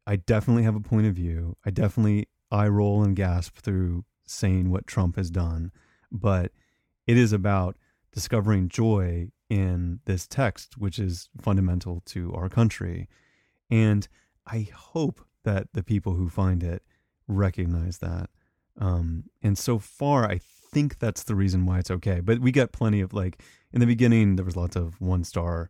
I 0.08 0.16
definitely 0.16 0.64
have 0.64 0.76
a 0.76 0.80
point 0.80 1.06
of 1.08 1.14
view. 1.14 1.56
I 1.66 1.70
definitely 1.70 2.28
eye 2.52 2.68
roll 2.68 3.04
and 3.04 3.16
gasp 3.16 3.58
through 3.58 4.06
saying 4.26 4.72
what 4.72 4.88
Trump 4.88 5.18
has 5.18 5.30
done, 5.30 5.72
but 6.12 6.52
it 7.06 7.18
is 7.18 7.34
about 7.34 7.78
discovering 8.12 8.70
joy 8.70 9.30
in 9.50 10.00
this 10.06 10.28
text, 10.28 10.78
which 10.78 10.98
is 10.98 11.30
fundamental 11.40 12.02
to 12.06 12.34
our 12.34 12.50
country. 12.50 13.08
And 13.70 14.08
I 14.46 14.68
hope 14.74 15.22
that 15.44 15.68
the 15.74 15.84
people 15.84 16.14
who 16.14 16.30
find 16.30 16.64
it 16.64 16.84
recognize 17.28 18.00
that. 18.00 18.30
Um, 18.80 19.26
and 19.42 19.58
so 19.58 19.80
far, 19.80 20.26
I 20.30 20.40
think 20.72 21.00
that's 21.00 21.24
the 21.24 21.36
reason 21.36 21.66
why 21.66 21.80
it's 21.80 21.92
okay. 21.92 22.20
But 22.20 22.40
we 22.40 22.52
got 22.52 22.72
plenty 22.72 23.02
of 23.02 23.14
like 23.14 23.42
in 23.72 23.80
the 23.80 23.86
beginning, 23.86 24.36
there 24.36 24.46
was 24.46 24.56
lots 24.56 24.76
of 24.76 25.00
one 25.00 25.24
star, 25.24 25.70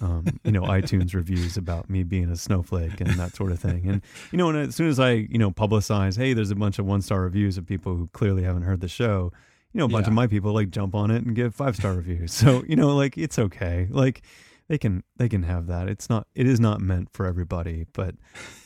um, 0.00 0.26
you 0.44 0.52
know, 0.52 0.62
iTunes 0.64 1.14
reviews 1.14 1.56
about 1.56 1.88
me 1.88 2.02
being 2.02 2.30
a 2.30 2.36
snowflake 2.36 3.00
and 3.00 3.10
that 3.18 3.34
sort 3.34 3.52
of 3.52 3.58
thing. 3.58 3.88
And 3.88 4.02
you 4.32 4.38
know, 4.38 4.48
and 4.48 4.58
as 4.58 4.76
soon 4.76 4.88
as 4.88 5.00
I 5.00 5.12
you 5.12 5.38
know 5.38 5.50
publicize, 5.50 6.16
hey, 6.16 6.32
there's 6.32 6.50
a 6.50 6.56
bunch 6.56 6.78
of 6.78 6.86
one 6.86 7.02
star 7.02 7.22
reviews 7.22 7.56
of 7.56 7.66
people 7.66 7.96
who 7.96 8.08
clearly 8.08 8.42
haven't 8.42 8.62
heard 8.62 8.80
the 8.80 8.88
show. 8.88 9.32
You 9.72 9.80
know, 9.80 9.84
a 9.84 9.88
bunch 9.88 10.06
yeah. 10.06 10.10
of 10.10 10.14
my 10.14 10.26
people 10.26 10.52
like 10.52 10.70
jump 10.70 10.94
on 10.94 11.10
it 11.10 11.24
and 11.24 11.36
give 11.36 11.54
five 11.54 11.76
star 11.76 11.94
reviews. 11.94 12.32
So 12.32 12.64
you 12.66 12.76
know, 12.76 12.94
like 12.94 13.16
it's 13.16 13.38
okay. 13.38 13.86
Like 13.90 14.22
they 14.68 14.78
can 14.78 15.02
they 15.16 15.28
can 15.28 15.42
have 15.42 15.66
that. 15.66 15.88
It's 15.88 16.08
not 16.08 16.26
it 16.34 16.46
is 16.46 16.60
not 16.60 16.80
meant 16.80 17.08
for 17.12 17.26
everybody, 17.26 17.86
but 17.92 18.14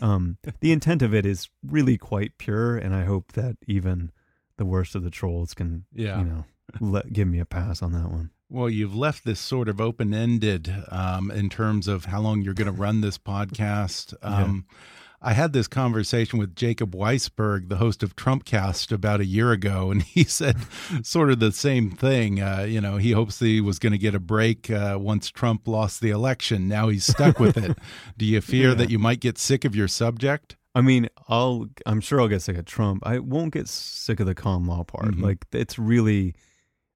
um, 0.01 0.39
the 0.61 0.73
intent 0.73 1.03
of 1.03 1.15
it 1.15 1.25
is 1.25 1.49
really 1.67 1.97
quite 1.97 2.39
pure, 2.39 2.77
and 2.77 2.95
I 2.95 3.05
hope 3.05 3.33
that 3.33 3.57
even 3.67 4.11
the 4.57 4.65
worst 4.65 4.95
of 4.95 5.03
the 5.03 5.11
trolls 5.11 5.55
can 5.55 5.85
yeah. 5.93 6.19
you 6.19 6.25
know 6.25 6.45
let 6.81 7.13
give 7.13 7.29
me 7.29 7.39
a 7.39 7.45
pass 7.45 7.83
on 7.83 7.93
that 7.93 8.11
one. 8.11 8.31
Well, 8.49 8.69
you've 8.69 8.95
left 8.95 9.25
this 9.25 9.41
sort 9.41 9.69
of 9.69 9.81
open 9.81 10.13
ended 10.13 10.73
um, 10.91 11.31
in 11.31 11.49
terms 11.49 11.89
of 11.89 12.05
how 12.05 12.21
long 12.21 12.43
you're 12.43 12.53
going 12.53 12.67
to 12.67 12.73
run 12.73 13.01
this 13.01 13.17
podcast. 13.17 14.13
Um, 14.23 14.67
yeah. 14.69 14.77
I 15.25 15.35
had 15.35 15.53
this 15.53 15.69
conversation 15.69 16.41
with 16.41 16.57
Jacob 16.57 16.97
Weisberg, 16.97 17.69
the 17.69 17.77
host 17.77 18.03
of 18.03 18.17
Trumpcast, 18.17 18.91
about 18.91 19.21
a 19.21 19.25
year 19.25 19.53
ago, 19.53 19.93
and 19.93 20.03
he 20.15 20.25
said 20.25 20.57
sort 21.03 21.31
of 21.31 21.39
the 21.39 21.53
same 21.53 21.93
thing. 21.93 22.43
Uh, 22.43 22.67
you 22.69 22.81
know, 22.81 22.97
he 22.97 23.13
hopes 23.13 23.39
he 23.39 23.61
was 23.61 23.79
going 23.79 23.93
to 23.93 23.99
get 23.99 24.17
a 24.17 24.21
break 24.21 24.69
uh, 24.69 24.99
once 25.01 25.31
Trump 25.31 25.69
lost 25.69 26.01
the 26.01 26.11
election. 26.11 26.67
Now 26.67 26.89
he's 26.89 27.07
stuck 27.07 27.39
with 27.39 27.57
it. 27.57 27.79
Do 28.19 28.27
you 28.27 28.41
fear 28.41 28.71
yeah. 28.71 28.75
that 28.75 28.91
you 28.91 28.99
might 28.99 29.21
get 29.21 29.39
sick 29.39 29.65
of 29.65 29.77
your 29.77 29.89
subject? 29.89 30.57
I 30.75 30.81
mean, 30.81 31.09
I'll. 31.29 31.69
I'm 31.87 32.01
sure 32.01 32.21
I'll 32.21 32.29
get 32.29 32.43
sick 32.43 32.57
of 32.57 32.65
Trump. 32.65 33.07
I 33.07 33.19
won't 33.19 33.53
get 33.53 33.69
sick 33.69 34.21
of 34.21 34.27
the 34.27 34.35
common 34.35 34.69
law 34.69 34.83
part. 34.83 35.05
Mm 35.05 35.15
-hmm. 35.15 35.27
Like 35.29 35.47
it's 35.53 35.79
really, 35.79 36.35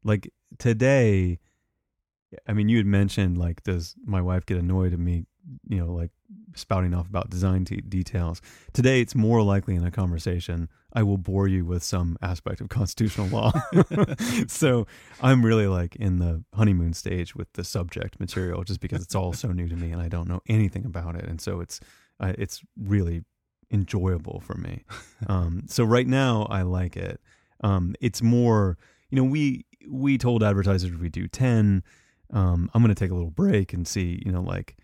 like 0.02 0.30
today. 0.58 1.38
I 2.48 2.52
mean, 2.52 2.68
you 2.68 2.78
had 2.78 2.86
mentioned 2.86 3.38
like, 3.38 3.62
does 3.62 3.94
my 4.04 4.20
wife 4.20 4.46
get 4.46 4.58
annoyed 4.58 4.92
at 4.92 4.98
me? 4.98 5.26
You 5.68 5.78
know, 5.78 5.92
like 5.92 6.10
spouting 6.54 6.94
off 6.94 7.08
about 7.08 7.30
design 7.30 7.64
details. 7.64 8.40
Today, 8.72 9.00
it's 9.00 9.14
more 9.14 9.42
likely 9.42 9.76
in 9.76 9.84
a 9.84 9.90
conversation 9.90 10.68
I 10.92 11.02
will 11.02 11.18
bore 11.18 11.46
you 11.46 11.64
with 11.64 11.82
some 11.82 12.16
aspect 12.22 12.60
of 12.60 12.68
constitutional 12.70 13.28
law. 13.28 13.52
so 14.48 14.86
I'm 15.20 15.44
really 15.44 15.66
like 15.66 15.94
in 15.96 16.18
the 16.18 16.42
honeymoon 16.54 16.94
stage 16.94 17.36
with 17.36 17.52
the 17.52 17.64
subject 17.64 18.18
material, 18.18 18.64
just 18.64 18.80
because 18.80 19.02
it's 19.02 19.14
all 19.14 19.32
so 19.32 19.52
new 19.52 19.68
to 19.68 19.76
me 19.76 19.92
and 19.92 20.00
I 20.00 20.08
don't 20.08 20.28
know 20.28 20.40
anything 20.48 20.84
about 20.84 21.14
it, 21.14 21.24
and 21.24 21.40
so 21.40 21.60
it's 21.60 21.80
uh, 22.18 22.32
it's 22.38 22.62
really 22.78 23.22
enjoyable 23.70 24.40
for 24.40 24.54
me. 24.54 24.84
Um, 25.28 25.62
so 25.66 25.82
right 25.82 26.06
now, 26.06 26.46
I 26.50 26.60
like 26.60 26.94
it. 26.94 27.22
Um, 27.64 27.94
it's 28.02 28.20
more, 28.20 28.76
you 29.08 29.16
know, 29.16 29.24
we 29.24 29.64
we 29.88 30.18
told 30.18 30.42
advertisers 30.42 30.94
we 30.94 31.08
do 31.08 31.26
ten. 31.26 31.82
Um, 32.34 32.70
I'm 32.74 32.82
going 32.82 32.94
to 32.94 32.98
take 32.98 33.10
a 33.10 33.14
little 33.14 33.30
break 33.30 33.72
and 33.72 33.88
see, 33.88 34.22
you 34.24 34.30
know, 34.30 34.42
like 34.42 34.76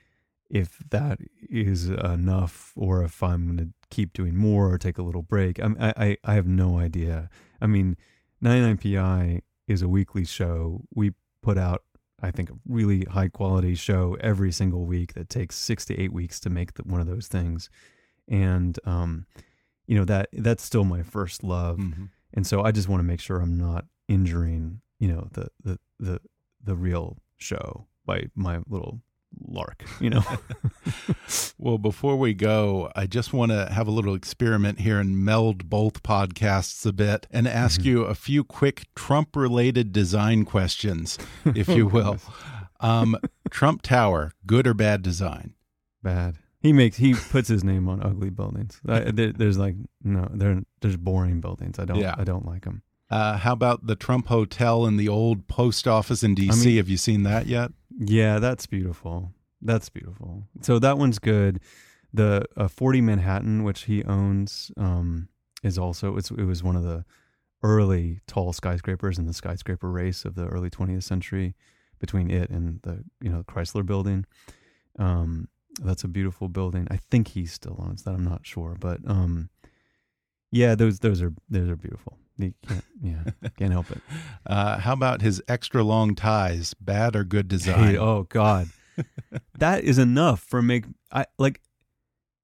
if 0.53 0.79
that 0.91 1.19
is 1.49 1.89
enough 1.89 2.75
or 2.77 3.03
if 3.03 3.23
I'm 3.23 3.47
going 3.47 3.57
to 3.57 3.69
keep 3.89 4.13
doing 4.13 4.37
more 4.37 4.71
or 4.71 4.77
take 4.77 4.99
a 4.99 5.03
little 5.03 5.23
break. 5.23 5.59
I, 5.59 5.95
I, 5.97 6.17
I 6.23 6.35
have 6.35 6.47
no 6.47 6.79
idea. 6.79 7.31
I 7.63 7.67
mean, 7.67 7.97
99PI 8.45 9.41
is 9.67 9.81
a 9.81 9.89
weekly 9.89 10.27
show. 10.27 10.83
We 10.95 11.13
put 11.43 11.57
out, 11.57 11.85
I 12.21 12.31
think, 12.31 12.51
a 12.51 12.55
really 12.69 13.05
high 13.05 13.29
quality 13.29 13.75
show 13.75 14.19
every 14.21 14.53
single 14.53 14.85
week 14.85 15.15
that 15.15 15.31
takes 15.31 15.57
six 15.57 15.87
to 15.87 15.99
eight 15.99 16.13
weeks 16.13 16.39
to 16.41 16.51
make 16.51 16.75
the, 16.75 16.83
one 16.83 17.01
of 17.01 17.07
those 17.07 17.29
things. 17.29 17.71
And, 18.29 18.79
um, 18.85 19.25
you 19.87 19.97
know, 19.97 20.05
that 20.05 20.29
that's 20.35 20.63
still 20.63 20.85
my 20.85 21.03
first 21.03 21.43
love. 21.43 21.79
Mm-hmm. 21.79 22.05
And 22.35 22.47
so 22.47 22.63
I 22.63 22.73
just 22.73 22.91
want 22.91 23.01
to 23.01 23.05
make 23.05 23.21
sure 23.21 23.41
I'm 23.41 23.57
not 23.57 23.87
injuring, 24.07 24.83
you 24.99 25.09
know, 25.09 25.29
the, 25.33 25.49
the, 25.65 25.79
the, 25.99 26.21
the 26.63 26.77
real 26.77 27.17
show 27.39 27.87
by 28.05 28.25
my 28.35 28.61
little 28.69 29.01
lark, 29.47 29.85
you 30.01 30.11
know. 30.11 30.23
well, 31.59 31.79
before 31.79 32.17
we 32.17 32.35
go, 32.35 32.91
I 32.97 33.07
just 33.07 33.33
want 33.33 33.53
to 33.53 33.67
have 33.73 33.87
a 33.87 33.91
little 33.91 34.15
experiment 34.15 34.81
here 34.81 34.99
and 34.99 35.25
meld 35.25 35.69
both 35.69 36.03
podcasts 36.03 36.87
a 36.87 36.93
bit 36.93 37.27
and 37.31 37.47
ask 37.47 37.81
mm 37.81 37.85
-hmm. 37.85 37.91
you 37.91 38.05
a 38.05 38.15
few 38.15 38.45
quick 38.45 38.87
Trump 38.95 39.37
related 39.37 39.93
design 39.93 40.45
questions, 40.45 41.19
if 41.55 41.69
you 41.69 41.89
will. 41.97 42.17
um, 42.81 43.17
Trump 43.51 43.83
Tower, 43.83 44.33
good 44.47 44.67
or 44.67 44.75
bad 44.75 45.03
design? 45.03 45.55
Bad. 46.03 46.37
He 46.63 46.73
makes 46.73 46.97
he 46.97 47.15
puts 47.15 47.49
his 47.49 47.65
name 47.65 47.89
on 47.89 48.01
ugly 48.03 48.31
buildings. 48.31 48.81
there's 48.85 49.59
like 49.59 49.77
no, 50.03 50.29
there 50.33 50.63
there's 50.81 50.97
boring 50.97 51.41
buildings. 51.41 51.79
I 51.79 51.85
don't 51.85 51.99
yeah. 51.99 52.15
I 52.17 52.25
don't 52.25 52.47
like 52.47 52.65
them. 52.65 52.83
Uh, 53.11 53.37
how 53.37 53.53
about 53.53 53.87
the 53.87 53.97
Trump 53.97 54.29
Hotel 54.29 54.87
in 54.87 54.97
the 54.97 55.09
old 55.09 55.47
post 55.47 55.87
office 55.87 56.23
in 56.23 56.35
D.C.? 56.35 56.63
I 56.63 56.65
mean, 56.65 56.77
Have 56.79 56.89
you 56.89 56.97
seen 56.97 57.25
that 57.25 57.47
yet? 57.47 57.71
Yeah, 57.99 58.39
that's 58.39 58.67
beautiful. 58.67 59.33
That's 59.61 59.89
beautiful. 59.89 60.45
So 60.61 60.79
that 60.79 60.99
one's 60.99 61.19
good. 61.19 61.61
The 62.13 62.45
uh, 62.57 62.69
40 62.69 63.01
Manhattan, 63.01 63.65
which 63.65 63.83
he 63.83 64.05
owns, 64.05 64.71
um, 64.77 65.29
is 65.63 65.79
also 65.79 66.17
it 66.17 66.31
was 66.45 66.63
one 66.63 66.77
of 66.77 66.83
the 66.83 67.05
early 67.63 68.21
tall 68.27 68.53
skyscrapers 68.53 69.19
in 69.19 69.27
the 69.27 69.33
skyscraper 69.33 69.91
race 69.91 70.25
of 70.25 70.35
the 70.35 70.47
early 70.47 70.69
20th 70.69 71.05
century 71.05 71.55
between 72.01 72.31
it 72.31 72.51
and 72.51 72.81
the 72.83 73.05
you 73.21 73.31
know 73.31 73.45
Chrysler 73.45 73.87
Building. 73.87 74.27
Um, 74.99 75.49
that's 75.81 76.05
a 76.05 76.09
beautiful 76.09 76.49
building. 76.49 76.87
I 76.91 76.97
think 76.97 77.29
he 77.29 77.47
still 77.47 77.77
owns 77.79 78.03
that. 78.03 78.15
I'm 78.15 78.25
not 78.25 78.45
sure, 78.45 78.77
but 78.79 78.99
um, 79.07 79.49
yeah, 80.51 80.75
those 80.75 80.99
those 80.99 81.23
are 81.23 81.33
those 81.49 81.69
are 81.69 81.77
beautiful. 81.77 82.19
You 82.43 82.55
can't, 82.67 82.85
yeah, 83.03 83.49
can't 83.57 83.73
help 83.73 83.91
it. 83.91 84.01
Uh, 84.45 84.77
how 84.79 84.93
about 84.93 85.23
his 85.23 85.41
extra 85.47 85.85
long 85.85 86.15
ties? 86.15 86.75
Bad 86.75 87.15
or 87.15 87.23
good 87.23 87.47
design? 87.47 87.93
Hey, 87.93 87.97
oh 87.97 88.25
God, 88.25 88.69
that 89.57 89.85
is 89.85 89.97
enough 89.99 90.41
for 90.41 90.61
make. 90.61 90.85
I 91.13 91.27
like 91.39 91.61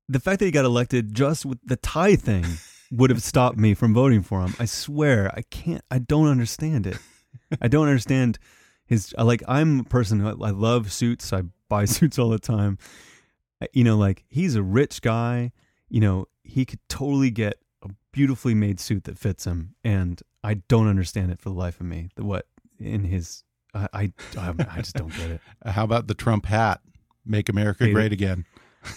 the 0.09 0.20
fact 0.20 0.38
that 0.38 0.44
he 0.46 0.51
got 0.53 0.64
elected 0.64 1.12
just 1.12 1.44
with 1.44 1.59
the 1.64 1.76
tie 1.76 2.14
thing 2.16 2.44
would 2.90 3.11
have 3.11 3.22
stopped 3.22 3.59
me 3.59 3.74
from 3.74 3.92
voting 3.92 4.22
for 4.22 4.42
him. 4.42 4.55
I 4.59 4.64
swear, 4.64 5.30
I 5.34 5.42
can't. 5.42 5.82
I 5.90 5.99
don't 5.99 6.28
understand 6.28 6.86
it. 6.86 6.99
I 7.61 7.68
don't 7.68 7.88
understand 7.88 8.38
his. 8.86 9.14
Like, 9.18 9.42
I'm 9.46 9.80
a 9.80 9.84
person 9.84 10.20
who 10.20 10.28
I 10.42 10.51
love 10.51 10.92
suits. 10.92 11.32
I 11.32 11.42
buy 11.68 11.84
suits 11.86 12.18
all 12.18 12.30
the 12.30 12.38
time. 12.38 12.78
You 13.72 13.84
know, 13.84 13.96
like 13.96 14.24
he's 14.28 14.55
a 14.55 14.62
rich 14.62 15.03
guy. 15.03 15.53
You 15.88 16.01
know, 16.01 16.26
he 16.42 16.64
could 16.64 16.80
totally 16.88 17.30
get 17.30 17.59
beautifully 18.13 18.55
made 18.55 18.81
suit 18.81 19.05
that 19.05 19.19
fits 19.19 19.45
him, 19.45 19.75
and 19.85 20.23
I 20.43 20.55
don't 20.55 20.89
understand 20.89 21.31
it 21.31 21.41
for 21.41 21.51
the 21.51 21.55
life 21.55 21.81
of 21.81 21.87
me. 21.87 22.11
The 22.17 22.25
what 22.25 22.47
in 22.79 23.05
his 23.05 23.45
I 23.75 23.89
I, 23.93 24.13
I 24.37 24.77
just 24.79 24.97
don't 24.97 25.15
get 25.15 25.31
it. 25.31 25.41
How 25.67 25.85
about 25.85 26.07
the 26.07 26.15
Trump 26.15 26.47
hat? 26.47 26.81
Make 27.25 27.49
America 27.49 27.85
Hate 27.85 27.95
great 27.95 28.07
it. 28.07 28.13
again. 28.13 28.47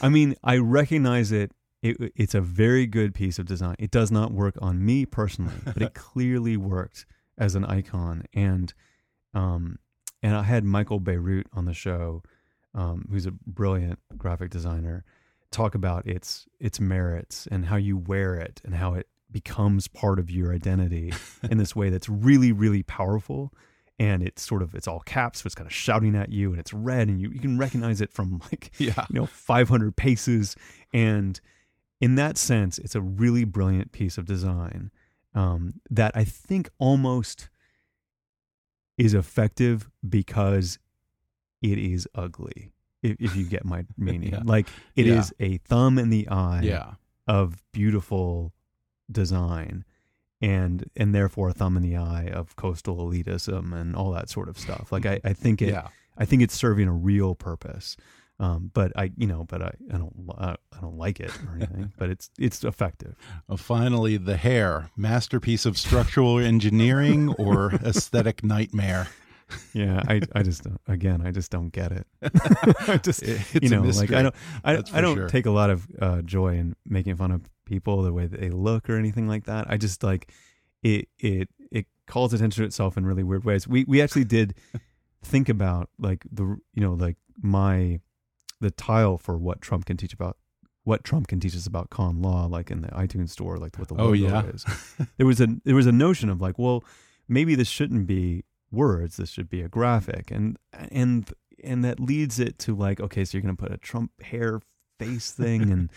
I 0.01 0.09
mean, 0.09 0.35
I 0.43 0.57
recognize 0.57 1.31
it. 1.31 1.51
it. 1.81 2.13
It's 2.15 2.35
a 2.35 2.41
very 2.41 2.85
good 2.85 3.13
piece 3.13 3.39
of 3.39 3.45
design. 3.45 3.75
It 3.79 3.91
does 3.91 4.11
not 4.11 4.31
work 4.31 4.55
on 4.61 4.85
me 4.85 5.05
personally, 5.05 5.55
but 5.65 5.81
it 5.81 5.93
clearly 5.95 6.55
worked 6.55 7.05
as 7.37 7.55
an 7.55 7.65
icon. 7.65 8.23
And 8.33 8.73
um, 9.33 9.79
and 10.23 10.35
I 10.35 10.43
had 10.43 10.63
Michael 10.63 11.01
Bierut 11.01 11.45
on 11.53 11.65
the 11.65 11.73
show, 11.73 12.23
um, 12.73 13.07
who's 13.11 13.25
a 13.25 13.31
brilliant 13.31 13.99
graphic 14.17 14.49
designer, 14.51 15.03
talk 15.51 15.75
about 15.75 16.07
its 16.07 16.47
its 16.59 16.79
merits 16.79 17.47
and 17.51 17.65
how 17.65 17.75
you 17.75 17.97
wear 17.97 18.35
it 18.35 18.61
and 18.63 18.75
how 18.75 18.93
it 18.93 19.07
becomes 19.31 19.87
part 19.87 20.19
of 20.19 20.29
your 20.29 20.53
identity 20.53 21.13
in 21.49 21.57
this 21.57 21.75
way 21.75 21.89
that's 21.89 22.09
really 22.09 22.51
really 22.51 22.83
powerful. 22.83 23.53
And 23.99 24.23
it's 24.23 24.41
sort 24.41 24.63
of 24.63 24.73
it's 24.73 24.87
all 24.87 25.01
caps 25.01 25.41
so 25.41 25.47
it's 25.47 25.55
kind 25.55 25.67
of 25.67 25.73
shouting 25.73 26.15
at 26.15 26.31
you 26.31 26.51
and 26.51 26.59
it's 26.59 26.73
red 26.73 27.07
and 27.07 27.21
you, 27.21 27.29
you 27.29 27.39
can 27.39 27.57
recognize 27.57 28.01
it 28.01 28.11
from 28.11 28.41
like 28.51 28.71
yeah. 28.77 29.05
you 29.09 29.19
know 29.19 29.27
500 29.27 29.95
paces. 29.95 30.55
And 30.93 31.39
in 32.01 32.15
that 32.15 32.37
sense 32.37 32.79
it's 32.79 32.95
a 32.95 33.01
really 33.01 33.45
brilliant 33.45 33.91
piece 33.91 34.17
of 34.17 34.25
design 34.25 34.91
um, 35.33 35.75
that 35.89 36.11
i 36.15 36.25
think 36.25 36.69
almost 36.79 37.49
is 38.97 39.13
effective 39.13 39.89
because 40.07 40.79
it 41.61 41.77
is 41.77 42.07
ugly 42.15 42.71
if, 43.01 43.17
if 43.19 43.35
you 43.35 43.45
get 43.45 43.65
my 43.65 43.85
meaning. 43.97 44.33
yeah. 44.33 44.41
Like 44.43 44.67
it 44.95 45.05
yeah. 45.05 45.19
is 45.19 45.33
a 45.39 45.57
thumb 45.57 45.97
in 45.97 46.09
the 46.09 46.27
eye 46.27 46.61
yeah. 46.63 46.93
of 47.27 47.63
beautiful 47.71 48.53
design 49.11 49.85
and 50.41 50.89
and 50.95 51.13
therefore 51.13 51.49
a 51.49 51.53
thumb 51.53 51.77
in 51.77 51.83
the 51.83 51.97
eye 51.97 52.29
of 52.33 52.55
coastal 52.55 52.97
elitism 52.97 53.73
and 53.73 53.95
all 53.95 54.11
that 54.11 54.29
sort 54.29 54.49
of 54.49 54.57
stuff. 54.57 54.91
Like 54.91 55.05
I, 55.05 55.19
I 55.23 55.33
think 55.33 55.61
it 55.61 55.69
yeah. 55.69 55.89
I 56.17 56.25
think 56.25 56.41
it's 56.41 56.55
serving 56.55 56.87
a 56.87 56.93
real 56.93 57.35
purpose. 57.35 57.97
Um, 58.39 58.71
but 58.73 58.91
I, 58.95 59.11
you 59.17 59.27
know, 59.27 59.43
but 59.43 59.61
I, 59.61 59.71
I 59.93 59.97
don't, 59.99 60.13
I 60.39 60.55
don't 60.81 60.97
like 60.97 61.19
it 61.19 61.31
or 61.47 61.55
anything. 61.55 61.93
but 61.97 62.09
it's, 62.09 62.31
it's 62.39 62.63
effective. 62.63 63.15
Well, 63.47 63.57
finally, 63.57 64.17
the 64.17 64.35
hair, 64.35 64.89
masterpiece 64.97 65.63
of 65.63 65.77
structural 65.77 66.39
engineering 66.39 67.29
or 67.37 67.71
aesthetic 67.85 68.43
nightmare 68.43 69.09
yeah, 69.73 70.01
I, 70.07 70.21
I 70.33 70.43
just 70.43 70.67
again 70.87 71.21
I 71.25 71.31
just 71.31 71.51
don't 71.51 71.69
get 71.69 71.91
it. 71.91 72.07
I 72.87 72.97
just 72.97 73.23
it's 73.23 73.53
you 73.61 73.69
know 73.69 73.81
like 73.81 74.11
I 74.11 74.23
don't 74.23 74.35
I, 74.63 74.81
I 74.93 75.01
don't 75.01 75.15
sure. 75.15 75.29
take 75.29 75.45
a 75.45 75.51
lot 75.51 75.69
of 75.69 75.87
uh, 76.01 76.21
joy 76.21 76.55
in 76.55 76.75
making 76.85 77.15
fun 77.15 77.31
of 77.31 77.41
people 77.65 78.01
the 78.03 78.13
way 78.13 78.27
that 78.27 78.39
they 78.39 78.49
look 78.49 78.89
or 78.89 78.97
anything 78.97 79.27
like 79.27 79.45
that. 79.45 79.69
I 79.69 79.77
just 79.77 80.03
like 80.03 80.31
it 80.83 81.07
it 81.19 81.49
it 81.71 81.87
calls 82.07 82.33
attention 82.33 82.63
to 82.63 82.67
itself 82.67 82.97
in 82.97 83.05
really 83.05 83.23
weird 83.23 83.43
ways. 83.43 83.67
We 83.67 83.85
we 83.85 84.01
actually 84.01 84.25
did 84.25 84.55
think 85.23 85.49
about 85.49 85.89
like 85.99 86.25
the 86.31 86.57
you 86.73 86.81
know 86.81 86.93
like 86.93 87.17
my 87.41 87.99
the 88.59 88.71
tile 88.71 89.17
for 89.17 89.37
what 89.37 89.61
Trump 89.61 89.85
can 89.85 89.97
teach 89.97 90.13
about 90.13 90.37
what 90.83 91.03
Trump 91.03 91.27
can 91.27 91.39
teach 91.39 91.55
us 91.55 91.67
about 91.67 91.89
con 91.89 92.21
law, 92.21 92.45
like 92.45 92.71
in 92.71 92.81
the 92.81 92.87
iTunes 92.89 93.29
store, 93.29 93.57
like 93.57 93.77
what 93.77 93.87
the 93.87 93.95
oh, 93.95 94.05
logo 94.05 94.09
oh, 94.09 94.13
yeah. 94.13 94.45
is. 94.47 94.65
there 95.17 95.27
was 95.27 95.39
a 95.39 95.47
there 95.63 95.75
was 95.75 95.85
a 95.85 95.91
notion 95.91 96.29
of 96.29 96.41
like, 96.41 96.57
well, 96.57 96.83
maybe 97.27 97.55
this 97.55 97.67
shouldn't 97.67 98.07
be 98.07 98.43
words 98.71 99.17
this 99.17 99.29
should 99.29 99.49
be 99.49 99.61
a 99.61 99.67
graphic 99.67 100.31
and 100.31 100.57
and 100.89 101.31
and 101.63 101.83
that 101.83 101.99
leads 101.99 102.39
it 102.39 102.57
to 102.57 102.75
like 102.75 102.99
okay 102.99 103.25
so 103.25 103.37
you're 103.37 103.41
gonna 103.41 103.55
put 103.55 103.71
a 103.71 103.77
trump 103.77 104.11
hair 104.23 104.61
face 104.99 105.31
thing 105.37 105.71
and 105.71 105.89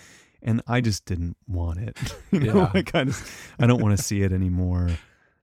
and 0.43 0.63
i 0.67 0.81
just 0.81 1.05
didn't 1.05 1.37
want 1.47 1.79
it 1.79 1.99
you 2.31 2.41
know 2.41 2.57
yeah. 2.57 2.71
i 2.75 2.83
kind 2.83 3.09
of 3.09 3.53
i 3.59 3.67
don't 3.67 3.83
want 3.83 3.97
to 3.97 4.03
see 4.03 4.23
it 4.23 4.33
anymore 4.33 4.91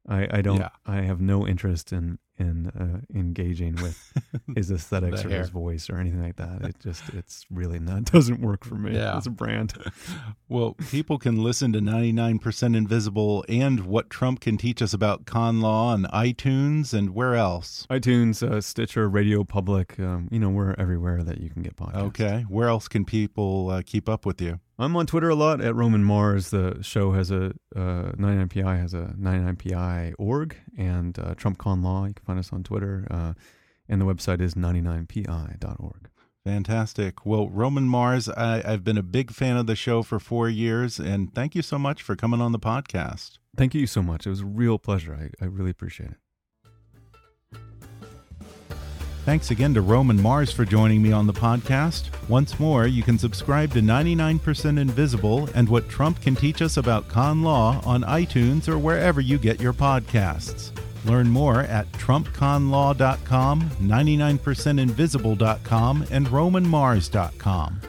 i 0.08 0.28
i 0.38 0.42
don't 0.42 0.60
yeah. 0.60 0.70
i 0.86 0.98
have 0.98 1.22
no 1.22 1.48
interest 1.48 1.92
in 1.92 2.20
in 2.42 2.68
uh, 2.68 3.18
engaging 3.18 3.76
with 3.76 4.14
his 4.56 4.72
aesthetics 4.72 5.24
or 5.24 5.30
his 5.30 5.50
voice 5.50 5.90
or 5.90 5.98
anything 5.98 6.22
like 6.22 6.36
that. 6.38 6.62
It 6.64 6.80
just 6.80 7.04
it's 7.14 7.46
really 7.50 7.80
not 7.80 8.06
doesn't 8.06 8.42
work 8.42 8.66
for 8.66 8.76
me 8.76 8.96
yeah. 8.96 9.16
as 9.16 9.28
a 9.28 9.30
brand. 9.30 9.74
well, 10.50 10.74
people 10.90 11.18
can 11.18 11.44
listen 11.44 11.72
to 11.74 11.80
99% 11.80 12.76
Invisible 12.76 13.46
and 13.48 13.86
what 13.86 14.10
Trump 14.10 14.40
can 14.40 14.58
teach 14.58 14.82
us 14.82 14.94
about 14.94 15.26
con 15.26 15.62
law 15.62 15.90
on 15.90 16.04
iTunes 16.06 16.94
and 16.94 17.14
where 17.14 17.36
else? 17.36 17.86
iTunes, 17.90 18.42
uh, 18.44 18.60
Stitcher, 18.60 19.08
Radio 19.08 19.44
Public. 19.44 20.00
Um, 20.00 20.28
you 20.32 20.40
know, 20.40 20.50
we're 20.50 20.76
everywhere 20.78 21.24
that 21.24 21.40
you 21.40 21.50
can 21.50 21.62
get 21.62 21.76
podcasts. 21.76 22.02
Okay, 22.08 22.46
where 22.50 22.68
else 22.68 22.88
can 22.88 23.06
people 23.06 23.70
uh, 23.70 23.82
keep 23.86 24.10
up 24.10 24.26
with 24.26 24.42
you? 24.42 24.60
I'm 24.82 24.96
on 24.96 25.06
Twitter 25.06 25.30
a 25.30 25.36
lot 25.36 25.62
at 25.62 25.76
Roman 25.76 26.04
Mars. 26.04 26.50
The 26.50 26.80
show 26.82 27.12
has 27.12 27.30
a 27.30 27.54
uh, 27.76 28.14
99PI 28.18 28.80
has 28.80 28.96
a 28.96 29.14
99PI 29.20 30.16
org 30.18 30.56
and 30.76 31.18
uh, 31.20 31.36
Trump 31.36 31.60
Con 31.60 31.84
Law. 31.84 32.06
You 32.06 32.16
can 32.16 32.26
find 32.26 32.40
us 32.40 32.52
on 32.52 32.64
Twitter, 32.64 33.08
uh, 33.12 33.34
and 33.88 34.02
the 34.02 34.06
website 34.06 34.42
is 34.42 34.56
99pi.org. 34.56 36.10
Fantastic. 36.44 37.24
Well, 37.28 37.48
Roman 37.48 37.84
Mars, 37.84 38.28
I, 38.28 38.64
I've 38.66 38.84
been 38.84 38.98
a 38.98 39.04
big 39.04 39.30
fan 39.32 39.56
of 39.56 39.68
the 39.68 39.76
show 39.76 40.02
for 40.02 40.20
four 40.20 40.50
years, 40.50 41.00
and 41.00 41.32
thank 41.36 41.54
you 41.54 41.62
so 41.62 41.78
much 41.78 42.02
for 42.02 42.16
coming 42.16 42.42
on 42.42 42.52
the 42.52 42.60
podcast. 42.60 43.38
Thank 43.56 43.76
you 43.76 43.86
so 43.86 44.02
much. 44.02 44.26
It 44.26 44.32
was 44.32 44.42
a 44.42 44.46
real 44.46 44.80
pleasure. 44.80 45.14
I, 45.14 45.46
I 45.46 45.48
really 45.48 45.70
appreciate 45.70 46.10
it. 46.10 46.18
Thanks 49.24 49.52
again 49.52 49.76
to 49.76 49.82
Roman 49.82 50.20
Mars 50.20 50.52
for 50.52 50.66
joining 50.66 51.00
me 51.00 51.12
on 51.12 51.28
the 51.28 51.34
podcast. 51.34 52.10
Once 52.28 52.60
more, 52.60 52.88
you 52.88 53.04
can 53.04 53.20
subscribe 53.20 53.72
to 53.74 53.80
99% 53.80 54.80
Invisible 54.80 55.48
and 55.54 55.70
what 55.70 55.88
Trump 55.88 56.20
can 56.22 56.36
teach 56.36 56.64
us 56.64 56.78
about 56.78 57.08
con 57.08 57.44
law 57.44 57.80
on 57.86 58.02
iTunes 58.02 58.68
or 58.68 58.80
wherever 58.80 59.22
you 59.22 59.38
get 59.38 59.62
your 59.62 59.74
podcasts. 59.74 60.72
Learn 61.06 61.30
more 61.30 61.62
at 61.62 61.92
TrumpConLaw.com, 61.94 63.62
99percentinvisible.com, 63.62 66.08
and 66.10 66.28
RomanMars.com. 66.28 67.82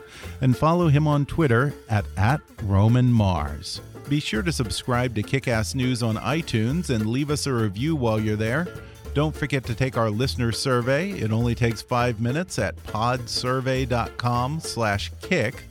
And 0.42 0.54
follow 0.56 0.88
him 0.88 1.08
on 1.08 1.24
Twitter 1.24 1.72
at, 1.88 2.04
at 2.18 2.42
Roman 2.62 3.10
Mars. 3.10 3.80
Be 4.08 4.20
sure 4.20 4.42
to 4.42 4.52
subscribe 4.52 5.14
to 5.14 5.22
Kickass 5.22 5.74
News 5.74 6.02
on 6.02 6.16
iTunes 6.16 6.90
and 6.90 7.06
leave 7.06 7.30
us 7.30 7.46
a 7.46 7.54
review 7.54 7.96
while 7.96 8.20
you're 8.20 8.36
there. 8.36 8.68
Don't 9.14 9.34
forget 9.34 9.64
to 9.64 9.74
take 9.74 9.98
our 9.98 10.10
listener 10.10 10.52
survey. 10.52 11.10
It 11.10 11.32
only 11.32 11.54
takes 11.54 11.82
five 11.82 12.20
minutes 12.20 12.58
at 12.58 12.76
podsurvey.com 12.84 14.60
slash 14.60 15.12
kick. 15.20 15.64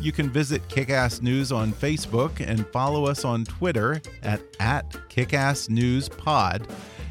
You 0.00 0.12
can 0.12 0.30
visit 0.30 0.66
Kickass 0.68 1.22
News 1.22 1.50
on 1.52 1.72
Facebook 1.72 2.44
and 2.46 2.66
follow 2.68 3.06
us 3.06 3.24
on 3.24 3.44
Twitter 3.44 4.00
at, 4.22 4.40
at 4.60 4.90
KickassNewsPod. 5.08 6.68